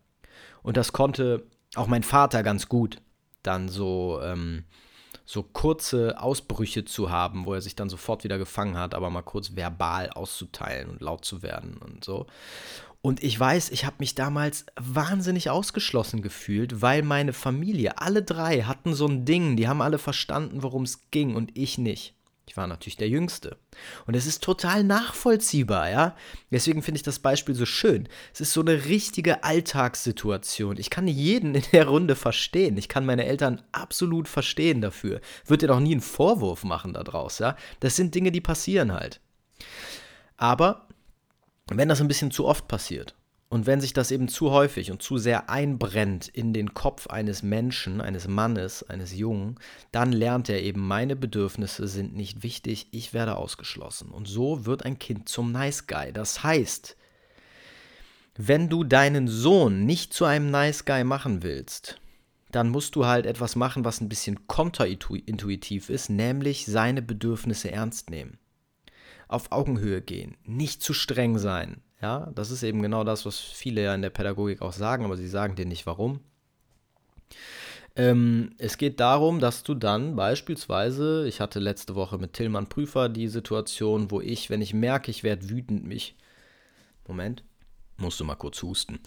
Und 0.63 0.77
das 0.77 0.93
konnte 0.93 1.43
auch 1.75 1.87
mein 1.87 2.03
Vater 2.03 2.43
ganz 2.43 2.69
gut 2.69 3.01
dann 3.43 3.69
so, 3.69 4.19
ähm, 4.23 4.63
so 5.25 5.43
kurze 5.43 6.19
Ausbrüche 6.19 6.85
zu 6.85 7.09
haben, 7.09 7.45
wo 7.45 7.53
er 7.53 7.61
sich 7.61 7.75
dann 7.75 7.89
sofort 7.89 8.23
wieder 8.23 8.37
gefangen 8.37 8.77
hat, 8.77 8.93
aber 8.93 9.09
mal 9.09 9.23
kurz 9.23 9.55
verbal 9.55 10.09
auszuteilen 10.09 10.89
und 10.89 11.01
laut 11.01 11.25
zu 11.25 11.41
werden 11.41 11.77
und 11.77 12.03
so. 12.03 12.27
Und 13.05 13.21
ich 13.21 13.39
weiß, 13.39 13.69
ich 13.69 13.85
habe 13.85 13.97
mich 13.99 14.15
damals 14.15 14.65
wahnsinnig 14.77 15.51
ausgeschlossen 15.51 16.23
gefühlt, 16.23 16.81
weil 16.81 17.03
meine 17.03 17.33
Familie, 17.33 17.99
alle 17.99 18.23
drei 18.23 18.63
hatten 18.63 18.95
so 18.95 19.05
ein 19.05 19.25
Ding, 19.25 19.57
die 19.57 19.67
haben 19.67 19.83
alle 19.83 19.99
verstanden, 19.99 20.63
worum 20.63 20.81
es 20.81 21.11
ging 21.11 21.35
und 21.35 21.55
ich 21.55 21.77
nicht. 21.77 22.15
Ich 22.47 22.57
war 22.57 22.65
natürlich 22.65 22.97
der 22.97 23.07
Jüngste. 23.07 23.59
Und 24.07 24.15
es 24.15 24.25
ist 24.25 24.41
total 24.41 24.83
nachvollziehbar, 24.83 25.91
ja. 25.91 26.15
Deswegen 26.49 26.81
finde 26.81 26.97
ich 26.97 27.03
das 27.03 27.19
Beispiel 27.19 27.53
so 27.53 27.67
schön. 27.67 28.09
Es 28.33 28.41
ist 28.41 28.53
so 28.53 28.61
eine 28.61 28.85
richtige 28.85 29.43
Alltagssituation. 29.43 30.77
Ich 30.77 30.89
kann 30.89 31.07
jeden 31.07 31.53
in 31.53 31.63
der 31.73 31.87
Runde 31.87 32.15
verstehen. 32.15 32.75
Ich 32.75 32.89
kann 32.89 33.05
meine 33.05 33.25
Eltern 33.25 33.61
absolut 33.71 34.27
verstehen 34.27 34.81
dafür. 34.81 35.21
Wird 35.45 35.61
dir 35.61 35.67
doch 35.67 35.79
nie 35.79 35.91
einen 35.91 36.01
Vorwurf 36.01 36.63
machen 36.63 36.93
daraus, 36.93 37.37
ja. 37.37 37.55
Das 37.81 37.97
sind 37.97 38.15
Dinge, 38.15 38.31
die 38.31 38.41
passieren 38.41 38.93
halt. 38.93 39.21
Aber 40.37 40.84
wenn 41.71 41.89
das 41.89 42.01
ein 42.01 42.07
bisschen 42.07 42.31
zu 42.31 42.45
oft 42.45 42.67
passiert 42.67 43.15
und 43.49 43.67
wenn 43.67 43.79
sich 43.79 43.93
das 43.93 44.11
eben 44.11 44.27
zu 44.27 44.51
häufig 44.51 44.91
und 44.91 45.01
zu 45.01 45.17
sehr 45.17 45.49
einbrennt 45.49 46.27
in 46.27 46.51
den 46.51 46.73
Kopf 46.73 47.07
eines 47.07 47.43
Menschen, 47.43 48.01
eines 48.01 48.27
Mannes, 48.27 48.83
eines 48.89 49.15
Jungen, 49.15 49.55
dann 49.91 50.11
lernt 50.11 50.49
er 50.49 50.61
eben, 50.61 50.85
meine 50.85 51.15
Bedürfnisse 51.15 51.87
sind 51.87 52.15
nicht 52.15 52.43
wichtig, 52.43 52.87
ich 52.91 53.13
werde 53.13 53.35
ausgeschlossen. 53.35 54.09
Und 54.09 54.27
so 54.27 54.65
wird 54.65 54.83
ein 54.83 54.99
Kind 54.99 55.29
zum 55.29 55.51
Nice 55.51 55.87
Guy. 55.87 56.11
Das 56.11 56.43
heißt, 56.43 56.97
wenn 58.35 58.67
du 58.67 58.83
deinen 58.83 59.27
Sohn 59.27 59.85
nicht 59.85 60.13
zu 60.13 60.25
einem 60.25 60.51
Nice 60.51 60.83
Guy 60.83 61.03
machen 61.03 61.43
willst, 61.43 61.99
dann 62.51 62.69
musst 62.69 62.95
du 62.95 63.05
halt 63.05 63.25
etwas 63.25 63.55
machen, 63.55 63.85
was 63.85 64.01
ein 64.01 64.09
bisschen 64.09 64.47
konterintuitiv 64.47 65.89
ist, 65.89 66.09
nämlich 66.09 66.65
seine 66.65 67.01
Bedürfnisse 67.01 67.71
ernst 67.71 68.09
nehmen 68.09 68.37
auf 69.27 69.51
Augenhöhe 69.51 70.01
gehen, 70.01 70.37
nicht 70.43 70.81
zu 70.81 70.93
streng 70.93 71.37
sein. 71.37 71.81
Ja, 72.01 72.31
das 72.35 72.51
ist 72.51 72.63
eben 72.63 72.81
genau 72.81 73.03
das, 73.03 73.25
was 73.25 73.39
viele 73.39 73.83
ja 73.83 73.95
in 73.95 74.01
der 74.01 74.09
Pädagogik 74.09 74.61
auch 74.61 74.73
sagen, 74.73 75.05
aber 75.05 75.17
sie 75.17 75.27
sagen 75.27 75.55
dir 75.55 75.65
nicht 75.65 75.85
warum. 75.85 76.19
Ähm, 77.95 78.53
es 78.57 78.77
geht 78.77 78.99
darum, 78.99 79.39
dass 79.39 79.63
du 79.63 79.73
dann 79.73 80.15
beispielsweise, 80.15 81.27
ich 81.27 81.39
hatte 81.39 81.59
letzte 81.59 81.95
Woche 81.95 82.17
mit 82.17 82.33
Tillmann 82.33 82.67
Prüfer 82.67 83.07
die 83.07 83.29
Situation, 83.29 84.11
wo 84.11 84.19
ich, 84.19 84.49
wenn 84.49 84.61
ich 84.61 84.73
merke, 84.73 85.09
ich 85.09 85.23
werde 85.23 85.49
wütend, 85.49 85.85
mich. 85.85 86.15
Moment 87.07 87.43
musst 87.97 88.19
du 88.19 88.25
mal 88.25 88.35
kurz 88.35 88.61
husten, 88.61 88.99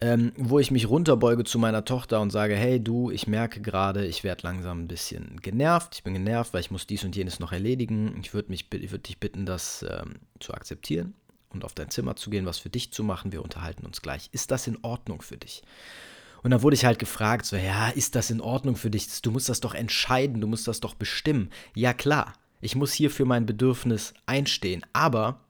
ähm, 0.00 0.32
wo 0.36 0.58
ich 0.58 0.70
mich 0.70 0.88
runterbeuge 0.88 1.44
zu 1.44 1.58
meiner 1.58 1.84
Tochter 1.84 2.20
und 2.20 2.30
sage, 2.30 2.54
hey 2.54 2.82
du, 2.82 3.10
ich 3.10 3.26
merke 3.26 3.60
gerade, 3.60 4.06
ich 4.06 4.24
werde 4.24 4.42
langsam 4.42 4.82
ein 4.82 4.88
bisschen 4.88 5.40
genervt, 5.40 5.94
ich 5.94 6.04
bin 6.04 6.14
genervt, 6.14 6.52
weil 6.52 6.60
ich 6.60 6.70
muss 6.70 6.86
dies 6.86 7.04
und 7.04 7.16
jenes 7.16 7.40
noch 7.40 7.52
erledigen. 7.52 8.18
Ich 8.22 8.34
würde 8.34 8.48
würd 8.50 9.08
dich 9.08 9.18
bitten, 9.18 9.46
das 9.46 9.84
ähm, 9.88 10.16
zu 10.38 10.54
akzeptieren 10.54 11.14
und 11.50 11.64
auf 11.64 11.74
dein 11.74 11.90
Zimmer 11.90 12.16
zu 12.16 12.30
gehen, 12.30 12.46
was 12.46 12.58
für 12.58 12.70
dich 12.70 12.92
zu 12.92 13.04
machen. 13.04 13.32
Wir 13.32 13.42
unterhalten 13.42 13.86
uns 13.86 14.02
gleich. 14.02 14.28
Ist 14.32 14.50
das 14.50 14.66
in 14.66 14.78
Ordnung 14.82 15.22
für 15.22 15.36
dich? 15.36 15.62
Und 16.42 16.52
dann 16.52 16.62
wurde 16.62 16.74
ich 16.74 16.84
halt 16.84 16.98
gefragt, 16.98 17.44
so, 17.44 17.56
ja, 17.56 17.90
ist 17.90 18.14
das 18.14 18.30
in 18.30 18.40
Ordnung 18.40 18.76
für 18.76 18.90
dich? 18.90 19.20
Du 19.20 19.30
musst 19.30 19.48
das 19.48 19.60
doch 19.60 19.74
entscheiden, 19.74 20.40
du 20.40 20.46
musst 20.46 20.66
das 20.68 20.80
doch 20.80 20.94
bestimmen. 20.94 21.50
Ja 21.74 21.92
klar, 21.92 22.32
ich 22.60 22.76
muss 22.76 22.92
hier 22.92 23.10
für 23.10 23.24
mein 23.24 23.46
Bedürfnis 23.46 24.14
einstehen, 24.26 24.84
aber 24.92 25.40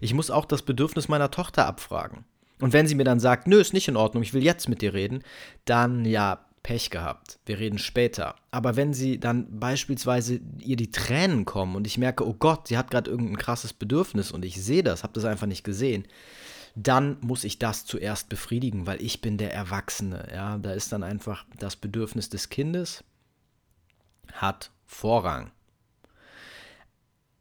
ich 0.00 0.14
muss 0.14 0.30
auch 0.30 0.44
das 0.44 0.62
Bedürfnis 0.62 1.08
meiner 1.08 1.30
Tochter 1.30 1.66
abfragen. 1.66 2.24
Und 2.60 2.72
wenn 2.72 2.86
sie 2.86 2.94
mir 2.94 3.04
dann 3.04 3.20
sagt, 3.20 3.46
nö, 3.46 3.60
ist 3.60 3.74
nicht 3.74 3.88
in 3.88 3.96
Ordnung, 3.96 4.22
ich 4.22 4.32
will 4.32 4.42
jetzt 4.42 4.68
mit 4.68 4.80
dir 4.80 4.94
reden, 4.94 5.22
dann 5.66 6.04
ja, 6.04 6.46
Pech 6.62 6.90
gehabt. 6.90 7.38
Wir 7.46 7.60
reden 7.60 7.78
später. 7.78 8.34
Aber 8.50 8.74
wenn 8.74 8.92
sie 8.92 9.20
dann 9.20 9.60
beispielsweise 9.60 10.40
ihr 10.58 10.74
die 10.74 10.90
Tränen 10.90 11.44
kommen 11.44 11.76
und 11.76 11.86
ich 11.86 11.96
merke, 11.96 12.26
oh 12.26 12.34
Gott, 12.34 12.66
sie 12.66 12.76
hat 12.76 12.90
gerade 12.90 13.08
irgendein 13.08 13.36
krasses 13.36 13.72
Bedürfnis 13.72 14.32
und 14.32 14.44
ich 14.44 14.60
sehe 14.60 14.82
das, 14.82 15.04
habe 15.04 15.12
das 15.12 15.24
einfach 15.24 15.46
nicht 15.46 15.62
gesehen, 15.62 16.08
dann 16.74 17.18
muss 17.20 17.44
ich 17.44 17.60
das 17.60 17.84
zuerst 17.84 18.28
befriedigen, 18.28 18.86
weil 18.86 19.00
ich 19.00 19.20
bin 19.20 19.38
der 19.38 19.54
Erwachsene. 19.54 20.28
Ja, 20.34 20.58
da 20.58 20.72
ist 20.72 20.92
dann 20.92 21.04
einfach 21.04 21.46
das 21.56 21.76
Bedürfnis 21.76 22.30
des 22.30 22.48
Kindes 22.48 23.04
hat 24.32 24.70
Vorrang. 24.84 25.52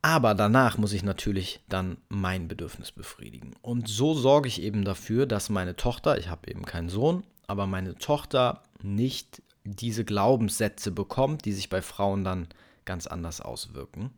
Aber 0.06 0.36
danach 0.36 0.78
muss 0.78 0.93
ich 0.93 1.01
natürlich 1.01 1.62
dann 1.68 1.97
mein 2.10 2.47
Bedürfnis 2.47 2.91
befriedigen. 2.91 3.56
Und 3.64 3.88
so 3.88 4.14
sorge 4.14 4.47
ich 4.47 4.62
eben 4.62 4.86
dafür, 4.86 5.26
dass 5.26 5.49
meine 5.49 5.76
Tochter, 5.78 6.20
ich 6.20 6.30
habe 6.30 6.47
eben 6.47 6.64
keinen 6.64 6.89
Sohn, 6.89 7.24
aber 7.47 7.66
meine 7.66 7.95
Tochter 7.95 8.62
nicht 8.84 9.41
diese 9.64 10.06
Glaubenssätze 10.06 10.91
bekommt, 10.91 11.45
die 11.45 11.53
sich 11.53 11.70
bei 11.70 11.82
Frauen 11.82 12.24
dann 12.24 12.47
ganz 12.86 13.08
anders 13.08 13.41
auswirken. 13.41 14.12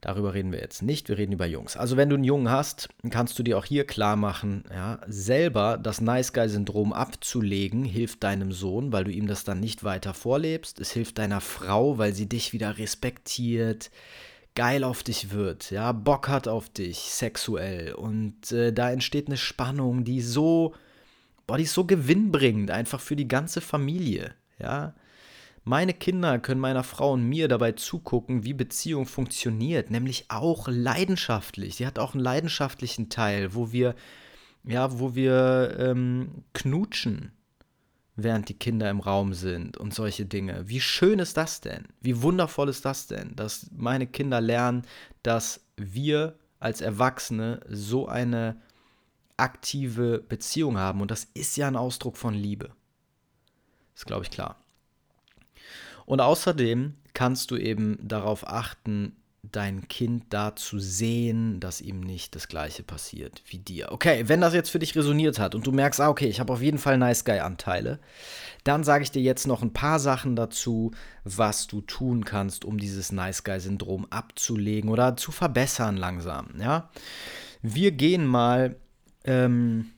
Darüber 0.00 0.34
reden 0.34 0.52
wir 0.52 0.60
jetzt 0.60 0.82
nicht, 0.82 1.08
wir 1.08 1.18
reden 1.18 1.32
über 1.32 1.46
Jungs. 1.46 1.76
Also 1.76 1.96
wenn 1.96 2.08
du 2.08 2.16
einen 2.16 2.24
Jungen 2.24 2.50
hast, 2.50 2.88
kannst 3.10 3.38
du 3.38 3.42
dir 3.42 3.58
auch 3.58 3.64
hier 3.64 3.86
klar 3.86 4.16
machen, 4.16 4.64
ja, 4.70 5.00
selber 5.06 5.78
das 5.78 6.00
Nice 6.00 6.32
Guy 6.32 6.48
Syndrom 6.48 6.92
abzulegen, 6.92 7.84
hilft 7.84 8.22
deinem 8.24 8.52
Sohn, 8.52 8.92
weil 8.92 9.04
du 9.04 9.10
ihm 9.10 9.26
das 9.26 9.44
dann 9.44 9.60
nicht 9.60 9.84
weiter 9.84 10.14
vorlebst. 10.14 10.80
Es 10.80 10.92
hilft 10.92 11.18
deiner 11.18 11.40
Frau, 11.40 11.98
weil 11.98 12.14
sie 12.14 12.28
dich 12.28 12.52
wieder 12.52 12.78
respektiert, 12.78 13.90
geil 14.54 14.84
auf 14.84 15.02
dich 15.02 15.30
wird, 15.32 15.70
ja, 15.70 15.92
Bock 15.92 16.28
hat 16.28 16.48
auf 16.48 16.68
dich 16.68 16.98
sexuell 16.98 17.92
und 17.92 18.50
äh, 18.52 18.72
da 18.72 18.90
entsteht 18.90 19.28
eine 19.28 19.36
Spannung, 19.36 20.04
die 20.04 20.20
so 20.20 20.74
boah, 21.50 21.56
die 21.56 21.64
ist 21.64 21.74
so 21.74 21.84
gewinnbringend 21.84 22.70
einfach 22.70 23.00
für 23.00 23.16
die 23.16 23.26
ganze 23.26 23.60
Familie, 23.60 24.34
ja. 24.60 24.94
Meine 25.70 25.94
Kinder 25.94 26.40
können 26.40 26.60
meiner 26.60 26.82
Frau 26.82 27.12
und 27.12 27.28
mir 27.28 27.46
dabei 27.46 27.70
zugucken, 27.70 28.42
wie 28.42 28.54
Beziehung 28.54 29.06
funktioniert, 29.06 29.92
nämlich 29.92 30.24
auch 30.26 30.66
leidenschaftlich. 30.66 31.76
Sie 31.76 31.86
hat 31.86 32.00
auch 32.00 32.12
einen 32.12 32.24
leidenschaftlichen 32.24 33.08
Teil, 33.08 33.54
wo 33.54 33.70
wir, 33.70 33.94
ja, 34.64 34.98
wo 34.98 35.14
wir 35.14 35.76
ähm, 35.78 36.42
knutschen, 36.54 37.30
während 38.16 38.48
die 38.48 38.58
Kinder 38.58 38.90
im 38.90 38.98
Raum 38.98 39.32
sind 39.32 39.76
und 39.76 39.94
solche 39.94 40.26
Dinge. 40.26 40.68
Wie 40.68 40.80
schön 40.80 41.20
ist 41.20 41.36
das 41.36 41.60
denn? 41.60 41.86
Wie 42.00 42.20
wundervoll 42.20 42.68
ist 42.68 42.84
das 42.84 43.06
denn, 43.06 43.36
dass 43.36 43.70
meine 43.70 44.08
Kinder 44.08 44.40
lernen, 44.40 44.82
dass 45.22 45.60
wir 45.76 46.36
als 46.58 46.80
Erwachsene 46.80 47.60
so 47.68 48.08
eine 48.08 48.60
aktive 49.36 50.18
Beziehung 50.18 50.78
haben. 50.78 51.00
Und 51.00 51.12
das 51.12 51.28
ist 51.32 51.56
ja 51.56 51.68
ein 51.68 51.76
Ausdruck 51.76 52.16
von 52.16 52.34
Liebe. 52.34 52.72
Ist, 53.94 54.06
glaube 54.06 54.24
ich, 54.24 54.32
klar. 54.32 54.60
Und 56.10 56.20
außerdem 56.20 56.94
kannst 57.14 57.52
du 57.52 57.56
eben 57.56 57.96
darauf 58.02 58.44
achten, 58.44 59.14
dein 59.44 59.86
Kind 59.86 60.24
da 60.30 60.56
zu 60.56 60.80
sehen, 60.80 61.60
dass 61.60 61.80
ihm 61.80 62.00
nicht 62.00 62.34
das 62.34 62.48
Gleiche 62.48 62.82
passiert 62.82 63.44
wie 63.46 63.58
dir. 63.58 63.92
Okay, 63.92 64.24
wenn 64.26 64.40
das 64.40 64.52
jetzt 64.52 64.70
für 64.70 64.80
dich 64.80 64.96
resoniert 64.96 65.38
hat 65.38 65.54
und 65.54 65.68
du 65.68 65.70
merkst, 65.70 66.00
ah, 66.00 66.08
okay, 66.08 66.26
ich 66.26 66.40
habe 66.40 66.52
auf 66.52 66.62
jeden 66.62 66.78
Fall 66.78 66.98
Nice 66.98 67.24
Guy-Anteile, 67.24 68.00
dann 68.64 68.82
sage 68.82 69.04
ich 69.04 69.12
dir 69.12 69.22
jetzt 69.22 69.46
noch 69.46 69.62
ein 69.62 69.72
paar 69.72 70.00
Sachen 70.00 70.34
dazu, 70.34 70.90
was 71.22 71.68
du 71.68 71.80
tun 71.80 72.24
kannst, 72.24 72.64
um 72.64 72.78
dieses 72.78 73.12
Nice 73.12 73.44
Guy-Syndrom 73.44 74.08
abzulegen 74.10 74.90
oder 74.90 75.16
zu 75.16 75.30
verbessern 75.30 75.96
langsam. 75.96 76.48
Ja, 76.58 76.90
wir 77.62 77.92
gehen 77.92 78.26
mal, 78.26 78.74
ähm, 79.22 79.92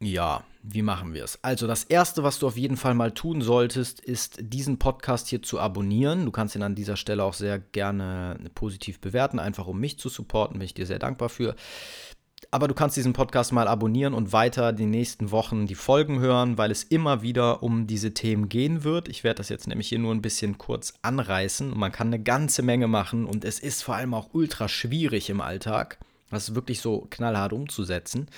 ja, 0.00 0.42
wie 0.70 0.82
machen 0.82 1.14
wir 1.14 1.24
es? 1.24 1.42
Also 1.42 1.66
das 1.66 1.84
Erste, 1.84 2.22
was 2.22 2.38
du 2.38 2.46
auf 2.46 2.56
jeden 2.56 2.76
Fall 2.76 2.94
mal 2.94 3.12
tun 3.12 3.40
solltest, 3.40 4.00
ist 4.00 4.38
diesen 4.40 4.78
Podcast 4.78 5.28
hier 5.28 5.42
zu 5.42 5.58
abonnieren. 5.58 6.26
Du 6.26 6.30
kannst 6.30 6.54
ihn 6.54 6.62
an 6.62 6.74
dieser 6.74 6.96
Stelle 6.96 7.24
auch 7.24 7.32
sehr 7.32 7.58
gerne 7.58 8.38
positiv 8.54 9.00
bewerten, 9.00 9.38
einfach 9.38 9.66
um 9.66 9.80
mich 9.80 9.98
zu 9.98 10.08
supporten, 10.10 10.58
bin 10.58 10.66
ich 10.66 10.74
dir 10.74 10.86
sehr 10.86 10.98
dankbar 10.98 11.30
für. 11.30 11.54
Aber 12.50 12.68
du 12.68 12.74
kannst 12.74 12.96
diesen 12.96 13.14
Podcast 13.14 13.52
mal 13.52 13.66
abonnieren 13.66 14.14
und 14.14 14.32
weiter 14.32 14.72
die 14.72 14.86
nächsten 14.86 15.30
Wochen 15.30 15.66
die 15.66 15.74
Folgen 15.74 16.20
hören, 16.20 16.56
weil 16.58 16.70
es 16.70 16.84
immer 16.84 17.22
wieder 17.22 17.62
um 17.62 17.86
diese 17.86 18.14
Themen 18.14 18.48
gehen 18.48 18.84
wird. 18.84 19.08
Ich 19.08 19.24
werde 19.24 19.38
das 19.38 19.48
jetzt 19.48 19.66
nämlich 19.68 19.88
hier 19.88 19.98
nur 19.98 20.14
ein 20.14 20.22
bisschen 20.22 20.58
kurz 20.58 20.94
anreißen. 21.02 21.76
Man 21.76 21.92
kann 21.92 22.08
eine 22.08 22.22
ganze 22.22 22.62
Menge 22.62 22.88
machen 22.88 23.26
und 23.26 23.44
es 23.44 23.58
ist 23.58 23.82
vor 23.82 23.96
allem 23.96 24.14
auch 24.14 24.30
ultra 24.32 24.68
schwierig 24.68 25.30
im 25.30 25.40
Alltag, 25.40 25.98
das 26.30 26.54
wirklich 26.54 26.80
so 26.80 27.06
knallhart 27.10 27.52
umzusetzen. 27.52 28.28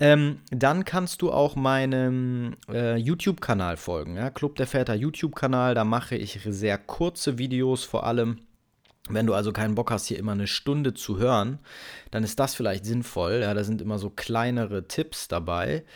Ähm, 0.00 0.42
dann 0.50 0.84
kannst 0.84 1.22
du 1.22 1.32
auch 1.32 1.56
meinem 1.56 2.54
äh, 2.70 2.94
YouTube-Kanal 2.96 3.76
folgen. 3.76 4.14
Ja? 4.16 4.30
Club 4.30 4.54
der 4.54 4.68
Väter 4.68 4.94
YouTube-Kanal, 4.94 5.74
da 5.74 5.84
mache 5.84 6.14
ich 6.14 6.38
sehr 6.44 6.78
kurze 6.78 7.38
Videos, 7.38 7.82
vor 7.84 8.06
allem. 8.06 8.38
Wenn 9.10 9.26
du 9.26 9.32
also 9.32 9.54
keinen 9.54 9.74
Bock 9.74 9.90
hast, 9.90 10.04
hier 10.06 10.18
immer 10.18 10.32
eine 10.32 10.46
Stunde 10.46 10.92
zu 10.92 11.18
hören, 11.18 11.60
dann 12.10 12.24
ist 12.24 12.38
das 12.38 12.54
vielleicht 12.54 12.84
sinnvoll. 12.84 13.40
Ja, 13.40 13.54
da 13.54 13.64
sind 13.64 13.80
immer 13.80 13.98
so 13.98 14.10
kleinere 14.10 14.86
Tipps 14.86 15.28
dabei. 15.28 15.86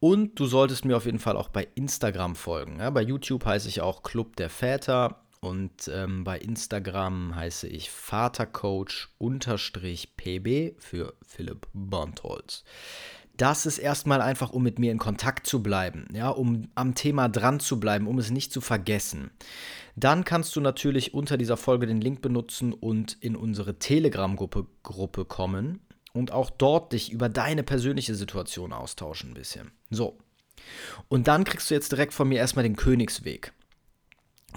Und 0.00 0.40
du 0.40 0.46
solltest 0.46 0.86
mir 0.86 0.96
auf 0.96 1.04
jeden 1.04 1.18
Fall 1.18 1.36
auch 1.36 1.50
bei 1.50 1.68
Instagram 1.74 2.34
folgen. 2.34 2.78
Ja, 2.80 2.88
bei 2.88 3.02
YouTube 3.02 3.44
heiße 3.44 3.68
ich 3.68 3.82
auch 3.82 4.02
Club 4.02 4.36
der 4.36 4.48
Väter 4.48 5.20
und 5.40 5.90
ähm, 5.92 6.24
bei 6.24 6.38
Instagram 6.38 7.36
heiße 7.36 7.68
ich 7.68 7.90
Vatercoach-PB 7.90 10.76
für 10.78 11.12
Philipp 11.22 11.66
Bontholz 11.74 12.64
das 13.36 13.66
ist 13.66 13.78
erstmal 13.78 14.20
einfach, 14.20 14.50
um 14.50 14.62
mit 14.62 14.78
mir 14.78 14.92
in 14.92 14.98
Kontakt 14.98 15.46
zu 15.46 15.62
bleiben, 15.62 16.06
ja, 16.12 16.28
um 16.28 16.68
am 16.74 16.94
Thema 16.94 17.28
dran 17.28 17.60
zu 17.60 17.80
bleiben, 17.80 18.06
um 18.06 18.18
es 18.18 18.30
nicht 18.30 18.52
zu 18.52 18.60
vergessen. 18.60 19.30
Dann 19.96 20.24
kannst 20.24 20.54
du 20.56 20.60
natürlich 20.60 21.14
unter 21.14 21.36
dieser 21.36 21.56
Folge 21.56 21.86
den 21.86 22.00
Link 22.00 22.22
benutzen 22.22 22.72
und 22.72 23.16
in 23.20 23.36
unsere 23.36 23.78
Telegram-Gruppe 23.78 24.66
Gruppe 24.82 25.24
kommen 25.24 25.80
und 26.12 26.30
auch 26.30 26.50
dort 26.50 26.92
dich 26.92 27.12
über 27.12 27.28
deine 27.28 27.62
persönliche 27.62 28.14
Situation 28.14 28.72
austauschen 28.72 29.30
ein 29.30 29.34
bisschen. 29.34 29.72
So. 29.90 30.18
Und 31.08 31.28
dann 31.28 31.44
kriegst 31.44 31.70
du 31.70 31.74
jetzt 31.74 31.92
direkt 31.92 32.14
von 32.14 32.28
mir 32.28 32.38
erstmal 32.38 32.62
den 32.62 32.76
Königsweg. 32.76 33.52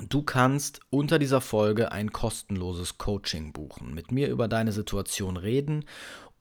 Du 0.09 0.23
kannst 0.23 0.81
unter 0.89 1.19
dieser 1.19 1.39
Folge 1.39 1.93
ein 1.93 2.11
kostenloses 2.11 2.97
Coaching 2.97 3.53
buchen, 3.53 3.93
mit 3.93 4.11
mir 4.11 4.27
über 4.27 4.49
deine 4.49 4.73
Situation 4.73 5.37
reden 5.37 5.85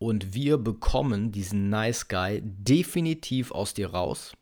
und 0.05 0.35
wir 0.35 0.59
bekommen 0.59 1.33
diesen 1.33 1.71
Nice 1.71 2.09
Guy 2.09 2.43
definitiv 2.45 3.53
aus 3.53 3.73
dir 3.73 3.89
raus. 3.89 4.35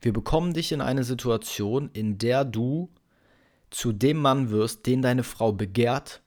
Wir 0.00 0.12
bekommen 0.12 0.54
dich 0.54 0.72
in 0.72 0.80
eine 0.80 1.04
Situation, 1.04 1.88
in 1.92 2.18
der 2.18 2.44
du 2.44 2.90
zu 3.70 3.92
dem 3.92 4.18
Mann 4.18 4.50
wirst, 4.50 4.86
den 4.86 5.02
deine 5.02 5.22
Frau 5.22 5.52
begehrt, 5.52 6.20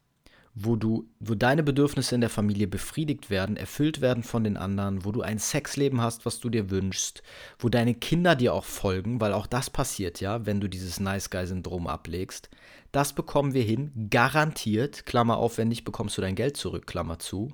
wo 0.56 0.78
du, 0.78 1.06
wo 1.20 1.36
deine 1.36 1.64
Bedürfnisse 1.64 2.16
in 2.16 2.22
der 2.22 2.30
Familie 2.30 2.66
befriedigt 2.66 3.30
werden, 3.30 3.58
erfüllt 3.58 4.00
werden 4.00 4.24
von 4.24 4.46
den 4.46 4.56
anderen, 4.56 5.04
wo 5.04 5.12
du 5.12 5.22
ein 5.22 5.38
Sexleben 5.38 6.00
hast, 6.00 6.26
was 6.26 6.40
du 6.40 6.50
dir 6.50 6.70
wünschst, 6.70 7.24
wo 7.60 7.68
deine 7.68 7.94
Kinder 7.94 8.38
dir 8.38 8.54
auch 8.54 8.64
folgen, 8.64 9.20
weil 9.20 9.34
auch 9.34 9.48
das 9.48 9.70
passiert 9.70 10.22
ja, 10.22 10.46
wenn 10.46 10.62
du 10.62 10.70
dieses 10.70 11.02
Nice 11.02 11.30
Guy-Syndrom 11.30 11.88
ablegst. 11.88 12.50
Das 12.94 13.12
bekommen 13.12 13.54
wir 13.54 13.64
hin, 13.64 14.08
garantiert, 14.10 15.06
Klammer 15.06 15.36
auf, 15.40 15.58
wenn 15.58 15.68
nicht, 15.68 15.84
bekommst 15.84 16.18
du 16.18 16.22
dein 16.22 16.36
Geld 16.36 16.56
zurück, 16.56 16.88
Klammer 16.88 17.20
zu 17.20 17.52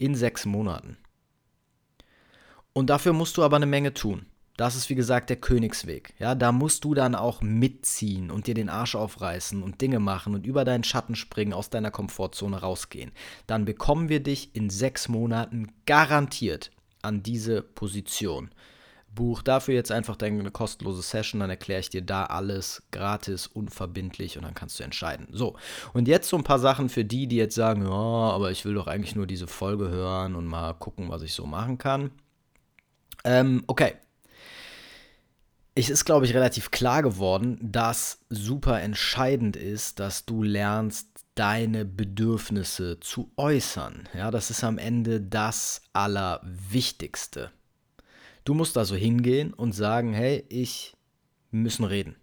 in 0.00 0.14
sechs 0.14 0.46
Monaten. 0.46 0.96
Und 2.72 2.90
dafür 2.90 3.12
musst 3.12 3.36
du 3.36 3.42
aber 3.42 3.56
eine 3.56 3.66
Menge 3.66 3.94
tun. 3.94 4.26
Das 4.56 4.76
ist 4.76 4.90
wie 4.90 4.94
gesagt 4.94 5.30
der 5.30 5.36
Königsweg. 5.36 6.14
Ja, 6.18 6.34
da 6.34 6.52
musst 6.52 6.84
du 6.84 6.92
dann 6.94 7.14
auch 7.14 7.40
mitziehen 7.40 8.30
und 8.30 8.46
dir 8.46 8.54
den 8.54 8.68
Arsch 8.68 8.94
aufreißen 8.94 9.62
und 9.62 9.80
Dinge 9.80 10.00
machen 10.00 10.34
und 10.34 10.44
über 10.46 10.64
deinen 10.64 10.84
Schatten 10.84 11.14
springen, 11.14 11.52
aus 11.52 11.70
deiner 11.70 11.90
Komfortzone 11.90 12.60
rausgehen. 12.60 13.12
Dann 13.46 13.64
bekommen 13.64 14.08
wir 14.08 14.22
dich 14.22 14.54
in 14.54 14.68
sechs 14.68 15.08
Monaten 15.08 15.68
garantiert 15.86 16.70
an 17.00 17.22
diese 17.22 17.62
Position. 17.62 18.50
Buch 19.14 19.42
dafür 19.42 19.74
jetzt 19.74 19.90
einfach 19.92 20.16
deine 20.16 20.50
kostenlose 20.50 21.02
Session, 21.02 21.40
dann 21.40 21.50
erkläre 21.50 21.80
ich 21.80 21.90
dir 21.90 22.02
da 22.02 22.24
alles 22.24 22.82
gratis, 22.90 23.46
unverbindlich 23.46 24.36
und 24.36 24.44
dann 24.44 24.54
kannst 24.54 24.78
du 24.78 24.84
entscheiden. 24.84 25.26
So, 25.32 25.56
und 25.92 26.08
jetzt 26.08 26.28
so 26.28 26.36
ein 26.36 26.44
paar 26.44 26.58
Sachen 26.58 26.88
für 26.88 27.04
die, 27.04 27.26
die 27.26 27.36
jetzt 27.36 27.54
sagen, 27.54 27.82
ja, 27.82 27.90
aber 27.90 28.50
ich 28.50 28.64
will 28.64 28.74
doch 28.74 28.86
eigentlich 28.86 29.16
nur 29.16 29.26
diese 29.26 29.46
Folge 29.46 29.88
hören 29.88 30.34
und 30.34 30.46
mal 30.46 30.74
gucken, 30.74 31.08
was 31.08 31.22
ich 31.22 31.34
so 31.34 31.46
machen 31.46 31.78
kann. 31.78 32.10
Ähm, 33.24 33.64
okay. 33.66 33.94
Es 35.74 35.88
ist, 35.88 36.04
glaube 36.04 36.26
ich, 36.26 36.34
relativ 36.34 36.70
klar 36.70 37.02
geworden, 37.02 37.58
dass 37.62 38.18
super 38.28 38.80
entscheidend 38.80 39.56
ist, 39.56 40.00
dass 40.00 40.26
du 40.26 40.42
lernst, 40.42 41.08
deine 41.36 41.84
Bedürfnisse 41.84 43.00
zu 43.00 43.32
äußern. 43.36 44.08
Ja, 44.14 44.30
das 44.30 44.50
ist 44.50 44.62
am 44.62 44.78
Ende 44.78 45.20
das 45.20 45.80
Allerwichtigste. 45.92 47.50
Du 48.44 48.54
musst 48.54 48.78
also 48.78 48.94
hingehen 48.94 49.52
und 49.52 49.72
sagen, 49.72 50.12
hey, 50.12 50.44
ich 50.48 50.96
müssen 51.50 51.84
reden. 51.84 52.16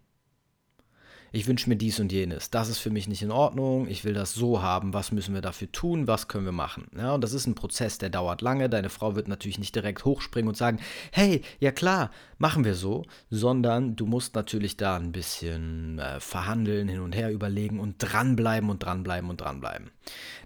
Ich 1.30 1.46
wünsche 1.46 1.68
mir 1.68 1.76
dies 1.76 2.00
und 2.00 2.10
jenes. 2.10 2.50
Das 2.50 2.70
ist 2.70 2.78
für 2.78 2.88
mich 2.88 3.06
nicht 3.06 3.20
in 3.20 3.30
Ordnung. 3.30 3.86
Ich 3.86 4.04
will 4.04 4.14
das 4.14 4.32
so 4.32 4.62
haben. 4.62 4.94
Was 4.94 5.12
müssen 5.12 5.34
wir 5.34 5.42
dafür 5.42 5.70
tun? 5.70 6.06
Was 6.06 6.26
können 6.26 6.46
wir 6.46 6.52
machen? 6.52 6.86
Ja, 6.96 7.12
und 7.12 7.22
das 7.22 7.34
ist 7.34 7.46
ein 7.46 7.54
Prozess, 7.54 7.98
der 7.98 8.08
dauert 8.08 8.40
lange. 8.40 8.70
Deine 8.70 8.88
Frau 8.88 9.14
wird 9.14 9.28
natürlich 9.28 9.58
nicht 9.58 9.74
direkt 9.74 10.06
hochspringen 10.06 10.48
und 10.48 10.56
sagen, 10.56 10.80
hey, 11.12 11.42
ja 11.60 11.70
klar, 11.70 12.10
machen 12.38 12.64
wir 12.64 12.74
so, 12.74 13.04
sondern 13.28 13.94
du 13.94 14.06
musst 14.06 14.34
natürlich 14.34 14.78
da 14.78 14.96
ein 14.96 15.12
bisschen 15.12 15.98
äh, 15.98 16.18
verhandeln, 16.18 16.88
hin 16.88 17.00
und 17.00 17.14
her 17.14 17.30
überlegen 17.30 17.78
und 17.78 17.96
dranbleiben 17.98 18.70
und 18.70 18.82
dranbleiben 18.82 19.28
und 19.28 19.42
dranbleiben. 19.42 19.90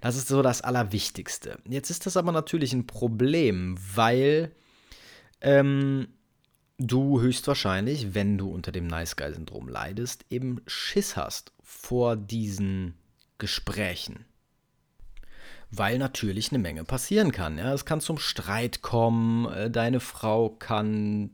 Das 0.00 0.16
ist 0.16 0.26
so 0.26 0.42
das 0.42 0.62
Allerwichtigste. 0.62 1.58
Jetzt 1.68 1.90
ist 1.90 2.06
das 2.06 2.16
aber 2.16 2.32
natürlich 2.32 2.72
ein 2.72 2.88
Problem, 2.88 3.78
weil 3.94 4.50
ähm, 5.42 6.08
du 6.78 7.20
höchstwahrscheinlich, 7.20 8.14
wenn 8.14 8.38
du 8.38 8.50
unter 8.50 8.72
dem 8.72 8.86
Nice 8.86 9.16
Guy-Syndrom 9.16 9.68
leidest, 9.68 10.24
eben 10.30 10.62
Schiss 10.66 11.16
hast 11.16 11.52
vor 11.62 12.16
diesen 12.16 12.94
Gesprächen. 13.38 14.24
Weil 15.70 15.98
natürlich 15.98 16.50
eine 16.50 16.58
Menge 16.58 16.84
passieren 16.84 17.32
kann. 17.32 17.58
Ja? 17.58 17.72
Es 17.72 17.84
kann 17.84 18.00
zum 18.00 18.18
Streit 18.18 18.82
kommen, 18.82 19.46
äh, 19.52 19.70
deine 19.70 20.00
Frau 20.00 20.50
kann 20.50 21.30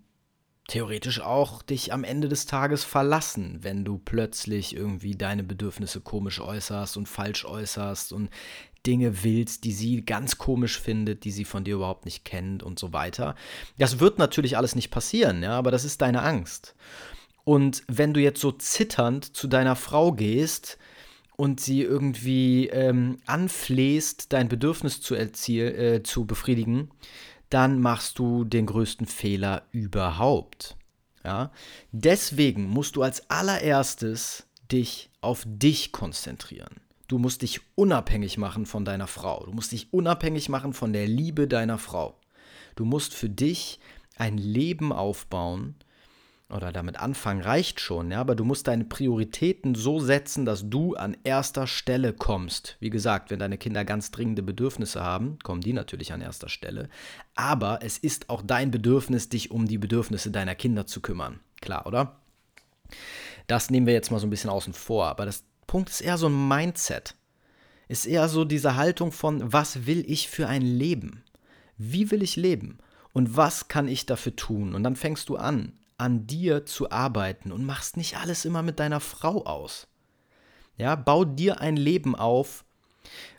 theoretisch 0.68 1.20
auch 1.20 1.62
dich 1.62 1.92
am 1.94 2.04
Ende 2.04 2.28
des 2.28 2.44
Tages 2.44 2.84
verlassen, 2.84 3.58
wenn 3.62 3.84
du 3.84 3.98
plötzlich 3.98 4.76
irgendwie 4.76 5.16
deine 5.16 5.42
Bedürfnisse 5.42 6.02
komisch 6.02 6.40
äußerst 6.40 6.98
und 6.98 7.08
falsch 7.08 7.46
äußerst 7.46 8.12
und 8.12 8.28
Dinge 8.86 9.22
willst, 9.24 9.64
die 9.64 9.72
sie 9.72 10.04
ganz 10.04 10.38
komisch 10.38 10.80
findet, 10.80 11.24
die 11.24 11.30
sie 11.30 11.44
von 11.44 11.64
dir 11.64 11.76
überhaupt 11.76 12.04
nicht 12.04 12.24
kennt 12.24 12.62
und 12.62 12.78
so 12.78 12.92
weiter. 12.92 13.34
Das 13.78 14.00
wird 14.00 14.18
natürlich 14.18 14.56
alles 14.56 14.74
nicht 14.74 14.90
passieren, 14.90 15.42
ja, 15.42 15.52
aber 15.52 15.70
das 15.70 15.84
ist 15.84 16.00
deine 16.00 16.22
Angst. 16.22 16.74
Und 17.44 17.82
wenn 17.88 18.12
du 18.12 18.20
jetzt 18.20 18.40
so 18.40 18.52
zitternd 18.52 19.36
zu 19.36 19.46
deiner 19.48 19.76
Frau 19.76 20.12
gehst 20.12 20.78
und 21.36 21.60
sie 21.60 21.82
irgendwie 21.82 22.68
ähm, 22.68 23.18
anflehst, 23.26 24.32
dein 24.32 24.48
Bedürfnis 24.48 25.00
zu, 25.00 25.14
erziel, 25.14 25.66
äh, 25.66 26.02
zu 26.02 26.26
befriedigen, 26.26 26.90
dann 27.48 27.80
machst 27.80 28.18
du 28.18 28.44
den 28.44 28.66
größten 28.66 29.06
Fehler 29.06 29.62
überhaupt. 29.70 30.76
Ja? 31.24 31.50
Deswegen 31.92 32.68
musst 32.68 32.96
du 32.96 33.02
als 33.02 33.30
allererstes 33.30 34.46
dich 34.70 35.10
auf 35.20 35.44
dich 35.46 35.92
konzentrieren. 35.92 36.80
Du 37.08 37.18
musst 37.18 37.42
dich 37.42 37.60
unabhängig 37.74 38.38
machen 38.38 38.66
von 38.66 38.84
deiner 38.84 39.06
Frau. 39.06 39.44
Du 39.44 39.52
musst 39.52 39.72
dich 39.72 39.92
unabhängig 39.92 40.48
machen 40.48 40.72
von 40.72 40.92
der 40.92 41.06
Liebe 41.06 41.48
deiner 41.48 41.78
Frau. 41.78 42.20
Du 42.76 42.84
musst 42.84 43.14
für 43.14 43.28
dich 43.28 43.80
ein 44.16 44.38
Leben 44.38 44.92
aufbauen, 44.92 45.74
oder 46.50 46.72
damit 46.72 46.98
anfangen 46.98 47.42
reicht 47.42 47.78
schon, 47.78 48.10
ja, 48.10 48.20
aber 48.20 48.34
du 48.34 48.44
musst 48.44 48.68
deine 48.68 48.84
Prioritäten 48.84 49.74
so 49.74 50.00
setzen, 50.00 50.46
dass 50.46 50.70
du 50.70 50.94
an 50.94 51.16
erster 51.22 51.66
Stelle 51.66 52.14
kommst. 52.14 52.76
Wie 52.80 52.88
gesagt, 52.88 53.30
wenn 53.30 53.38
deine 53.38 53.58
Kinder 53.58 53.84
ganz 53.84 54.10
dringende 54.10 54.42
Bedürfnisse 54.42 55.02
haben, 55.02 55.38
kommen 55.42 55.60
die 55.60 55.74
natürlich 55.74 56.12
an 56.12 56.22
erster 56.22 56.48
Stelle. 56.48 56.88
Aber 57.34 57.80
es 57.82 57.98
ist 57.98 58.30
auch 58.30 58.40
dein 58.40 58.70
Bedürfnis, 58.70 59.28
dich 59.28 59.50
um 59.50 59.66
die 59.66 59.78
Bedürfnisse 59.78 60.30
deiner 60.30 60.54
Kinder 60.54 60.86
zu 60.86 61.02
kümmern. 61.02 61.40
Klar, 61.60 61.86
oder? 61.86 62.16
Das 63.46 63.68
nehmen 63.70 63.86
wir 63.86 63.94
jetzt 63.94 64.10
mal 64.10 64.18
so 64.18 64.26
ein 64.26 64.30
bisschen 64.30 64.50
außen 64.50 64.72
vor, 64.72 65.06
aber 65.06 65.26
das 65.26 65.44
Punkt 65.68 65.90
ist 65.90 66.00
eher 66.00 66.18
so 66.18 66.26
ein 66.26 66.48
Mindset. 66.48 67.14
Ist 67.86 68.06
eher 68.06 68.28
so 68.28 68.44
diese 68.44 68.74
Haltung 68.74 69.12
von, 69.12 69.52
was 69.52 69.86
will 69.86 70.04
ich 70.10 70.28
für 70.28 70.48
ein 70.48 70.62
Leben? 70.62 71.22
Wie 71.76 72.10
will 72.10 72.22
ich 72.24 72.34
leben? 72.34 72.78
Und 73.12 73.36
was 73.36 73.68
kann 73.68 73.86
ich 73.86 74.04
dafür 74.04 74.34
tun? 74.34 74.74
Und 74.74 74.82
dann 74.82 74.96
fängst 74.96 75.28
du 75.28 75.36
an, 75.36 75.72
an 75.96 76.26
dir 76.26 76.66
zu 76.66 76.90
arbeiten 76.90 77.52
und 77.52 77.64
machst 77.64 77.96
nicht 77.96 78.16
alles 78.16 78.44
immer 78.44 78.62
mit 78.62 78.80
deiner 78.80 79.00
Frau 79.00 79.44
aus. 79.44 79.86
Ja, 80.76 80.96
bau 80.96 81.24
dir 81.24 81.60
ein 81.60 81.76
Leben 81.76 82.16
auf, 82.16 82.64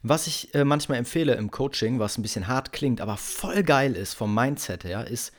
was 0.03 0.27
ich 0.27 0.53
äh, 0.53 0.65
manchmal 0.65 0.97
empfehle 0.97 1.35
im 1.35 1.51
Coaching, 1.51 1.99
was 1.99 2.17
ein 2.17 2.21
bisschen 2.21 2.47
hart 2.47 2.73
klingt, 2.73 3.01
aber 3.01 3.17
voll 3.17 3.63
geil 3.63 3.95
ist 3.95 4.13
vom 4.13 4.33
Mindset 4.33 4.83
her, 4.83 5.07
ist, 5.07 5.31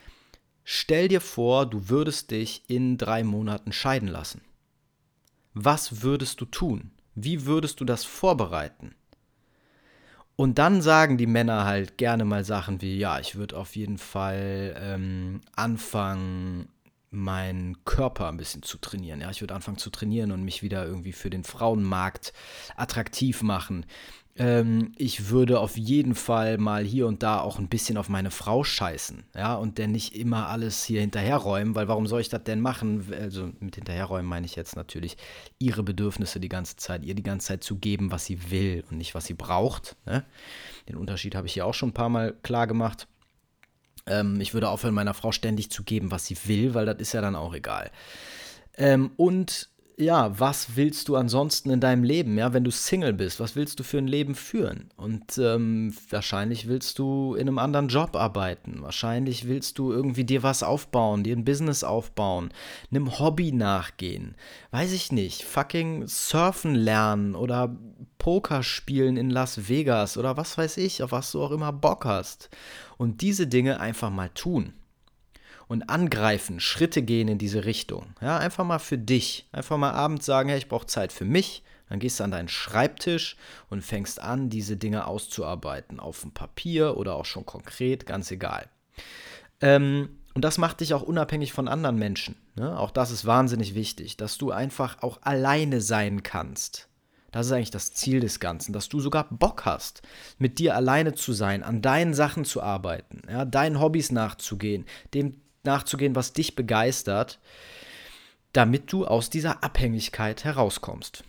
stell 0.63 1.07
dir 1.07 1.21
vor, 1.21 1.65
du 1.65 1.89
würdest 1.89 2.31
dich 2.31 2.63
in 2.67 2.97
drei 2.97 3.23
Monaten 3.23 3.71
scheiden 3.71 4.07
lassen. 4.07 4.41
Was 5.53 6.01
würdest 6.01 6.39
du 6.41 6.45
tun? 6.45 6.91
Wie 7.15 7.45
würdest 7.45 7.79
du 7.81 7.85
das 7.85 8.05
vorbereiten? 8.05 8.95
Und 10.35 10.57
dann 10.57 10.81
sagen 10.81 11.17
die 11.17 11.27
Männer 11.27 11.65
halt 11.65 11.97
gerne 11.97 12.25
mal 12.25 12.43
Sachen 12.43 12.81
wie, 12.81 12.97
ja, 12.97 13.19
ich 13.19 13.35
würde 13.35 13.57
auf 13.57 13.75
jeden 13.75 13.97
Fall 13.97 14.75
ähm, 14.79 15.41
anfangen, 15.55 16.69
meinen 17.11 17.83
Körper 17.83 18.29
ein 18.29 18.37
bisschen 18.37 18.63
zu 18.63 18.77
trainieren. 18.77 19.19
Ja, 19.19 19.29
ich 19.29 19.41
würde 19.41 19.53
anfangen 19.53 19.77
zu 19.77 19.89
trainieren 19.89 20.31
und 20.31 20.43
mich 20.43 20.63
wieder 20.63 20.85
irgendwie 20.85 21.11
für 21.11 21.29
den 21.29 21.43
Frauenmarkt 21.43 22.31
attraktiv 22.77 23.43
machen. 23.43 23.85
Ähm, 24.37 24.93
ich 24.97 25.29
würde 25.29 25.59
auf 25.59 25.77
jeden 25.77 26.15
Fall 26.15 26.57
mal 26.57 26.83
hier 26.83 27.07
und 27.07 27.21
da 27.21 27.41
auch 27.41 27.59
ein 27.59 27.67
bisschen 27.67 27.97
auf 27.97 28.07
meine 28.07 28.31
Frau 28.31 28.63
scheißen. 28.63 29.23
Ja, 29.35 29.55
und 29.55 29.77
denn 29.77 29.91
nicht 29.91 30.15
immer 30.15 30.47
alles 30.47 30.83
hier 30.83 31.01
hinterherräumen, 31.01 31.75
weil 31.75 31.87
warum 31.87 32.07
soll 32.07 32.21
ich 32.21 32.29
das 32.29 32.43
denn 32.43 32.61
machen? 32.61 33.11
Also 33.11 33.51
mit 33.59 33.75
hinterherräumen 33.75 34.25
meine 34.25 34.45
ich 34.45 34.55
jetzt 34.55 34.75
natürlich 34.75 35.17
ihre 35.59 35.83
Bedürfnisse 35.83 36.39
die 36.39 36.49
ganze 36.49 36.77
Zeit, 36.77 37.03
ihr 37.03 37.15
die 37.15 37.23
ganze 37.23 37.47
Zeit 37.47 37.63
zu 37.63 37.77
geben, 37.77 38.11
was 38.11 38.25
sie 38.25 38.51
will 38.51 38.83
und 38.89 38.97
nicht 38.97 39.15
was 39.15 39.25
sie 39.25 39.33
braucht. 39.33 39.97
Ne? 40.05 40.23
Den 40.87 40.95
Unterschied 40.95 41.35
habe 41.35 41.47
ich 41.47 41.53
hier 41.53 41.65
auch 41.65 41.73
schon 41.73 41.89
ein 41.89 41.93
paar 41.93 42.09
Mal 42.09 42.33
klar 42.41 42.67
gemacht. 42.67 43.07
Ähm, 44.07 44.39
ich 44.39 44.53
würde 44.53 44.69
aufhören, 44.69 44.93
meiner 44.93 45.13
Frau 45.13 45.33
ständig 45.33 45.71
zu 45.71 45.83
geben, 45.83 46.09
was 46.09 46.25
sie 46.25 46.37
will, 46.45 46.73
weil 46.73 46.85
das 46.85 46.97
ist 46.99 47.13
ja 47.13 47.21
dann 47.21 47.35
auch 47.35 47.53
egal. 47.53 47.91
Ähm, 48.77 49.11
und 49.17 49.69
ja, 50.01 50.37
was 50.39 50.75
willst 50.75 51.07
du 51.07 51.15
ansonsten 51.15 51.69
in 51.69 51.79
deinem 51.79 52.03
Leben, 52.03 52.37
ja, 52.37 52.53
wenn 52.53 52.63
du 52.63 52.71
Single 52.71 53.13
bist? 53.13 53.39
Was 53.39 53.55
willst 53.55 53.79
du 53.79 53.83
für 53.83 53.99
ein 53.99 54.07
Leben 54.07 54.35
führen? 54.35 54.89
Und 54.97 55.37
ähm, 55.37 55.93
wahrscheinlich 56.09 56.67
willst 56.67 56.99
du 56.99 57.35
in 57.35 57.47
einem 57.47 57.59
anderen 57.59 57.87
Job 57.87 58.15
arbeiten. 58.15 58.81
Wahrscheinlich 58.81 59.47
willst 59.47 59.77
du 59.77 59.91
irgendwie 59.91 60.25
dir 60.25 60.43
was 60.43 60.63
aufbauen, 60.63 61.23
dir 61.23 61.35
ein 61.35 61.45
Business 61.45 61.83
aufbauen, 61.83 62.49
einem 62.89 63.19
Hobby 63.19 63.51
nachgehen. 63.51 64.35
Weiß 64.71 64.91
ich 64.91 65.11
nicht, 65.11 65.43
fucking 65.43 66.07
surfen 66.07 66.75
lernen 66.75 67.35
oder 67.35 67.75
Poker 68.17 68.63
spielen 68.63 69.17
in 69.17 69.29
Las 69.29 69.69
Vegas 69.69 70.17
oder 70.17 70.35
was 70.35 70.57
weiß 70.57 70.77
ich, 70.77 71.03
auf 71.03 71.11
was 71.11 71.31
du 71.31 71.43
auch 71.43 71.51
immer 71.51 71.71
Bock 71.71 72.05
hast. 72.05 72.49
Und 72.97 73.21
diese 73.21 73.47
Dinge 73.47 73.79
einfach 73.79 74.09
mal 74.09 74.29
tun 74.29 74.73
und 75.71 75.89
angreifen, 75.89 76.59
Schritte 76.59 77.01
gehen 77.01 77.29
in 77.29 77.37
diese 77.37 77.63
Richtung. 77.63 78.07
Ja, 78.19 78.37
einfach 78.37 78.65
mal 78.65 78.79
für 78.79 78.97
dich. 78.97 79.47
Einfach 79.53 79.77
mal 79.77 79.91
abends 79.91 80.25
sagen, 80.25 80.49
hey, 80.49 80.57
ich 80.57 80.67
brauche 80.67 80.85
Zeit 80.85 81.13
für 81.13 81.23
mich. 81.23 81.63
Dann 81.87 81.99
gehst 81.99 82.19
du 82.19 82.25
an 82.25 82.31
deinen 82.31 82.49
Schreibtisch 82.49 83.37
und 83.69 83.81
fängst 83.81 84.21
an, 84.21 84.49
diese 84.49 84.75
Dinge 84.75 85.07
auszuarbeiten. 85.07 86.01
Auf 86.01 86.23
dem 86.23 86.31
Papier 86.31 86.97
oder 86.97 87.15
auch 87.15 87.23
schon 87.23 87.45
konkret, 87.45 88.05
ganz 88.05 88.29
egal. 88.31 88.67
Ähm, 89.61 90.09
und 90.33 90.43
das 90.43 90.57
macht 90.57 90.81
dich 90.81 90.93
auch 90.93 91.03
unabhängig 91.03 91.53
von 91.53 91.69
anderen 91.69 91.95
Menschen. 91.95 92.35
Ne? 92.55 92.77
Auch 92.77 92.91
das 92.91 93.09
ist 93.09 93.23
wahnsinnig 93.23 93.73
wichtig, 93.73 94.17
dass 94.17 94.37
du 94.37 94.51
einfach 94.51 95.01
auch 95.01 95.19
alleine 95.21 95.79
sein 95.79 96.21
kannst. 96.21 96.89
Das 97.31 97.45
ist 97.45 97.53
eigentlich 97.53 97.71
das 97.71 97.93
Ziel 97.93 98.19
des 98.19 98.41
Ganzen, 98.41 98.73
dass 98.73 98.89
du 98.89 98.99
sogar 98.99 99.29
Bock 99.29 99.63
hast, 99.63 100.01
mit 100.37 100.59
dir 100.59 100.75
alleine 100.75 101.13
zu 101.13 101.31
sein, 101.31 101.63
an 101.63 101.81
deinen 101.81 102.13
Sachen 102.13 102.43
zu 102.43 102.61
arbeiten, 102.61 103.21
ja, 103.29 103.45
deinen 103.45 103.79
Hobbys 103.79 104.11
nachzugehen, 104.11 104.85
dem 105.13 105.39
nachzugehen, 105.65 106.15
was 106.15 106.33
dich 106.33 106.55
begeistert, 106.55 107.39
damit 108.53 108.91
du 108.91 109.05
aus 109.05 109.29
dieser 109.29 109.63
Abhängigkeit 109.63 110.43
herauskommst. 110.43 111.23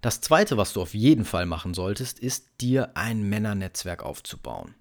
Das 0.00 0.20
Zweite, 0.20 0.56
was 0.56 0.72
du 0.72 0.82
auf 0.82 0.94
jeden 0.94 1.24
Fall 1.24 1.46
machen 1.46 1.74
solltest, 1.74 2.18
ist 2.18 2.46
dir 2.60 2.90
ein 2.94 3.28
Männernetzwerk 3.28 4.04
aufzubauen. 4.04 4.74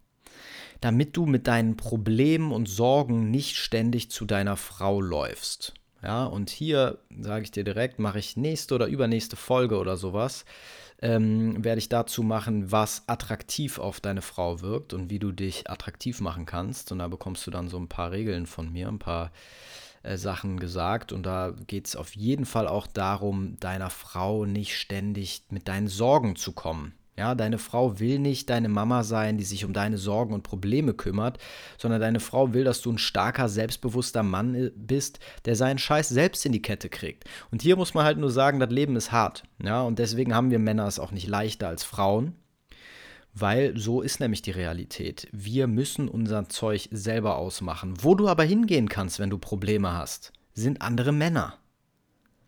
Damit 0.81 1.15
du 1.17 1.25
mit 1.25 1.47
deinen 1.47 1.77
Problemen 1.77 2.51
und 2.51 2.67
Sorgen 2.67 3.31
nicht 3.31 3.55
ständig 3.55 4.11
zu 4.11 4.25
deiner 4.25 4.57
Frau 4.57 5.01
läufst. 5.01 5.73
Ja, 6.05 6.25
und 6.25 6.51
hier 6.51 6.99
sage 7.19 7.43
ich 7.43 7.51
dir 7.51 7.63
direkt, 7.63 7.97
mache 7.99 8.19
ich 8.19 8.37
nächste 8.37 8.75
oder 8.75 8.85
übernächste 8.85 9.35
Folge 9.35 9.77
oder 9.77 9.97
sowas 9.97 10.45
ähm, 11.01 11.63
werde 11.63 11.79
ich 11.79 11.89
dazu 11.89 12.23
machen, 12.23 12.71
was 12.71 13.03
attraktiv 13.07 13.79
auf 13.79 13.99
deine 13.99 14.21
Frau 14.21 14.61
wirkt 14.61 14.93
und 14.93 15.09
wie 15.09 15.19
du 15.19 15.31
dich 15.31 15.69
attraktiv 15.69 16.21
machen 16.21 16.45
kannst. 16.45 16.91
Und 16.91 16.99
da 16.99 17.07
bekommst 17.07 17.45
du 17.45 17.51
dann 17.51 17.67
so 17.67 17.77
ein 17.77 17.89
paar 17.89 18.11
Regeln 18.11 18.45
von 18.45 18.71
mir, 18.71 18.87
ein 18.87 18.99
paar 18.99 19.31
äh, 20.03 20.17
Sachen 20.17 20.59
gesagt. 20.59 21.11
Und 21.11 21.23
da 21.23 21.53
geht 21.67 21.87
es 21.87 21.95
auf 21.95 22.15
jeden 22.15 22.45
Fall 22.45 22.67
auch 22.67 22.87
darum, 22.87 23.59
deiner 23.59 23.89
Frau 23.89 24.45
nicht 24.45 24.77
ständig 24.77 25.43
mit 25.49 25.67
deinen 25.67 25.87
Sorgen 25.87 26.35
zu 26.35 26.53
kommen. 26.53 26.93
Ja, 27.17 27.33
deine 27.33 27.59
Frau 27.59 27.99
will 27.99 28.19
nicht 28.19 28.49
deine 28.49 28.67
Mama 28.67 29.03
sein, 29.03 29.37
die 29.37 29.45
sich 29.45 29.63
um 29.63 29.71
deine 29.71 29.97
Sorgen 29.97 30.33
und 30.33 30.43
Probleme 30.43 30.93
kümmert, 30.93 31.37
sondern 31.77 32.01
deine 32.01 32.19
Frau 32.19 32.53
will, 32.53 32.65
dass 32.65 32.81
du 32.81 32.91
ein 32.91 32.97
starker, 32.97 33.47
selbstbewusster 33.47 34.21
Mann 34.21 34.53
äh, 34.53 34.71
bist, 34.75 35.19
der 35.45 35.55
seinen 35.55 35.77
Scheiß 35.77 36.09
selbst 36.09 36.45
in 36.45 36.51
die 36.51 36.61
Kette 36.61 36.89
kriegt. 36.89 37.23
Und 37.51 37.61
hier 37.61 37.77
muss 37.77 37.93
man 37.93 38.03
halt 38.03 38.17
nur 38.17 38.31
sagen, 38.31 38.59
das 38.59 38.69
Leben 38.69 38.97
ist 38.97 39.13
hart. 39.13 39.43
Ja, 39.63 39.81
und 39.83 39.97
deswegen 39.97 40.35
haben 40.35 40.51
wir 40.51 40.59
Männer 40.59 40.87
es 40.87 40.99
auch 40.99 41.11
nicht 41.11 41.27
leichter 41.27 41.69
als 41.69 41.85
Frauen, 41.85 42.35
weil 43.33 43.77
so 43.77 44.01
ist 44.01 44.19
nämlich 44.19 44.41
die 44.41 44.51
Realität. 44.51 45.29
Wir 45.31 45.67
müssen 45.67 46.09
unser 46.09 46.49
Zeug 46.49 46.89
selber 46.91 47.37
ausmachen. 47.37 47.93
Wo 48.01 48.15
du 48.15 48.27
aber 48.27 48.43
hingehen 48.43 48.89
kannst, 48.89 49.19
wenn 49.19 49.29
du 49.29 49.37
Probleme 49.37 49.93
hast, 49.93 50.33
sind 50.53 50.81
andere 50.81 51.13
Männer. 51.13 51.57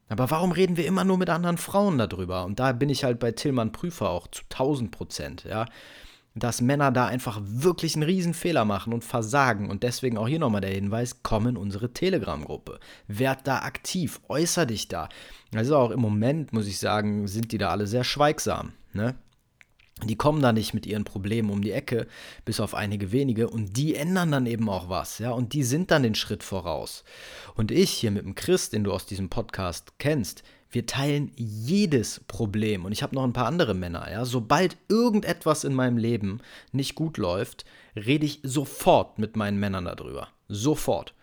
Aber 0.10 0.32
warum 0.32 0.52
reden 0.52 0.78
wir 0.78 0.86
immer 0.86 1.04
nur 1.04 1.18
mit 1.18 1.30
anderen 1.30 1.58
Frauen 1.58 1.98
darüber? 1.98 2.46
Und 2.46 2.60
da 2.60 2.72
bin 2.72 2.90
ich 2.90 3.04
halt 3.04 3.20
bei 3.20 3.32
Tillmann 3.32 3.72
Prüfer 3.72 4.10
auch 4.10 4.28
zu 4.28 4.44
1000 4.44 4.92
Prozent, 4.92 5.44
ja. 5.44 5.66
Dass 6.34 6.62
Männer 6.62 6.92
da 6.92 7.08
einfach 7.08 7.42
wirklich 7.44 7.96
einen 7.96 8.04
Riesenfehler 8.04 8.64
machen 8.64 8.94
und 8.94 9.04
versagen. 9.04 9.72
Und 9.72 9.82
deswegen 9.84 10.18
auch 10.18 10.28
hier 10.28 10.40
nochmal 10.40 10.62
der 10.62 10.74
Hinweis: 10.74 11.24
komm 11.24 11.48
in 11.48 11.58
unsere 11.58 11.94
Telegram-Gruppe. 11.94 12.80
Werd 13.08 13.48
da 13.48 13.60
aktiv, 13.60 14.22
äußer 14.30 14.66
dich 14.66 14.88
da. 14.88 15.10
Also 15.54 15.76
auch 15.76 15.92
im 15.92 16.00
Moment, 16.00 16.54
muss 16.54 16.68
ich 16.68 16.78
sagen, 16.78 17.28
sind 17.28 17.52
die 17.52 17.58
da 17.58 17.70
alle 17.70 17.88
sehr 17.88 18.04
schweigsam, 18.04 18.74
ne? 18.94 19.16
Die 20.04 20.16
kommen 20.16 20.42
da 20.42 20.54
nicht 20.54 20.76
mit 20.76 20.86
ihren 20.86 21.06
Problemen 21.06 21.50
um 21.50 21.64
die 21.64 21.72
Ecke, 21.72 22.06
bis 22.46 22.60
auf 22.60 22.76
einige 22.76 23.12
wenige, 23.12 23.50
und 23.50 23.78
die 23.78 23.96
ändern 23.96 24.32
dann 24.32 24.46
eben 24.46 24.70
auch 24.70 24.90
was, 24.90 25.18
ja, 25.18 25.32
und 25.32 25.54
die 25.54 25.64
sind 25.64 25.90
dann 25.90 26.04
den 26.04 26.14
Schritt 26.14 26.44
voraus. 26.44 27.04
Und 27.56 27.72
ich 27.72 27.90
hier 27.92 28.12
mit 28.12 28.24
dem 28.24 28.36
Chris, 28.36 28.70
den 28.70 28.84
du 28.84 28.92
aus 28.92 29.08
diesem 29.08 29.30
Podcast 29.30 29.94
kennst, 29.98 30.44
wir 30.70 30.86
teilen 30.86 31.32
jedes 31.36 32.22
Problem. 32.28 32.86
Und 32.86 32.92
ich 32.92 33.02
habe 33.02 33.16
noch 33.16 33.24
ein 33.24 33.34
paar 33.34 33.48
andere 33.48 33.74
Männer, 33.74 34.12
ja. 34.12 34.26
Sobald 34.26 34.78
irgendetwas 34.90 35.64
in 35.64 35.74
meinem 35.74 35.98
Leben 35.98 36.42
nicht 36.72 36.96
gut 36.96 37.18
läuft, 37.18 37.66
rede 37.96 38.26
ich 38.26 38.42
sofort 38.44 39.18
mit 39.18 39.36
meinen 39.36 39.60
Männern 39.60 39.86
darüber. 39.86 40.28
Sofort. 40.48 41.14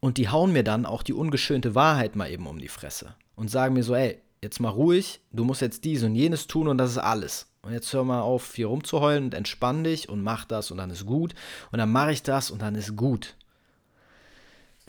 Und 0.00 0.18
die 0.18 0.28
hauen 0.28 0.52
mir 0.52 0.64
dann 0.64 0.86
auch 0.86 1.02
die 1.02 1.12
ungeschönte 1.12 1.74
Wahrheit 1.74 2.16
mal 2.16 2.30
eben 2.30 2.46
um 2.46 2.58
die 2.58 2.68
Fresse. 2.68 3.14
Und 3.36 3.50
sagen 3.50 3.74
mir 3.74 3.82
so, 3.82 3.94
ey, 3.94 4.20
jetzt 4.42 4.60
mal 4.60 4.68
ruhig, 4.68 5.20
du 5.32 5.44
musst 5.44 5.60
jetzt 5.60 5.84
dies 5.84 6.02
und 6.02 6.14
jenes 6.14 6.46
tun 6.46 6.68
und 6.68 6.78
das 6.78 6.90
ist 6.90 6.98
alles. 6.98 7.46
Und 7.62 7.72
jetzt 7.72 7.92
hör 7.92 8.04
mal 8.04 8.20
auf, 8.20 8.54
hier 8.54 8.68
rumzuheulen 8.68 9.24
und 9.24 9.34
entspann 9.34 9.84
dich 9.84 10.08
und 10.08 10.22
mach 10.22 10.44
das 10.44 10.70
und 10.70 10.78
dann 10.78 10.90
ist 10.90 11.06
gut. 11.06 11.34
Und 11.72 11.78
dann 11.78 11.90
mache 11.90 12.12
ich 12.12 12.22
das 12.22 12.50
und 12.50 12.62
dann 12.62 12.74
ist 12.74 12.96
gut. 12.96 13.34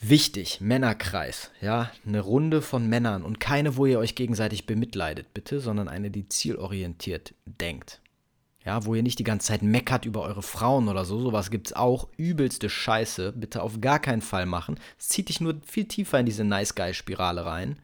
Wichtig, 0.02 0.62
Männerkreis, 0.62 1.50
ja, 1.60 1.90
eine 2.06 2.20
Runde 2.20 2.62
von 2.62 2.88
Männern 2.88 3.22
und 3.22 3.38
keine, 3.38 3.76
wo 3.76 3.84
ihr 3.84 3.98
euch 3.98 4.14
gegenseitig 4.14 4.64
bemitleidet, 4.64 5.34
bitte, 5.34 5.60
sondern 5.60 5.88
eine, 5.88 6.10
die 6.10 6.26
zielorientiert 6.26 7.34
denkt. 7.44 8.00
Ja, 8.64 8.84
wo 8.84 8.94
ihr 8.94 9.02
nicht 9.02 9.18
die 9.18 9.24
ganze 9.24 9.48
Zeit 9.48 9.62
meckert 9.62 10.04
über 10.04 10.22
eure 10.22 10.42
Frauen 10.42 10.88
oder 10.88 11.04
so. 11.04 11.18
Sowas 11.18 11.50
gibt 11.50 11.68
es 11.68 11.72
auch. 11.72 12.08
Übelste 12.18 12.68
Scheiße. 12.68 13.32
Bitte 13.32 13.62
auf 13.62 13.80
gar 13.80 13.98
keinen 13.98 14.20
Fall 14.20 14.44
machen. 14.44 14.78
Es 14.98 15.08
zieht 15.08 15.30
dich 15.30 15.40
nur 15.40 15.56
viel 15.66 15.86
tiefer 15.86 16.20
in 16.20 16.26
diese 16.26 16.44
Nice 16.44 16.74
Guy-Spirale 16.74 17.46
rein. 17.46 17.78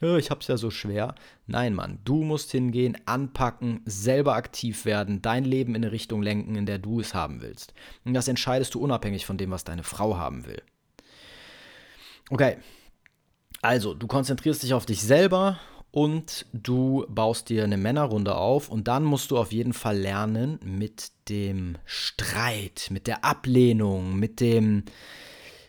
Ich 0.00 0.30
hab's 0.30 0.46
ja 0.46 0.56
so 0.56 0.70
schwer. 0.70 1.14
Nein, 1.46 1.74
Mann, 1.74 1.98
du 2.04 2.22
musst 2.22 2.50
hingehen, 2.52 2.96
anpacken, 3.04 3.82
selber 3.84 4.34
aktiv 4.34 4.86
werden, 4.86 5.20
dein 5.20 5.44
Leben 5.44 5.74
in 5.74 5.84
eine 5.84 5.92
Richtung 5.92 6.22
lenken, 6.22 6.56
in 6.56 6.64
der 6.64 6.78
du 6.78 7.00
es 7.00 7.12
haben 7.12 7.42
willst. 7.42 7.74
Und 8.04 8.14
das 8.14 8.26
entscheidest 8.26 8.74
du 8.74 8.80
unabhängig 8.80 9.26
von 9.26 9.36
dem, 9.36 9.50
was 9.50 9.64
deine 9.64 9.82
Frau 9.82 10.16
haben 10.16 10.46
will. 10.46 10.62
Okay. 12.30 12.56
Also, 13.60 13.92
du 13.92 14.06
konzentrierst 14.06 14.62
dich 14.62 14.72
auf 14.72 14.86
dich 14.86 15.02
selber 15.02 15.60
und 15.90 16.46
du 16.54 17.04
baust 17.10 17.50
dir 17.50 17.64
eine 17.64 17.76
Männerrunde 17.76 18.36
auf 18.36 18.70
und 18.70 18.88
dann 18.88 19.04
musst 19.04 19.30
du 19.30 19.36
auf 19.36 19.52
jeden 19.52 19.74
Fall 19.74 19.98
lernen, 19.98 20.58
mit 20.64 21.12
dem 21.28 21.76
Streit, 21.84 22.88
mit 22.90 23.06
der 23.06 23.24
Ablehnung, 23.24 24.18
mit 24.18 24.40
dem 24.40 24.84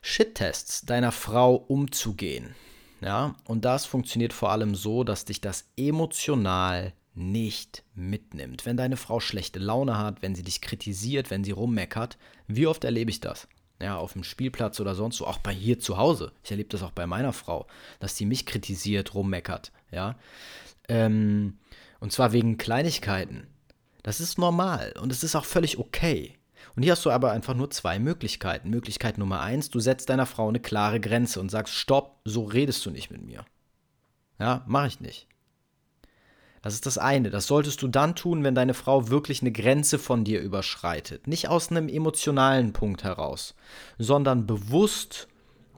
Shit-Tests 0.02 0.86
deiner 0.86 1.12
Frau 1.12 1.56
umzugehen. 1.56 2.56
Ja, 3.02 3.36
und 3.46 3.66
das 3.66 3.86
funktioniert 3.86 4.32
vor 4.32 4.52
allem 4.52 4.76
so, 4.76 5.04
dass 5.04 5.26
dich 5.26 5.42
das 5.42 5.70
emotional 5.76 6.94
nicht 7.14 7.84
mitnimmt. 7.94 8.66
Wenn 8.66 8.78
deine 8.78 8.96
Frau 8.96 9.20
schlechte 9.20 9.60
Laune 9.60 9.98
hat, 9.98 10.22
wenn 10.22 10.36
sie 10.36 10.44
dich 10.44 10.62
kritisiert, 10.62 11.30
wenn 11.30 11.44
sie 11.44 11.52
rummeckert, 11.52 12.18
wie 12.48 12.68
oft 12.68 12.84
erlebe 12.84 13.10
ich 13.10 13.20
das? 13.20 13.48
ja, 13.82 13.98
auf 13.98 14.14
dem 14.14 14.24
Spielplatz 14.24 14.80
oder 14.80 14.96
sonst 14.96 15.20
wo, 15.22 15.26
auch 15.26 15.40
bei 15.40 15.54
hier 15.54 15.80
zu 15.80 15.98
Hause. 15.98 16.32
Ich 16.44 16.52
erlebe 16.52 16.70
das 16.70 16.84
auch 16.84 16.92
bei 16.92 17.08
meiner 17.08 17.34
Frau, 17.34 17.68
dass 18.00 18.16
sie 18.16 18.26
mich 18.26 18.46
kritisiert, 18.46 19.14
rummeckert, 19.14 19.72
ja. 19.92 20.16
Ähm, 20.88 21.58
und 22.00 22.12
zwar 22.12 22.32
wegen 22.32 22.58
Kleinigkeiten. 22.58 23.48
Das 24.04 24.20
ist 24.20 24.38
normal 24.38 24.94
und 25.02 25.12
es 25.12 25.24
ist 25.24 25.36
auch 25.36 25.46
völlig 25.46 25.78
okay. 25.78 26.38
Und 26.76 26.84
hier 26.84 26.94
hast 26.94 27.06
du 27.06 27.12
aber 27.12 27.32
einfach 27.32 27.54
nur 27.54 27.70
zwei 27.70 28.00
Möglichkeiten. 28.00 28.70
Möglichkeit 28.70 29.18
Nummer 29.18 29.42
eins, 29.42 29.70
du 29.70 29.80
setzt 29.80 30.10
deiner 30.10 30.26
Frau 30.26 30.48
eine 30.48 30.60
klare 30.60 31.00
Grenze 31.00 31.40
und 31.40 31.50
sagst, 31.50 31.74
stopp, 31.74 32.20
so 32.26 32.44
redest 32.44 32.86
du 32.86 32.92
nicht 32.92 33.12
mit 33.12 33.24
mir. 33.24 33.46
Ja, 34.40 34.64
mache 34.68 34.88
ich 34.88 35.00
nicht. 35.00 35.28
Das 36.62 36.74
ist 36.76 36.86
das 36.86 36.98
eine. 36.98 37.30
Das 37.32 37.48
solltest 37.48 37.82
du 37.82 37.88
dann 37.88 38.16
tun, 38.16 38.44
wenn 38.44 38.56
deine 38.56 38.74
Frau 38.74 39.10
wirklich 39.10 39.42
eine 39.42 39.52
Grenze 39.52 39.98
von 39.98 40.24
dir 40.24 40.42
überschreitet. 40.42 41.28
Nicht 41.28 41.50
aus 41.50 41.72
einem 41.72 41.90
emotionalen 41.90 42.72
Punkt 42.72 43.04
heraus, 43.04 43.56
sondern 43.98 44.46
bewusst, 44.46 45.28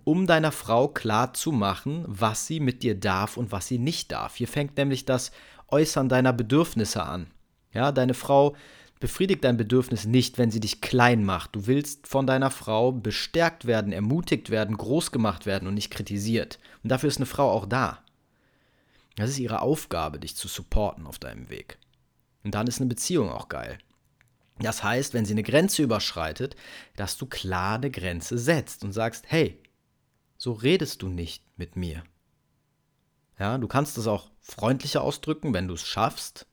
um 0.04 0.28
deiner 0.28 0.52
Frau 0.52 0.89
klar 0.89 1.34
zu 1.34 1.54
machen, 1.54 2.04
was 2.08 2.48
sie 2.48 2.60
mit 2.60 2.84
dir 2.84 2.96
darf 2.96 3.38
und 3.38 3.54
was 3.54 3.68
sie 3.68 3.80
nicht 3.80 4.12
darf. 4.12 4.36
Hier 4.36 4.50
fängt 4.50 4.76
nämlich 4.76 5.06
das 5.06 5.32
Äußern 5.70 6.10
deiner 6.10 6.34
Bedürfnisse 6.34 7.04
an. 7.04 7.28
Ja, 7.72 7.91
deine 7.91 8.14
Frau 8.14 8.56
befriedigt 9.04 9.43
dein 9.43 9.58
Bedürfnis 9.58 10.06
nicht, 10.06 10.38
wenn 10.38 10.49
sie 10.49 10.62
dich 10.62 10.80
klein 10.80 11.26
macht. 11.26 11.58
Du 11.58 11.68
willst 11.68 12.08
von 12.08 12.26
deiner 12.26 12.49
Frau 12.49 12.93
bestärkt 12.93 13.66
werden, 13.66 13.91
ermutigt 13.91 14.49
werden, 14.49 14.78
groß 14.78 15.12
gemacht 15.12 15.45
werden 15.45 15.68
und 15.68 15.74
nicht 15.74 15.91
kritisiert. 15.91 16.58
Und 16.84 16.89
dafür 16.89 17.10
ist 17.10 17.18
eine 17.18 17.26
Frau 17.26 17.51
auch 17.51 17.66
da. 17.66 18.01
Das 19.18 19.30
ist 19.30 19.39
ihre 19.39 19.60
Aufgabe, 19.60 20.20
dich 20.20 20.38
zu 20.38 20.47
supporten 20.47 21.06
auf 21.06 21.20
deinem 21.20 21.49
Weg. 21.49 21.80
Und 22.45 22.56
dann 22.56 22.66
ist 22.66 22.80
eine 22.80 22.88
Beziehung 22.88 23.30
auch 23.30 23.49
geil. 23.49 23.78
Das 24.60 24.86
heißt, 24.86 25.14
wenn 25.14 25.26
sie 25.26 25.34
eine 25.34 25.43
Grenze 25.43 25.84
überschreitet, 25.84 26.56
dass 26.95 27.18
du 27.18 27.26
klar 27.26 27.76
eine 27.76 27.91
Grenze 27.91 28.38
setzt 28.38 28.86
und 28.86 28.93
sagst, 28.93 29.26
hey, 29.28 29.62
so 30.38 30.54
redest 30.54 31.01
du 31.01 31.10
nicht 31.10 31.43
mit 31.58 31.76
mir. 31.76 32.06
Ja, 33.38 33.58
du 33.58 33.68
kannst 33.68 33.97
es 33.97 34.08
auch 34.08 34.32
freundlicher 34.39 35.01
ausdrücken, 35.01 35.54
wenn 35.54 35.68
du 35.68 35.74
es 35.74 35.86
schaffst, 35.86 36.47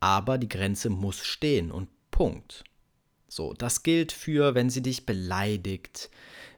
aber 0.00 0.38
die 0.38 0.48
Grenze 0.48 0.90
muss 0.90 1.24
stehen 1.24 1.70
und 1.70 1.88
Punkt. 2.10 2.64
So, 3.28 3.52
das 3.52 3.82
gilt 3.82 4.12
für, 4.12 4.54
wenn 4.54 4.70
sie 4.70 4.82
dich 4.82 5.04
beleidigt, 5.04 6.10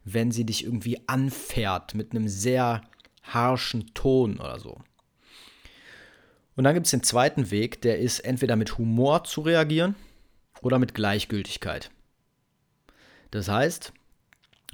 wenn 0.05 0.31
sie 0.31 0.45
dich 0.45 0.65
irgendwie 0.65 1.01
anfährt 1.09 1.95
mit 1.95 2.13
einem 2.13 2.29
sehr 2.29 2.83
harschen 3.23 3.93
Ton 3.95 4.39
oder 4.39 4.59
so. 4.59 4.79
Und 6.57 6.65
dann 6.65 6.75
gibt 6.75 6.87
es 6.87 6.91
den 6.91 7.03
zweiten 7.03 7.51
Weg, 7.51 7.83
der 7.83 7.99
ist 7.99 8.21
entweder 8.21 8.57
mit 8.57 8.79
Humor 8.79 9.25
zu 9.25 9.43
reagieren 9.43 9.95
oder 10.61 10.79
mit 10.79 10.95
Gleichgültigkeit. 10.95 11.91
Das 13.31 13.49
heißt, 13.49 13.93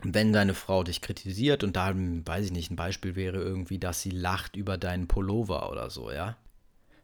wenn 0.03 0.33
deine 0.33 0.55
Frau 0.55 0.83
dich 0.83 1.01
kritisiert 1.01 1.65
und 1.65 1.77
da, 1.77 1.93
weiß 1.95 2.47
ich 2.47 2.53
nicht, 2.53 2.71
ein 2.71 2.77
Beispiel 2.77 3.17
wäre 3.17 3.39
irgendwie, 3.39 3.79
dass 3.79 4.03
sie 4.03 4.11
lacht 4.11 4.57
über 4.57 4.79
deinen 4.79 5.09
Pullover 5.09 5.71
oder 5.71 5.91
so, 5.91 6.11
ja, 6.11 6.37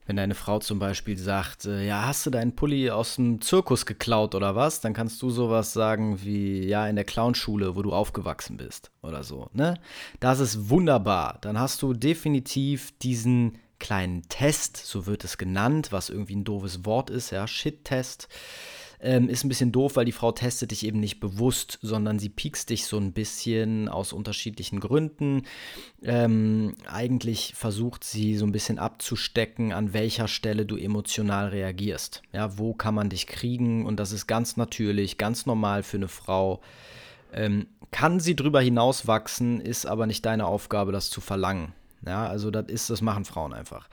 wenn 0.07 0.17
deine 0.17 0.35
Frau 0.35 0.59
zum 0.59 0.79
Beispiel 0.79 1.17
sagt, 1.17 1.67
äh, 1.67 1.87
ja, 1.87 2.07
hast 2.07 2.27
du 2.27 2.31
deinen 2.31 2.57
Pulli 2.57 2.91
aus 2.91 3.17
dem 3.17 3.41
Zirkus 3.41 3.87
geklaut 3.87 4.35
oder 4.35 4.57
was, 4.57 4.81
dann 4.81 4.95
kannst 4.95 5.23
du 5.23 5.31
sowas 5.31 5.73
sagen 5.73 6.23
wie, 6.23 6.67
ja, 6.67 6.87
in 6.89 6.97
der 6.97 7.05
Clownschule, 7.05 7.77
wo 7.77 7.83
du 7.83 7.93
aufgewachsen 7.93 8.57
bist 8.57 8.91
oder 9.03 9.23
so, 9.23 9.51
ne? 9.53 9.79
Das 10.19 10.41
ist 10.41 10.69
wunderbar. 10.69 11.39
Dann 11.43 11.59
hast 11.59 11.83
du 11.83 11.95
definitiv 11.95 12.97
diesen 12.99 13.59
kleinen 13.79 14.23
Test, 14.29 14.77
so 14.77 15.07
wird 15.07 15.25
es 15.25 15.39
genannt, 15.39 15.89
was 15.91 16.11
irgendwie 16.11 16.37
ein 16.37 16.45
doofes 16.45 16.85
Wort 16.85 17.11
ist, 17.11 17.31
ja, 17.31 17.47
Shit-Test 17.47 18.29
ähm, 19.03 19.29
ist 19.29 19.45
ein 19.45 19.49
bisschen 19.49 19.73
doof, 19.73 19.97
weil 19.97 20.05
die 20.05 20.13
Frau 20.13 20.33
testet 20.33 20.71
dich 20.71 20.85
eben 20.85 21.01
nicht 21.01 21.21
bewusst, 21.21 21.79
sondern 21.83 22.19
sie 22.19 22.29
piekst 22.29 22.71
dich 22.71 22.87
so 22.87 22.99
ein 22.99 23.13
bisschen 23.13 23.89
aus 23.89 24.13
unterschiedlichen 24.13 24.81
Gründen. 24.81 25.43
Ähm, 26.03 26.75
eigentlich 26.87 27.55
versucht 27.57 28.05
sie 28.05 28.37
so 28.37 28.47
ein 28.47 28.53
bisschen 28.53 28.79
abzustecken, 28.79 29.73
an 29.73 29.93
welcher 29.93 30.29
Stelle 30.29 30.67
du 30.67 30.77
emotional 30.77 31.49
reagierst. 31.49 32.23
Ja, 32.33 32.59
wo 32.59 32.75
kann 32.75 32.95
man 32.95 33.09
dich 33.09 33.27
kriegen? 33.27 33.87
Und 33.87 33.99
das 33.99 34.13
ist 34.13 34.27
ganz 34.27 34.57
natürlich, 34.57 35.19
ganz 35.19 35.47
normal 35.47 35.83
für 35.83 35.97
eine 35.97 36.09
Frau. 36.09 36.61
Ähm, 37.33 37.67
kann 37.91 38.21
sie 38.21 38.37
drüber 38.37 38.61
hinaus 38.61 39.07
wachsen, 39.07 39.61
ist 39.61 39.87
aber 39.87 40.07
nicht 40.07 40.25
deine 40.27 40.47
Aufgabe, 40.47 40.93
das 40.93 41.11
zu 41.11 41.21
verlangen. 41.21 41.73
Ja, 42.07 42.27
also 42.27 42.51
das 42.51 42.67
ist, 42.69 42.91
das 42.91 43.03
machen 43.03 43.25
Frauen 43.25 43.53
einfach. 43.53 43.89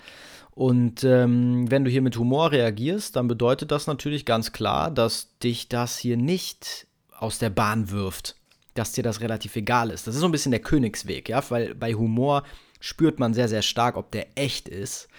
Und 0.58 1.04
ähm, 1.04 1.70
wenn 1.70 1.86
du 1.86 1.92
hier 1.92 2.02
mit 2.02 2.18
Humor 2.18 2.52
reagierst, 2.52 3.16
dann 3.16 3.28
bedeutet 3.28 3.70
das 3.70 3.86
natürlich 3.86 4.26
ganz 4.26 4.54
klar, 4.54 4.90
dass 4.90 5.38
dich 5.38 5.70
das 5.70 6.00
hier 6.00 6.18
nicht 6.18 6.88
aus 7.16 7.38
der 7.38 7.52
Bahn 7.52 7.92
wirft, 7.92 8.36
dass 8.74 8.92
dir 8.92 9.04
das 9.04 9.22
relativ 9.22 9.56
egal 9.56 9.92
ist. 9.92 10.08
Das 10.08 10.16
ist 10.16 10.22
so 10.22 10.26
ein 10.26 10.32
bisschen 10.32 10.50
der 10.50 10.62
Königsweg, 10.62 11.30
ja, 11.30 11.48
weil 11.52 11.76
bei 11.76 11.94
Humor 11.94 12.42
spürt 12.80 13.20
man 13.20 13.36
sehr, 13.36 13.48
sehr 13.48 13.62
stark, 13.62 13.98
ob 13.98 14.10
der 14.10 14.30
echt 14.34 14.68
ist. 14.68 15.10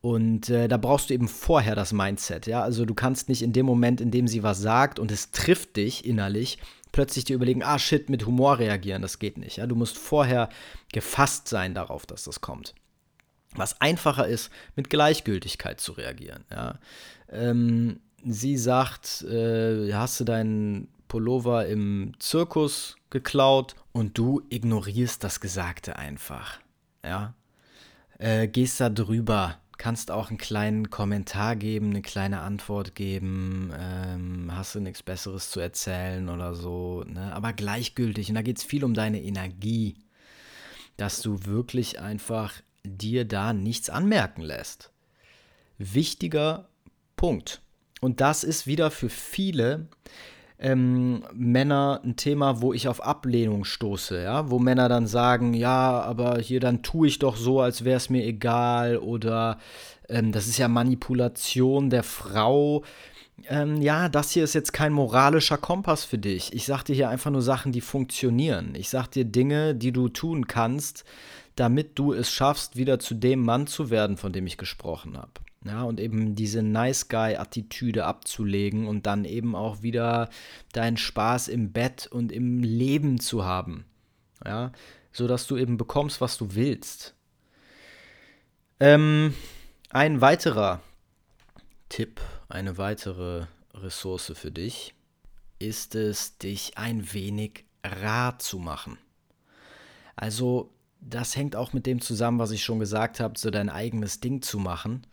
Und 0.00 0.48
äh, 0.48 0.68
da 0.68 0.76
brauchst 0.76 1.10
du 1.10 1.14
eben 1.14 1.26
vorher 1.26 1.74
das 1.74 1.92
Mindset, 1.92 2.46
ja. 2.46 2.62
Also 2.62 2.84
du 2.84 2.94
kannst 2.94 3.28
nicht 3.28 3.42
in 3.42 3.52
dem 3.52 3.66
Moment, 3.66 4.00
in 4.00 4.12
dem 4.12 4.28
sie 4.28 4.44
was 4.44 4.60
sagt 4.60 5.00
und 5.00 5.10
es 5.10 5.32
trifft 5.32 5.74
dich 5.74 6.04
innerlich, 6.04 6.56
plötzlich 6.92 7.24
dir 7.24 7.34
überlegen, 7.34 7.64
ah 7.64 7.80
shit, 7.80 8.08
mit 8.08 8.26
Humor 8.26 8.60
reagieren, 8.60 9.02
das 9.02 9.18
geht 9.18 9.38
nicht. 9.38 9.56
Ja? 9.56 9.66
Du 9.66 9.74
musst 9.74 9.98
vorher 9.98 10.48
gefasst 10.92 11.48
sein 11.48 11.74
darauf, 11.74 12.06
dass 12.06 12.22
das 12.22 12.40
kommt. 12.40 12.74
Was 13.54 13.80
einfacher 13.80 14.28
ist, 14.28 14.50
mit 14.76 14.90
Gleichgültigkeit 14.90 15.80
zu 15.80 15.92
reagieren. 15.92 16.44
Ja. 16.50 16.78
Ähm, 17.30 18.00
sie 18.24 18.56
sagt, 18.56 19.22
äh, 19.22 19.92
hast 19.92 20.20
du 20.20 20.24
deinen 20.24 20.88
Pullover 21.08 21.66
im 21.66 22.12
Zirkus 22.18 22.96
geklaut 23.10 23.74
und 23.92 24.18
du 24.18 24.42
ignorierst 24.50 25.24
das 25.24 25.40
Gesagte 25.40 25.96
einfach. 25.96 26.60
Ja. 27.04 27.34
Äh, 28.18 28.48
gehst 28.48 28.80
da 28.80 28.90
drüber, 28.90 29.56
kannst 29.78 30.10
auch 30.10 30.28
einen 30.28 30.38
kleinen 30.38 30.90
Kommentar 30.90 31.56
geben, 31.56 31.90
eine 31.90 32.02
kleine 32.02 32.40
Antwort 32.40 32.94
geben, 32.94 33.72
ähm, 33.78 34.50
hast 34.54 34.74
du 34.74 34.80
nichts 34.80 35.02
Besseres 35.02 35.50
zu 35.50 35.60
erzählen 35.60 36.28
oder 36.28 36.54
so, 36.54 37.04
ne? 37.06 37.32
aber 37.32 37.52
gleichgültig. 37.52 38.28
Und 38.28 38.34
da 38.34 38.42
geht 38.42 38.58
es 38.58 38.64
viel 38.64 38.84
um 38.84 38.92
deine 38.92 39.22
Energie, 39.22 39.96
dass 40.96 41.22
du 41.22 41.44
wirklich 41.46 42.00
einfach 42.00 42.52
dir 42.84 43.24
da 43.24 43.52
nichts 43.52 43.90
anmerken 43.90 44.42
lässt. 44.42 44.92
Wichtiger 45.78 46.68
Punkt. 47.16 47.60
Und 48.00 48.20
das 48.20 48.44
ist 48.44 48.66
wieder 48.66 48.90
für 48.90 49.08
viele 49.08 49.88
ähm, 50.58 51.24
Männer 51.32 52.00
ein 52.04 52.16
Thema, 52.16 52.60
wo 52.60 52.72
ich 52.72 52.88
auf 52.88 53.02
Ablehnung 53.02 53.64
stoße, 53.64 54.22
ja, 54.22 54.50
wo 54.50 54.58
Männer 54.58 54.88
dann 54.88 55.06
sagen, 55.06 55.54
ja, 55.54 56.00
aber 56.00 56.38
hier 56.38 56.60
dann 56.60 56.82
tue 56.82 57.08
ich 57.08 57.18
doch 57.18 57.36
so, 57.36 57.60
als 57.60 57.84
wäre 57.84 57.96
es 57.96 58.10
mir 58.10 58.24
egal 58.24 58.96
oder 58.98 59.58
ähm, 60.08 60.32
das 60.32 60.48
ist 60.48 60.58
ja 60.58 60.68
Manipulation 60.68 61.90
der 61.90 62.02
Frau. 62.02 62.82
Ähm, 63.48 63.80
ja, 63.80 64.08
das 64.08 64.32
hier 64.32 64.42
ist 64.42 64.54
jetzt 64.54 64.72
kein 64.72 64.92
moralischer 64.92 65.58
Kompass 65.58 66.04
für 66.04 66.18
dich. 66.18 66.52
Ich 66.52 66.66
sag 66.66 66.82
dir 66.82 66.94
hier 66.94 67.08
einfach 67.08 67.30
nur 67.30 67.42
Sachen, 67.42 67.70
die 67.70 67.80
funktionieren. 67.80 68.74
Ich 68.74 68.88
sag 68.88 69.08
dir 69.08 69.24
Dinge, 69.24 69.76
die 69.76 69.92
du 69.92 70.08
tun 70.08 70.48
kannst, 70.48 71.04
damit 71.58 71.98
du 71.98 72.12
es 72.12 72.30
schaffst, 72.30 72.76
wieder 72.76 72.98
zu 72.98 73.14
dem 73.14 73.42
Mann 73.42 73.66
zu 73.66 73.90
werden, 73.90 74.16
von 74.16 74.32
dem 74.32 74.46
ich 74.46 74.58
gesprochen 74.58 75.16
habe. 75.16 75.32
Ja, 75.64 75.82
und 75.82 75.98
eben 75.98 76.36
diese 76.36 76.62
Nice 76.62 77.08
Guy-Attitüde 77.08 78.04
abzulegen 78.04 78.86
und 78.86 79.06
dann 79.06 79.24
eben 79.24 79.56
auch 79.56 79.82
wieder 79.82 80.30
deinen 80.72 80.96
Spaß 80.96 81.48
im 81.48 81.72
Bett 81.72 82.06
und 82.06 82.30
im 82.30 82.62
Leben 82.62 83.18
zu 83.18 83.44
haben. 83.44 83.84
Ja, 84.44 84.70
sodass 85.10 85.48
du 85.48 85.56
eben 85.56 85.76
bekommst, 85.76 86.20
was 86.20 86.38
du 86.38 86.54
willst. 86.54 87.14
Ähm, 88.78 89.34
ein 89.90 90.20
weiterer 90.20 90.80
Tipp 91.88 92.20
eine 92.48 92.78
weitere 92.78 93.46
Ressource 93.74 94.32
für 94.34 94.52
dich 94.52 94.94
ist 95.58 95.94
es, 95.94 96.38
dich 96.38 96.78
ein 96.78 97.12
wenig 97.12 97.64
rar 97.82 98.38
zu 98.38 98.58
machen. 98.58 98.96
Also, 100.14 100.70
das 101.00 101.36
hängt 101.36 101.56
auch 101.56 101.72
mit 101.72 101.86
dem 101.86 102.00
zusammen, 102.00 102.38
was 102.38 102.50
ich 102.50 102.64
schon 102.64 102.78
gesagt 102.78 103.20
habe, 103.20 103.38
so 103.38 103.50
dein 103.50 103.68
eigenes 103.68 104.20
Ding 104.20 104.42
zu 104.42 104.58
machen, 104.58 105.06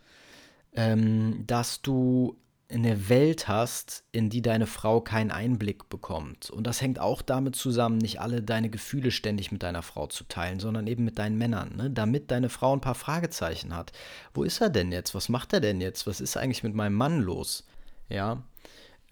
ähm, 0.74 1.44
dass 1.46 1.82
du 1.82 2.36
eine 2.68 3.08
Welt 3.08 3.46
hast, 3.46 4.02
in 4.10 4.28
die 4.28 4.42
deine 4.42 4.66
Frau 4.66 5.00
keinen 5.00 5.30
Einblick 5.30 5.88
bekommt. 5.88 6.50
Und 6.50 6.66
das 6.66 6.80
hängt 6.80 6.98
auch 6.98 7.22
damit 7.22 7.54
zusammen, 7.54 7.98
nicht 7.98 8.20
alle 8.20 8.42
deine 8.42 8.70
Gefühle 8.70 9.12
ständig 9.12 9.52
mit 9.52 9.62
deiner 9.62 9.82
Frau 9.82 10.08
zu 10.08 10.24
teilen, 10.24 10.58
sondern 10.58 10.86
eben 10.88 11.04
mit 11.04 11.18
deinen 11.18 11.38
Männern, 11.38 11.76
ne? 11.76 11.90
damit 11.90 12.30
deine 12.30 12.48
Frau 12.48 12.72
ein 12.72 12.80
paar 12.80 12.96
Fragezeichen 12.96 13.74
hat. 13.74 13.92
Wo 14.34 14.42
ist 14.42 14.60
er 14.60 14.70
denn 14.70 14.90
jetzt? 14.90 15.14
Was 15.14 15.28
macht 15.28 15.52
er 15.52 15.60
denn 15.60 15.80
jetzt? 15.80 16.06
Was 16.08 16.20
ist 16.20 16.36
eigentlich 16.36 16.64
mit 16.64 16.74
meinem 16.74 16.94
Mann 16.94 17.20
los? 17.20 17.64
Ja, 18.08 18.42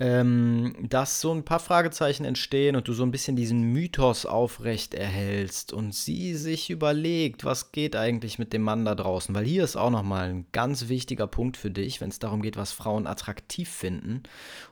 ähm, 0.01 0.74
dass 0.80 1.20
so 1.20 1.32
ein 1.32 1.45
paar 1.45 1.61
Fragezeichen 1.61 2.24
entstehen 2.24 2.74
und 2.74 2.88
du 2.88 2.92
so 2.95 3.05
ein 3.05 3.12
bisschen 3.12 3.36
diesen 3.36 3.72
Mythos 3.72 4.26
aufrecht 4.26 4.92
erhältst 4.92 5.72
und 5.72 5.95
sie 5.95 6.34
sich 6.34 6.68
überlegt, 6.68 7.45
was 7.45 7.70
geht 7.70 7.95
eigentlich 7.95 8.38
mit 8.40 8.53
dem 8.53 8.62
Mann 8.62 8.84
da 8.84 8.97
draußen, 8.97 9.34
weil 9.34 9.45
hier 9.45 9.62
ist 9.62 9.76
auch 9.76 9.90
nochmal 9.90 10.30
ein 10.30 10.47
ganz 10.51 10.88
wichtiger 10.88 11.28
Punkt 11.28 11.57
für 11.57 11.70
dich, 11.70 12.01
wenn 12.01 12.11
es 12.11 12.18
darum 12.18 12.42
geht, 12.42 12.57
was 12.57 12.72
Frauen 12.72 13.07
attraktiv 13.07 13.68
finden. 13.68 14.24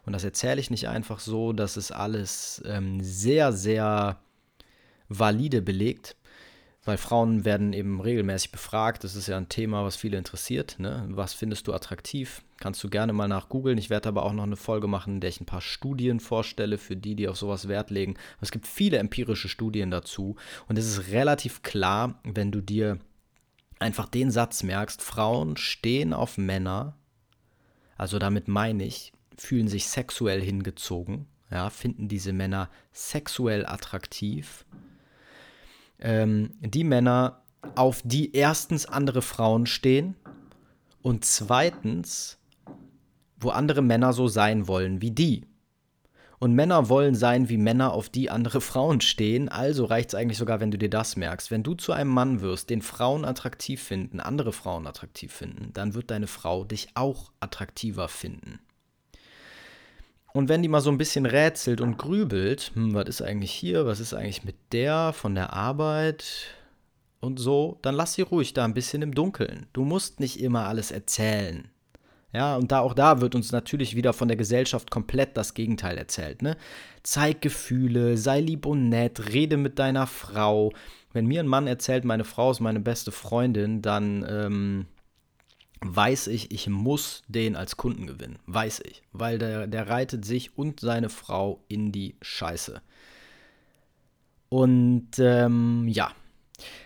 Und 0.05 0.13
das 0.13 0.25
erzähle 0.25 0.61
ich 0.61 0.71
nicht 0.71 0.89
einfach 0.89 1.21
so, 1.21 1.53
dass 1.53 1.77
es 1.77 1.93
alles 1.93 2.61
ähm, 2.67 3.01
sehr, 3.01 3.53
sehr 3.53 4.19
valide 5.09 5.63
belegt, 5.63 6.17
weil 6.85 6.99
Frauen 6.99 7.45
werden 7.45 7.73
eben 7.73 8.01
regelmäßig 8.01 8.51
befragt. 8.51 9.05
Das 9.05 9.15
ist 9.15 9.29
ja 9.29 9.37
ein 9.37 9.49
Thema, 9.49 9.85
was 9.85 9.95
viele 9.95 10.19
interessiert. 10.19 10.77
Ne? 10.79 11.07
Was 11.11 11.33
findest 11.33 11.69
du 11.69 11.73
attraktiv? 11.73 12.43
Kannst 12.59 12.83
du 12.83 12.91
gerne 12.91 13.13
mal 13.13 13.29
nach 13.29 13.49
googeln. 13.49 13.79
Ich 13.79 13.89
werde 13.89 14.09
aber 14.09 14.25
auch 14.25 14.33
noch 14.33 14.43
eine 14.43 14.57
Folge 14.57 14.89
machen, 14.89 15.15
in 15.15 15.21
der 15.21 15.31
ich 15.31 15.41
ein 15.41 15.47
paar 15.47 15.61
Studien 15.61 16.19
vorstelle 16.19 16.79
für 16.79 16.97
die, 16.97 17.15
die 17.15 17.29
auf 17.29 17.37
sowas 17.37 17.69
Wert 17.69 17.91
legen. 17.91 18.17
Es 18.41 18.51
gibt 18.51 18.67
viele 18.67 18.99
empirische 18.99 19.49
Studien 19.49 19.93
dazu. 19.93 20.37
Und 20.67 20.77
es 20.77 20.87
ist 20.87 21.13
relativ 21.13 21.63
klar, 21.63 22.21
wenn 22.25 22.51
du 22.51 22.61
dir 22.61 22.99
einfach 23.79 24.09
den 24.09 24.33
Satz 24.33 24.65
merkst, 24.65 25.03
Frauen 25.03 25.57
stehen 25.57 26.13
auf 26.13 26.37
Männer, 26.37 26.97
also 27.97 28.19
damit 28.19 28.49
meine 28.49 28.85
ich, 28.85 29.13
fühlen 29.37 29.69
sich 29.69 29.87
sexuell 29.87 30.41
hingezogen, 30.41 31.27
ja, 31.51 31.71
finden 31.71 32.09
diese 32.09 32.33
Männer 32.33 32.71
sexuell 32.93 33.67
attraktiv 33.67 34.65
ähm, 36.03 36.51
die 36.61 36.85
Männer, 36.85 37.43
auf 37.77 38.03
die 38.05 38.35
erstens 38.35 38.87
andere 38.87 39.23
Frauen 39.23 39.67
stehen 39.67 40.17
und 41.01 41.25
zweitens, 41.25 42.39
wo 43.39 43.51
andere 43.51 43.83
Männer 43.83 44.13
so 44.13 44.29
sein 44.29 44.69
wollen 44.69 45.01
wie 45.01 45.13
die. 45.13 45.47
Und 46.41 46.55
Männer 46.55 46.89
wollen 46.89 47.15
sein 47.15 47.49
wie 47.49 47.57
Männer, 47.57 47.93
auf 47.93 48.09
die 48.09 48.29
andere 48.29 48.61
Frauen 48.61 49.01
stehen. 49.01 49.49
Also 49.49 49.85
reicht 49.85 50.09
es 50.09 50.17
eigentlich 50.17 50.39
sogar, 50.39 50.59
wenn 50.59 50.73
du 50.73 50.79
dir 50.79 50.91
das 50.91 51.15
merkst. 51.15 51.53
Wenn 51.53 51.63
du 51.63 51.75
zu 51.75 51.93
einem 51.93 52.11
Mann 52.11 52.41
wirst, 52.41 52.69
den 52.69 52.83
Frauen 52.83 53.25
attraktiv 53.25 53.81
finden, 53.81 54.19
andere 54.19 54.53
Frauen 54.53 54.89
attraktiv 54.89 55.33
finden, 55.33 55.71
dann 55.73 55.95
wird 55.95 56.11
deine 56.11 56.27
Frau 56.27 56.65
dich 56.65 56.89
auch 56.95 57.31
attraktiver 57.39 58.09
finden. 58.09 58.59
Und 60.33 60.49
wenn 60.49 60.63
die 60.63 60.69
mal 60.69 60.81
so 60.81 60.91
ein 60.91 60.99
bisschen 60.99 61.27
rätselt 61.27 61.81
und 61.81 61.99
grübelt, 61.99 62.73
hm, 62.75 62.95
was 62.95 63.09
ist 63.09 63.23
eigentlich 63.23 63.53
hier, 63.53 63.87
was 63.87 64.01
ist 64.01 64.15
eigentlich 64.15 64.45
mit 64.45 64.57
der 64.73 65.13
von 65.13 65.35
der 65.35 65.53
Arbeit 65.53 66.25
und 67.21 67.39
so, 67.39 67.79
dann 67.83 67.95
lass 67.95 68.15
sie 68.15 68.23
ruhig 68.23 68.55
da 68.55 68.65
ein 68.65 68.75
bisschen 68.75 69.03
im 69.03 69.15
Dunkeln. 69.15 69.67
Du 69.73 69.85
musst 69.85 70.21
nicht 70.21 70.41
immer 70.41 70.67
alles 70.67 70.91
erzählen. 70.91 71.69
Ja, 72.33 72.57
und 72.57 72.73
da 72.73 72.81
auch 72.81 72.95
da 72.95 73.21
wird 73.21 73.35
uns 73.35 73.53
natürlich 73.53 73.95
wieder 73.95 74.15
von 74.15 74.29
der 74.29 74.39
Gesellschaft 74.39 74.91
komplett 74.91 75.37
das 75.37 75.53
Gegenteil 75.53 75.99
erzählt. 75.99 76.41
Ne? 76.41 76.57
Zeig 77.03 77.43
Gefühle, 77.43 78.17
sei 78.17 78.41
lieb 78.41 78.65
und 78.65 78.89
nett, 78.89 79.33
rede 79.35 79.59
mit 79.59 79.79
deiner 79.79 80.07
Frau. 80.07 80.73
Wenn 81.13 81.27
mir 81.27 81.41
ein 81.41 81.47
Mann 81.47 81.67
erzählt, 81.67 82.07
meine 82.07 82.25
Frau 82.25 82.51
ist 82.51 82.61
meine 82.61 82.81
beste 82.81 83.13
Freundin, 83.13 83.83
dann 83.83 84.25
ähm, 84.27 84.87
weiß 85.83 86.29
ich, 86.29 86.51
ich 86.51 86.69
muss 86.69 87.23
den 87.29 87.57
als 87.57 87.77
Kunden 87.77 88.07
gewinnen. 88.07 88.39
Weiß 88.47 88.81
ich. 88.81 89.03
Weil 89.13 89.39
der, 89.39 89.67
der 89.67 89.89
reitet 89.89 90.25
sich 90.25 90.57
und 90.57 90.81
seine 90.81 91.09
Frau 91.09 91.65
in 91.69 91.93
die 91.93 92.17
Scheiße. 92.23 92.81
Und 94.49 95.11
ähm, 95.19 95.89
ja, 95.89 96.13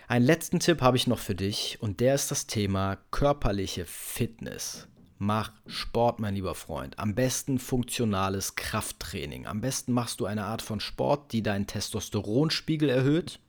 einen 0.07 0.25
letzten 0.25 0.59
Tipp 0.59 0.81
habe 0.81 0.97
ich 0.97 1.07
noch 1.07 1.19
für 1.19 1.35
dich 1.35 1.77
und 1.81 1.99
der 1.99 2.15
ist 2.15 2.31
das 2.31 2.47
Thema 2.47 2.97
körperliche 3.11 3.85
Fitness. 3.85 4.87
Mach 5.19 5.51
Sport, 5.65 6.19
mein 6.19 6.35
lieber 6.35 6.55
Freund. 6.55 6.97
Am 6.99 7.15
besten 7.15 7.59
funktionales 7.59 8.55
Krafttraining. 8.55 9.47
Am 9.47 9.61
besten 9.61 9.91
machst 9.91 10.19
du 10.19 10.25
eine 10.25 10.45
Art 10.45 10.61
von 10.61 10.79
Sport, 10.79 11.33
die 11.33 11.41
deinen 11.41 11.67
Testosteronspiegel 11.67 12.89
erhöht 12.89 13.39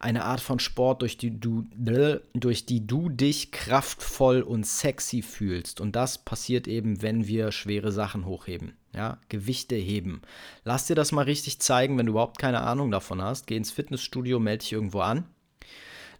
eine 0.00 0.24
Art 0.24 0.40
von 0.40 0.58
Sport, 0.58 1.02
durch 1.02 1.18
die 1.18 1.38
du, 1.38 1.64
durch 2.34 2.66
die 2.66 2.86
du 2.86 3.10
dich 3.10 3.52
kraftvoll 3.52 4.40
und 4.40 4.66
sexy 4.66 5.22
fühlst. 5.22 5.80
Und 5.80 5.94
das 5.94 6.18
passiert 6.18 6.66
eben, 6.66 7.02
wenn 7.02 7.26
wir 7.26 7.52
schwere 7.52 7.92
Sachen 7.92 8.24
hochheben. 8.24 8.72
Ja, 8.94 9.18
Gewichte 9.28 9.76
heben. 9.76 10.22
Lass 10.64 10.86
dir 10.86 10.96
das 10.96 11.12
mal 11.12 11.26
richtig 11.26 11.60
zeigen, 11.60 11.96
wenn 11.98 12.06
du 12.06 12.12
überhaupt 12.12 12.38
keine 12.38 12.62
Ahnung 12.62 12.90
davon 12.90 13.22
hast. 13.22 13.46
Geh 13.46 13.56
ins 13.56 13.70
Fitnessstudio, 13.70 14.40
melde 14.40 14.62
dich 14.62 14.72
irgendwo 14.72 15.00
an. 15.00 15.24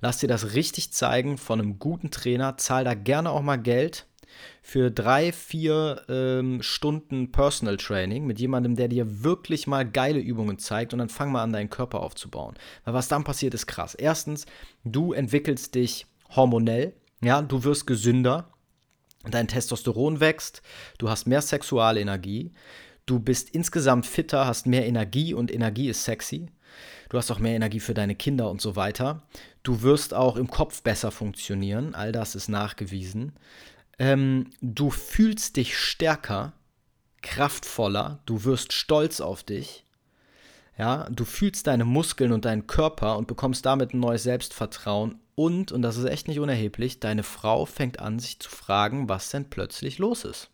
Lass 0.03 0.19
dir 0.19 0.29
das 0.29 0.55
richtig 0.55 0.93
zeigen 0.93 1.37
von 1.37 1.61
einem 1.61 1.79
guten 1.79 2.11
Trainer. 2.11 2.59
Zahl 2.59 2.85
da 2.85 2.95
gerne 2.95 3.31
auch 3.31 3.43
mal 3.43 3.57
Geld 3.57 4.07
für 4.63 4.91
drei, 4.91 5.33
vier 5.33 6.03
ähm, 6.09 6.63
Stunden 6.63 7.33
Personal 7.33 7.77
Training 7.77 8.27
mit 8.27 8.41
jemandem, 8.41 8.77
der 8.77 8.89
dir 8.89 9.23
wirklich 9.25 9.67
mal 9.67 9.89
geile 9.89 10.21
Übungen 10.21 10.59
zeigt 10.59 10.93
und 10.93 10.99
dann 10.99 11.09
fang 11.09 11.33
mal 11.33 11.43
an, 11.43 11.53
deinen 11.53 11.71
Körper 11.71 12.01
aufzubauen. 12.01 12.55
Weil 12.85 12.95
was 12.95 13.09
dann 13.09 13.25
passiert, 13.25 13.55
ist 13.55 13.67
krass. 13.67 13.95
Erstens, 13.95 14.47
du 14.85 15.13
entwickelst 15.13 15.75
dich 15.75 16.07
hormonell, 16.35 16.95
ja, 17.23 17.43
du 17.43 17.65
wirst 17.65 17.87
gesünder, 17.87 18.49
dein 19.29 19.49
Testosteron 19.49 20.21
wächst, 20.21 20.63
du 20.99 21.11
hast 21.11 21.27
mehr 21.27 21.43
Sexualenergie, 21.43 22.53
du 23.07 23.19
bist 23.19 23.51
insgesamt 23.51 24.07
fitter, 24.07 24.47
hast 24.47 24.67
mehr 24.67 24.87
Energie 24.87 25.35
und 25.35 25.53
Energie 25.53 25.89
ist 25.89 26.05
sexy. 26.05 26.49
Du 27.09 27.19
hast 27.19 27.31
auch 27.33 27.41
mehr 27.41 27.57
Energie 27.57 27.81
für 27.81 27.93
deine 27.93 28.15
Kinder 28.15 28.49
und 28.51 28.61
so 28.61 28.77
weiter. 28.77 29.25
Du 29.65 29.83
wirst 29.83 30.15
auch 30.15 30.37
im 30.37 30.49
Kopf 30.49 30.83
besser 30.83 31.11
funktionieren. 31.11 31.95
All 31.95 32.13
das 32.13 32.37
ist 32.37 32.49
nachgewiesen. 32.49 33.33
Ähm, 34.01 34.47
du 34.63 34.89
fühlst 34.89 35.57
dich 35.57 35.77
stärker, 35.77 36.55
kraftvoller, 37.21 38.21
du 38.25 38.45
wirst 38.45 38.73
stolz 38.73 39.21
auf 39.21 39.43
dich. 39.43 39.85
Ja, 40.79 41.07
du 41.11 41.27
fühlst 41.27 41.67
deine 41.67 41.85
Muskeln 41.85 42.33
und 42.33 42.47
deinen 42.47 42.67
Körper 42.67 43.19
und 43.19 43.27
bekommst 43.27 43.67
damit 43.67 43.93
ein 43.93 44.01
neues 44.01 44.23
Selbstvertrauen. 44.23 45.21
Und, 45.35 45.71
und 45.71 45.83
das 45.83 45.99
ist 45.99 46.07
echt 46.07 46.29
nicht 46.29 46.41
unerheblich, 46.41 46.99
deine 46.99 47.23
Frau 47.23 47.67
fängt 47.67 48.01
an, 48.01 48.19
sich 48.19 48.41
zu 48.41 48.49
fragen, 48.49 49.11
was 49.11 49.29
denn 49.29 49.51
plötzlich 49.51 49.99
los 49.99 50.25
ist. 50.25 50.49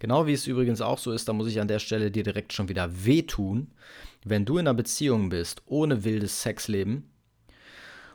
Genau 0.00 0.26
wie 0.26 0.32
es 0.32 0.48
übrigens 0.48 0.80
auch 0.80 0.98
so 0.98 1.12
ist, 1.12 1.28
da 1.28 1.32
muss 1.32 1.46
ich 1.46 1.60
an 1.60 1.68
der 1.68 1.78
Stelle 1.78 2.10
dir 2.10 2.24
direkt 2.24 2.52
schon 2.52 2.68
wieder 2.68 3.04
wehtun, 3.04 3.70
wenn 4.24 4.44
du 4.44 4.54
in 4.54 4.66
einer 4.66 4.74
Beziehung 4.74 5.28
bist, 5.28 5.62
ohne 5.66 6.02
wildes 6.02 6.42
Sexleben, 6.42 7.08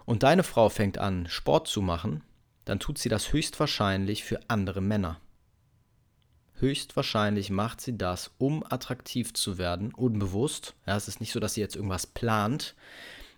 und 0.04 0.24
deine 0.24 0.44
Frau 0.44 0.68
fängt 0.68 0.98
an, 0.98 1.28
Sport 1.28 1.70
zu 1.70 1.82
machen, 1.82 2.24
dann 2.68 2.80
tut 2.80 2.98
sie 2.98 3.10
das 3.10 3.32
höchstwahrscheinlich 3.32 4.24
für 4.24 4.42
andere 4.50 4.82
Männer. 4.82 5.22
Höchstwahrscheinlich 6.56 7.50
macht 7.50 7.82
sie 7.82 7.98
das, 7.98 8.32
um 8.40 8.64
attraktiv 8.64 9.34
zu 9.34 9.58
werden, 9.58 9.94
unbewusst. 9.94 10.76
Ja, 10.86 10.98
es 10.98 11.08
ist 11.08 11.20
nicht 11.20 11.32
so, 11.32 11.40
dass 11.40 11.54
sie 11.54 11.62
jetzt 11.62 11.76
irgendwas 11.76 12.08
plant, 12.08 12.76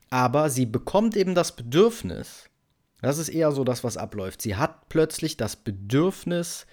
aber 0.10 0.50
sie 0.50 0.66
bekommt 0.66 1.16
eben 1.16 1.36
das 1.36 1.56
Bedürfnis, 1.56 2.50
das 3.02 3.18
ist 3.18 3.30
eher 3.30 3.52
so 3.52 3.64
das, 3.64 3.84
was 3.84 3.98
abläuft. 3.98 4.42
Sie 4.42 4.56
hat 4.56 4.90
plötzlich 4.90 5.38
das 5.38 5.56
Bedürfnis, 5.56 6.66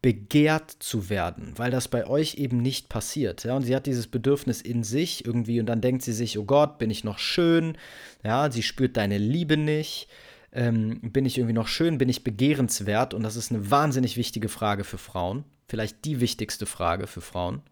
begehrt 0.00 0.70
zu 0.78 1.10
werden, 1.10 1.54
weil 1.56 1.72
das 1.72 1.88
bei 1.88 2.06
euch 2.06 2.36
eben 2.36 2.58
nicht 2.58 2.88
passiert. 2.88 3.44
Ja? 3.44 3.56
Und 3.56 3.62
sie 3.62 3.74
hat 3.74 3.86
dieses 3.86 4.06
Bedürfnis 4.06 4.62
in 4.62 4.84
sich 4.84 5.24
irgendwie 5.24 5.58
und 5.58 5.66
dann 5.66 5.80
denkt 5.80 6.02
sie 6.02 6.12
sich, 6.12 6.38
oh 6.38 6.44
Gott, 6.44 6.78
bin 6.78 6.90
ich 6.90 7.02
noch 7.02 7.18
schön? 7.18 7.76
Ja, 8.22 8.50
sie 8.50 8.62
spürt 8.62 8.96
deine 8.96 9.18
Liebe 9.18 9.56
nicht 9.56 10.08
ähm, 10.52 11.00
bin 11.00 11.26
ich 11.26 11.38
irgendwie 11.38 11.54
noch 11.54 11.68
schön, 11.68 11.98
bin 11.98 12.08
ich 12.08 12.24
begehrenswert? 12.24 13.14
Und 13.14 13.22
das 13.22 13.36
ist 13.36 13.50
eine 13.50 13.70
wahnsinnig 13.70 14.16
wichtige 14.16 14.48
Frage 14.48 14.84
für 14.84 14.98
Frauen, 14.98 15.44
vielleicht 15.66 16.04
die 16.04 16.20
wichtigste 16.20 16.66
Frage 16.66 17.06
für 17.06 17.20
Frauen. 17.20 17.62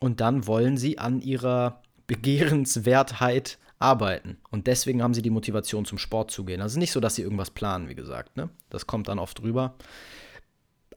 Und 0.00 0.20
dann 0.20 0.46
wollen 0.46 0.76
sie 0.76 0.98
an 0.98 1.20
ihrer 1.20 1.82
Begehrenswertheit 2.06 3.58
arbeiten. 3.78 4.38
Und 4.50 4.66
deswegen 4.66 5.02
haben 5.02 5.14
sie 5.14 5.22
die 5.22 5.30
Motivation, 5.30 5.84
zum 5.84 5.98
Sport 5.98 6.30
zu 6.30 6.44
gehen. 6.44 6.60
Also 6.60 6.78
nicht 6.78 6.92
so, 6.92 7.00
dass 7.00 7.14
sie 7.14 7.22
irgendwas 7.22 7.50
planen, 7.50 7.88
wie 7.88 7.94
gesagt. 7.94 8.36
Ne? 8.36 8.50
Das 8.70 8.86
kommt 8.86 9.08
dann 9.08 9.18
oft 9.18 9.42
rüber. 9.42 9.74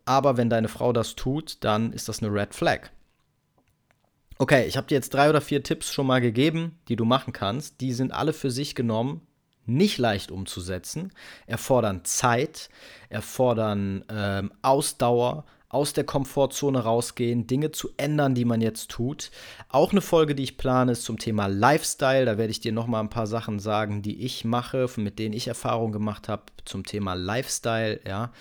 Aber 0.05 0.38
wenn 0.38 0.49
deine 0.49 0.68
Frau 0.68 0.93
das 0.93 1.16
tut, 1.16 1.58
dann 1.64 1.91
ist 1.91 2.10
das 2.10 2.22
eine 2.22 2.34
Red 2.34 2.53
Flag. 2.53 2.89
Okay, 4.39 4.66
ich 4.68 4.78
habe 4.78 4.88
dir 4.88 4.95
jetzt 4.95 5.14
drei 5.14 5.30
oder 5.30 5.41
vier 5.41 5.64
Tipps 5.64 5.91
schon 5.91 6.08
mal 6.08 6.22
gegeben, 6.22 6.80
die 6.88 6.95
du 6.95 7.05
machen 7.05 7.34
kannst. 7.34 7.82
Die 7.82 7.91
sind 7.91 8.12
alle 8.12 8.34
für 8.34 8.51
sich 8.51 8.76
genommen 8.76 9.22
nicht 9.68 9.97
leicht 9.97 10.32
umzusetzen, 10.32 11.11
erfordern 11.45 12.03
Zeit, 12.05 12.70
erfordern 13.09 14.03
ähm, 14.09 14.51
Ausdauer, 14.61 15.45
aus 15.70 15.91
der 15.91 16.05
Komfortzone 16.05 16.80
rausgehen, 16.80 17.45
Dinge 17.45 17.72
zu 17.72 17.89
ändern, 17.97 18.36
die 18.36 18.45
man 18.45 18.61
jetzt 18.61 18.89
tut. 18.89 19.32
Auch 19.68 19.91
eine 19.91 20.01
Folge, 20.01 20.34
die 20.34 20.43
ich 20.43 20.57
plane, 20.57 20.93
ist 20.93 21.03
zum 21.03 21.20
Thema 21.20 21.47
Lifestyle. 21.47 22.26
Da 22.26 22.38
werde 22.38 22.51
ich 22.51 22.61
dir 22.61 22.72
noch 22.72 22.88
mal 22.88 23.01
ein 23.01 23.09
paar 23.09 23.28
Sachen 23.28 23.59
sagen, 23.59 24.01
die 24.01 24.24
ich 24.24 24.45
mache, 24.45 24.88
mit 24.95 25.20
denen 25.20 25.34
ich 25.34 25.47
Erfahrung 25.47 25.91
gemacht 25.91 26.30
habe 26.30 26.43
zum 26.63 26.86
Thema 26.86 27.15
Lifestyle, 27.15 27.99
ja, 28.07 28.32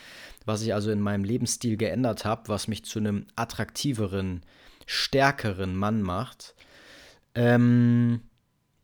was 0.45 0.63
ich 0.63 0.73
also 0.73 0.93
in 0.93 1.01
meinem 1.01 1.25
Lebensstil 1.25 1.77
geändert 1.77 2.25
habe, 2.25 2.49
was 2.49 2.69
mich 2.69 2.85
zu 2.85 3.01
einem 3.01 3.27
attraktiveren, 3.35 4.43
stärkeren 4.87 5.75
Mann 5.75 6.03
macht. 6.03 6.55
Ähm, 7.35 8.21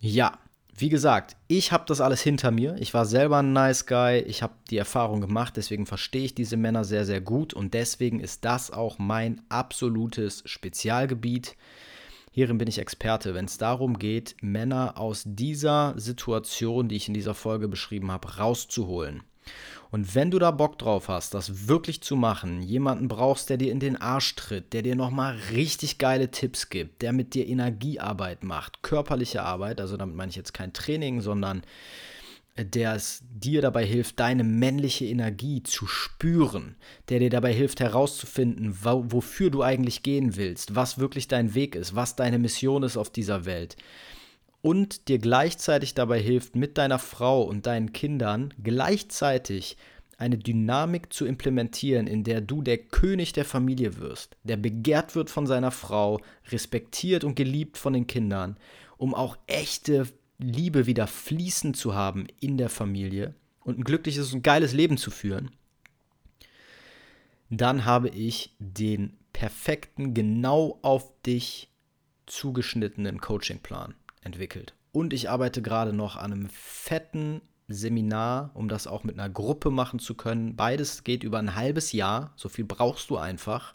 ja, 0.00 0.38
wie 0.82 0.88
gesagt, 0.88 1.36
ich 1.46 1.70
habe 1.70 1.84
das 1.86 2.00
alles 2.00 2.22
hinter 2.22 2.50
mir. 2.50 2.74
Ich 2.80 2.92
war 2.92 3.06
selber 3.06 3.38
ein 3.38 3.52
Nice 3.52 3.86
Guy. 3.86 4.18
Ich 4.18 4.42
habe 4.42 4.54
die 4.68 4.78
Erfahrung 4.78 5.20
gemacht. 5.20 5.56
Deswegen 5.56 5.86
verstehe 5.86 6.24
ich 6.24 6.34
diese 6.34 6.56
Männer 6.56 6.82
sehr, 6.82 7.04
sehr 7.04 7.20
gut. 7.20 7.54
Und 7.54 7.72
deswegen 7.72 8.18
ist 8.18 8.44
das 8.44 8.72
auch 8.72 8.98
mein 8.98 9.42
absolutes 9.48 10.42
Spezialgebiet. 10.44 11.56
Hierin 12.32 12.58
bin 12.58 12.66
ich 12.66 12.80
Experte, 12.80 13.32
wenn 13.32 13.44
es 13.44 13.58
darum 13.58 13.96
geht, 13.96 14.34
Männer 14.40 14.98
aus 14.98 15.22
dieser 15.24 15.94
Situation, 15.98 16.88
die 16.88 16.96
ich 16.96 17.06
in 17.06 17.14
dieser 17.14 17.34
Folge 17.34 17.68
beschrieben 17.68 18.10
habe, 18.10 18.38
rauszuholen. 18.38 19.22
Und 19.90 20.14
wenn 20.14 20.30
du 20.30 20.38
da 20.38 20.50
Bock 20.50 20.78
drauf 20.78 21.08
hast, 21.08 21.34
das 21.34 21.68
wirklich 21.68 22.00
zu 22.00 22.16
machen, 22.16 22.62
jemanden 22.62 23.08
brauchst, 23.08 23.50
der 23.50 23.58
dir 23.58 23.70
in 23.70 23.78
den 23.78 24.00
Arsch 24.00 24.34
tritt, 24.36 24.72
der 24.72 24.80
dir 24.80 24.96
nochmal 24.96 25.36
richtig 25.52 25.98
geile 25.98 26.30
Tipps 26.30 26.70
gibt, 26.70 27.02
der 27.02 27.12
mit 27.12 27.34
dir 27.34 27.46
Energiearbeit 27.46 28.42
macht, 28.42 28.82
körperliche 28.82 29.42
Arbeit, 29.42 29.82
also 29.82 29.98
damit 29.98 30.16
meine 30.16 30.30
ich 30.30 30.36
jetzt 30.36 30.54
kein 30.54 30.72
Training, 30.72 31.20
sondern 31.20 31.62
äh, 32.54 32.64
der 32.64 32.94
es 32.94 33.22
dir 33.30 33.60
dabei 33.60 33.84
hilft, 33.84 34.18
deine 34.18 34.44
männliche 34.44 35.04
Energie 35.04 35.62
zu 35.62 35.86
spüren, 35.86 36.76
der 37.10 37.18
dir 37.18 37.30
dabei 37.30 37.52
hilft 37.52 37.80
herauszufinden, 37.80 38.78
wo, 38.82 39.04
wofür 39.08 39.50
du 39.50 39.62
eigentlich 39.62 40.02
gehen 40.02 40.36
willst, 40.36 40.74
was 40.74 40.98
wirklich 40.98 41.28
dein 41.28 41.54
Weg 41.54 41.74
ist, 41.74 41.94
was 41.94 42.16
deine 42.16 42.38
Mission 42.38 42.82
ist 42.82 42.96
auf 42.96 43.10
dieser 43.10 43.44
Welt 43.44 43.76
und 44.62 45.08
dir 45.08 45.18
gleichzeitig 45.18 45.94
dabei 45.94 46.20
hilft, 46.20 46.56
mit 46.56 46.78
deiner 46.78 47.00
Frau 47.00 47.42
und 47.42 47.66
deinen 47.66 47.92
Kindern 47.92 48.54
gleichzeitig 48.62 49.76
eine 50.16 50.38
Dynamik 50.38 51.12
zu 51.12 51.26
implementieren, 51.26 52.06
in 52.06 52.22
der 52.22 52.40
du 52.40 52.62
der 52.62 52.78
König 52.78 53.32
der 53.32 53.44
Familie 53.44 53.98
wirst, 53.98 54.36
der 54.44 54.56
begehrt 54.56 55.16
wird 55.16 55.30
von 55.30 55.48
seiner 55.48 55.72
Frau, 55.72 56.20
respektiert 56.50 57.24
und 57.24 57.34
geliebt 57.34 57.76
von 57.76 57.92
den 57.92 58.06
Kindern, 58.06 58.56
um 58.96 59.14
auch 59.14 59.36
echte 59.48 60.06
Liebe 60.38 60.86
wieder 60.86 61.08
fließen 61.08 61.74
zu 61.74 61.94
haben 61.94 62.26
in 62.40 62.56
der 62.56 62.68
Familie 62.68 63.34
und 63.64 63.78
ein 63.78 63.84
glückliches 63.84 64.32
und 64.32 64.42
geiles 64.42 64.72
Leben 64.72 64.96
zu 64.96 65.10
führen, 65.10 65.50
dann 67.50 67.84
habe 67.84 68.08
ich 68.08 68.54
den 68.60 69.18
perfekten, 69.32 70.14
genau 70.14 70.78
auf 70.82 71.12
dich 71.22 71.68
zugeschnittenen 72.26 73.20
Coachingplan 73.20 73.94
entwickelt. 74.22 74.74
Und 74.92 75.12
ich 75.12 75.30
arbeite 75.30 75.62
gerade 75.62 75.92
noch 75.92 76.16
an 76.16 76.32
einem 76.32 76.48
fetten 76.48 77.40
Seminar, 77.68 78.50
um 78.54 78.68
das 78.68 78.86
auch 78.86 79.04
mit 79.04 79.18
einer 79.18 79.30
Gruppe 79.30 79.70
machen 79.70 79.98
zu 79.98 80.14
können. 80.14 80.56
Beides 80.56 81.04
geht 81.04 81.24
über 81.24 81.38
ein 81.38 81.54
halbes 81.54 81.92
Jahr. 81.92 82.32
So 82.36 82.48
viel 82.48 82.64
brauchst 82.64 83.10
du 83.10 83.16
einfach, 83.16 83.74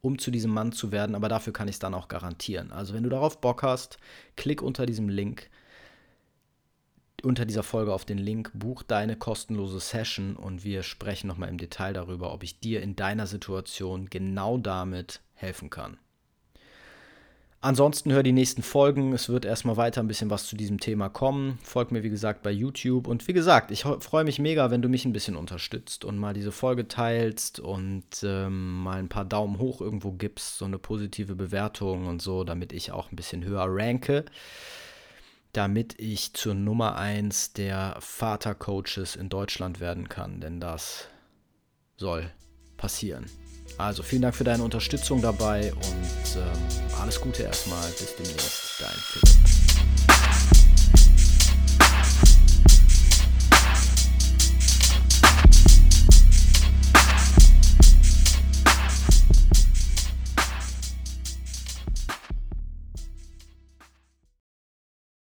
um 0.00 0.18
zu 0.18 0.30
diesem 0.30 0.52
Mann 0.52 0.72
zu 0.72 0.92
werden. 0.92 1.14
Aber 1.14 1.28
dafür 1.28 1.52
kann 1.52 1.68
ich 1.68 1.76
es 1.76 1.80
dann 1.80 1.94
auch 1.94 2.08
garantieren. 2.08 2.72
Also 2.72 2.94
wenn 2.94 3.02
du 3.02 3.10
darauf 3.10 3.40
Bock 3.40 3.62
hast, 3.62 3.98
klick 4.36 4.62
unter 4.62 4.86
diesem 4.86 5.08
Link, 5.08 5.50
unter 7.22 7.44
dieser 7.44 7.62
Folge 7.62 7.92
auf 7.92 8.04
den 8.04 8.18
Link, 8.18 8.50
buch 8.54 8.82
deine 8.82 9.16
kostenlose 9.16 9.80
Session 9.80 10.36
und 10.36 10.64
wir 10.64 10.82
sprechen 10.82 11.26
nochmal 11.26 11.48
im 11.48 11.58
Detail 11.58 11.92
darüber, 11.92 12.32
ob 12.32 12.42
ich 12.42 12.60
dir 12.60 12.82
in 12.82 12.96
deiner 12.96 13.26
Situation 13.26 14.10
genau 14.10 14.58
damit 14.58 15.20
helfen 15.34 15.70
kann. 15.70 15.98
Ansonsten 17.64 18.12
hör 18.12 18.22
die 18.22 18.32
nächsten 18.32 18.62
Folgen. 18.62 19.14
Es 19.14 19.30
wird 19.30 19.46
erstmal 19.46 19.78
weiter 19.78 20.02
ein 20.02 20.06
bisschen 20.06 20.28
was 20.28 20.46
zu 20.46 20.54
diesem 20.54 20.80
Thema 20.80 21.08
kommen. 21.08 21.58
Folgt 21.62 21.92
mir, 21.92 22.02
wie 22.02 22.10
gesagt, 22.10 22.42
bei 22.42 22.50
YouTube. 22.50 23.06
Und 23.06 23.26
wie 23.26 23.32
gesagt, 23.32 23.70
ich 23.70 23.84
freue 23.84 24.24
mich 24.24 24.38
mega, 24.38 24.70
wenn 24.70 24.82
du 24.82 24.90
mich 24.90 25.06
ein 25.06 25.14
bisschen 25.14 25.34
unterstützt 25.34 26.04
und 26.04 26.18
mal 26.18 26.34
diese 26.34 26.52
Folge 26.52 26.88
teilst 26.88 27.60
und 27.60 28.04
ähm, 28.22 28.82
mal 28.82 28.98
ein 28.98 29.08
paar 29.08 29.24
Daumen 29.24 29.58
hoch 29.58 29.80
irgendwo 29.80 30.12
gibst, 30.12 30.58
so 30.58 30.66
eine 30.66 30.78
positive 30.78 31.36
Bewertung 31.36 32.06
und 32.06 32.20
so, 32.20 32.44
damit 32.44 32.70
ich 32.74 32.92
auch 32.92 33.10
ein 33.10 33.16
bisschen 33.16 33.42
höher 33.42 33.64
ranke. 33.66 34.26
Damit 35.54 35.98
ich 35.98 36.34
zur 36.34 36.52
Nummer 36.52 36.98
1 36.98 37.54
der 37.54 37.96
Vatercoaches 37.98 39.16
in 39.16 39.30
Deutschland 39.30 39.80
werden 39.80 40.10
kann. 40.10 40.38
Denn 40.38 40.60
das 40.60 41.08
soll 41.96 42.30
passieren. 42.76 43.24
Also 43.78 44.02
vielen 44.02 44.22
Dank 44.22 44.34
für 44.34 44.44
deine 44.44 44.62
Unterstützung 44.62 45.20
dabei 45.20 45.72
und 45.72 46.36
ähm, 46.36 46.98
alles 47.00 47.20
Gute 47.20 47.42
erstmal. 47.42 47.86
Bis 47.90 48.14
demnächst. 48.16 48.80
Dein 48.80 48.90
Philipp. 48.90 49.73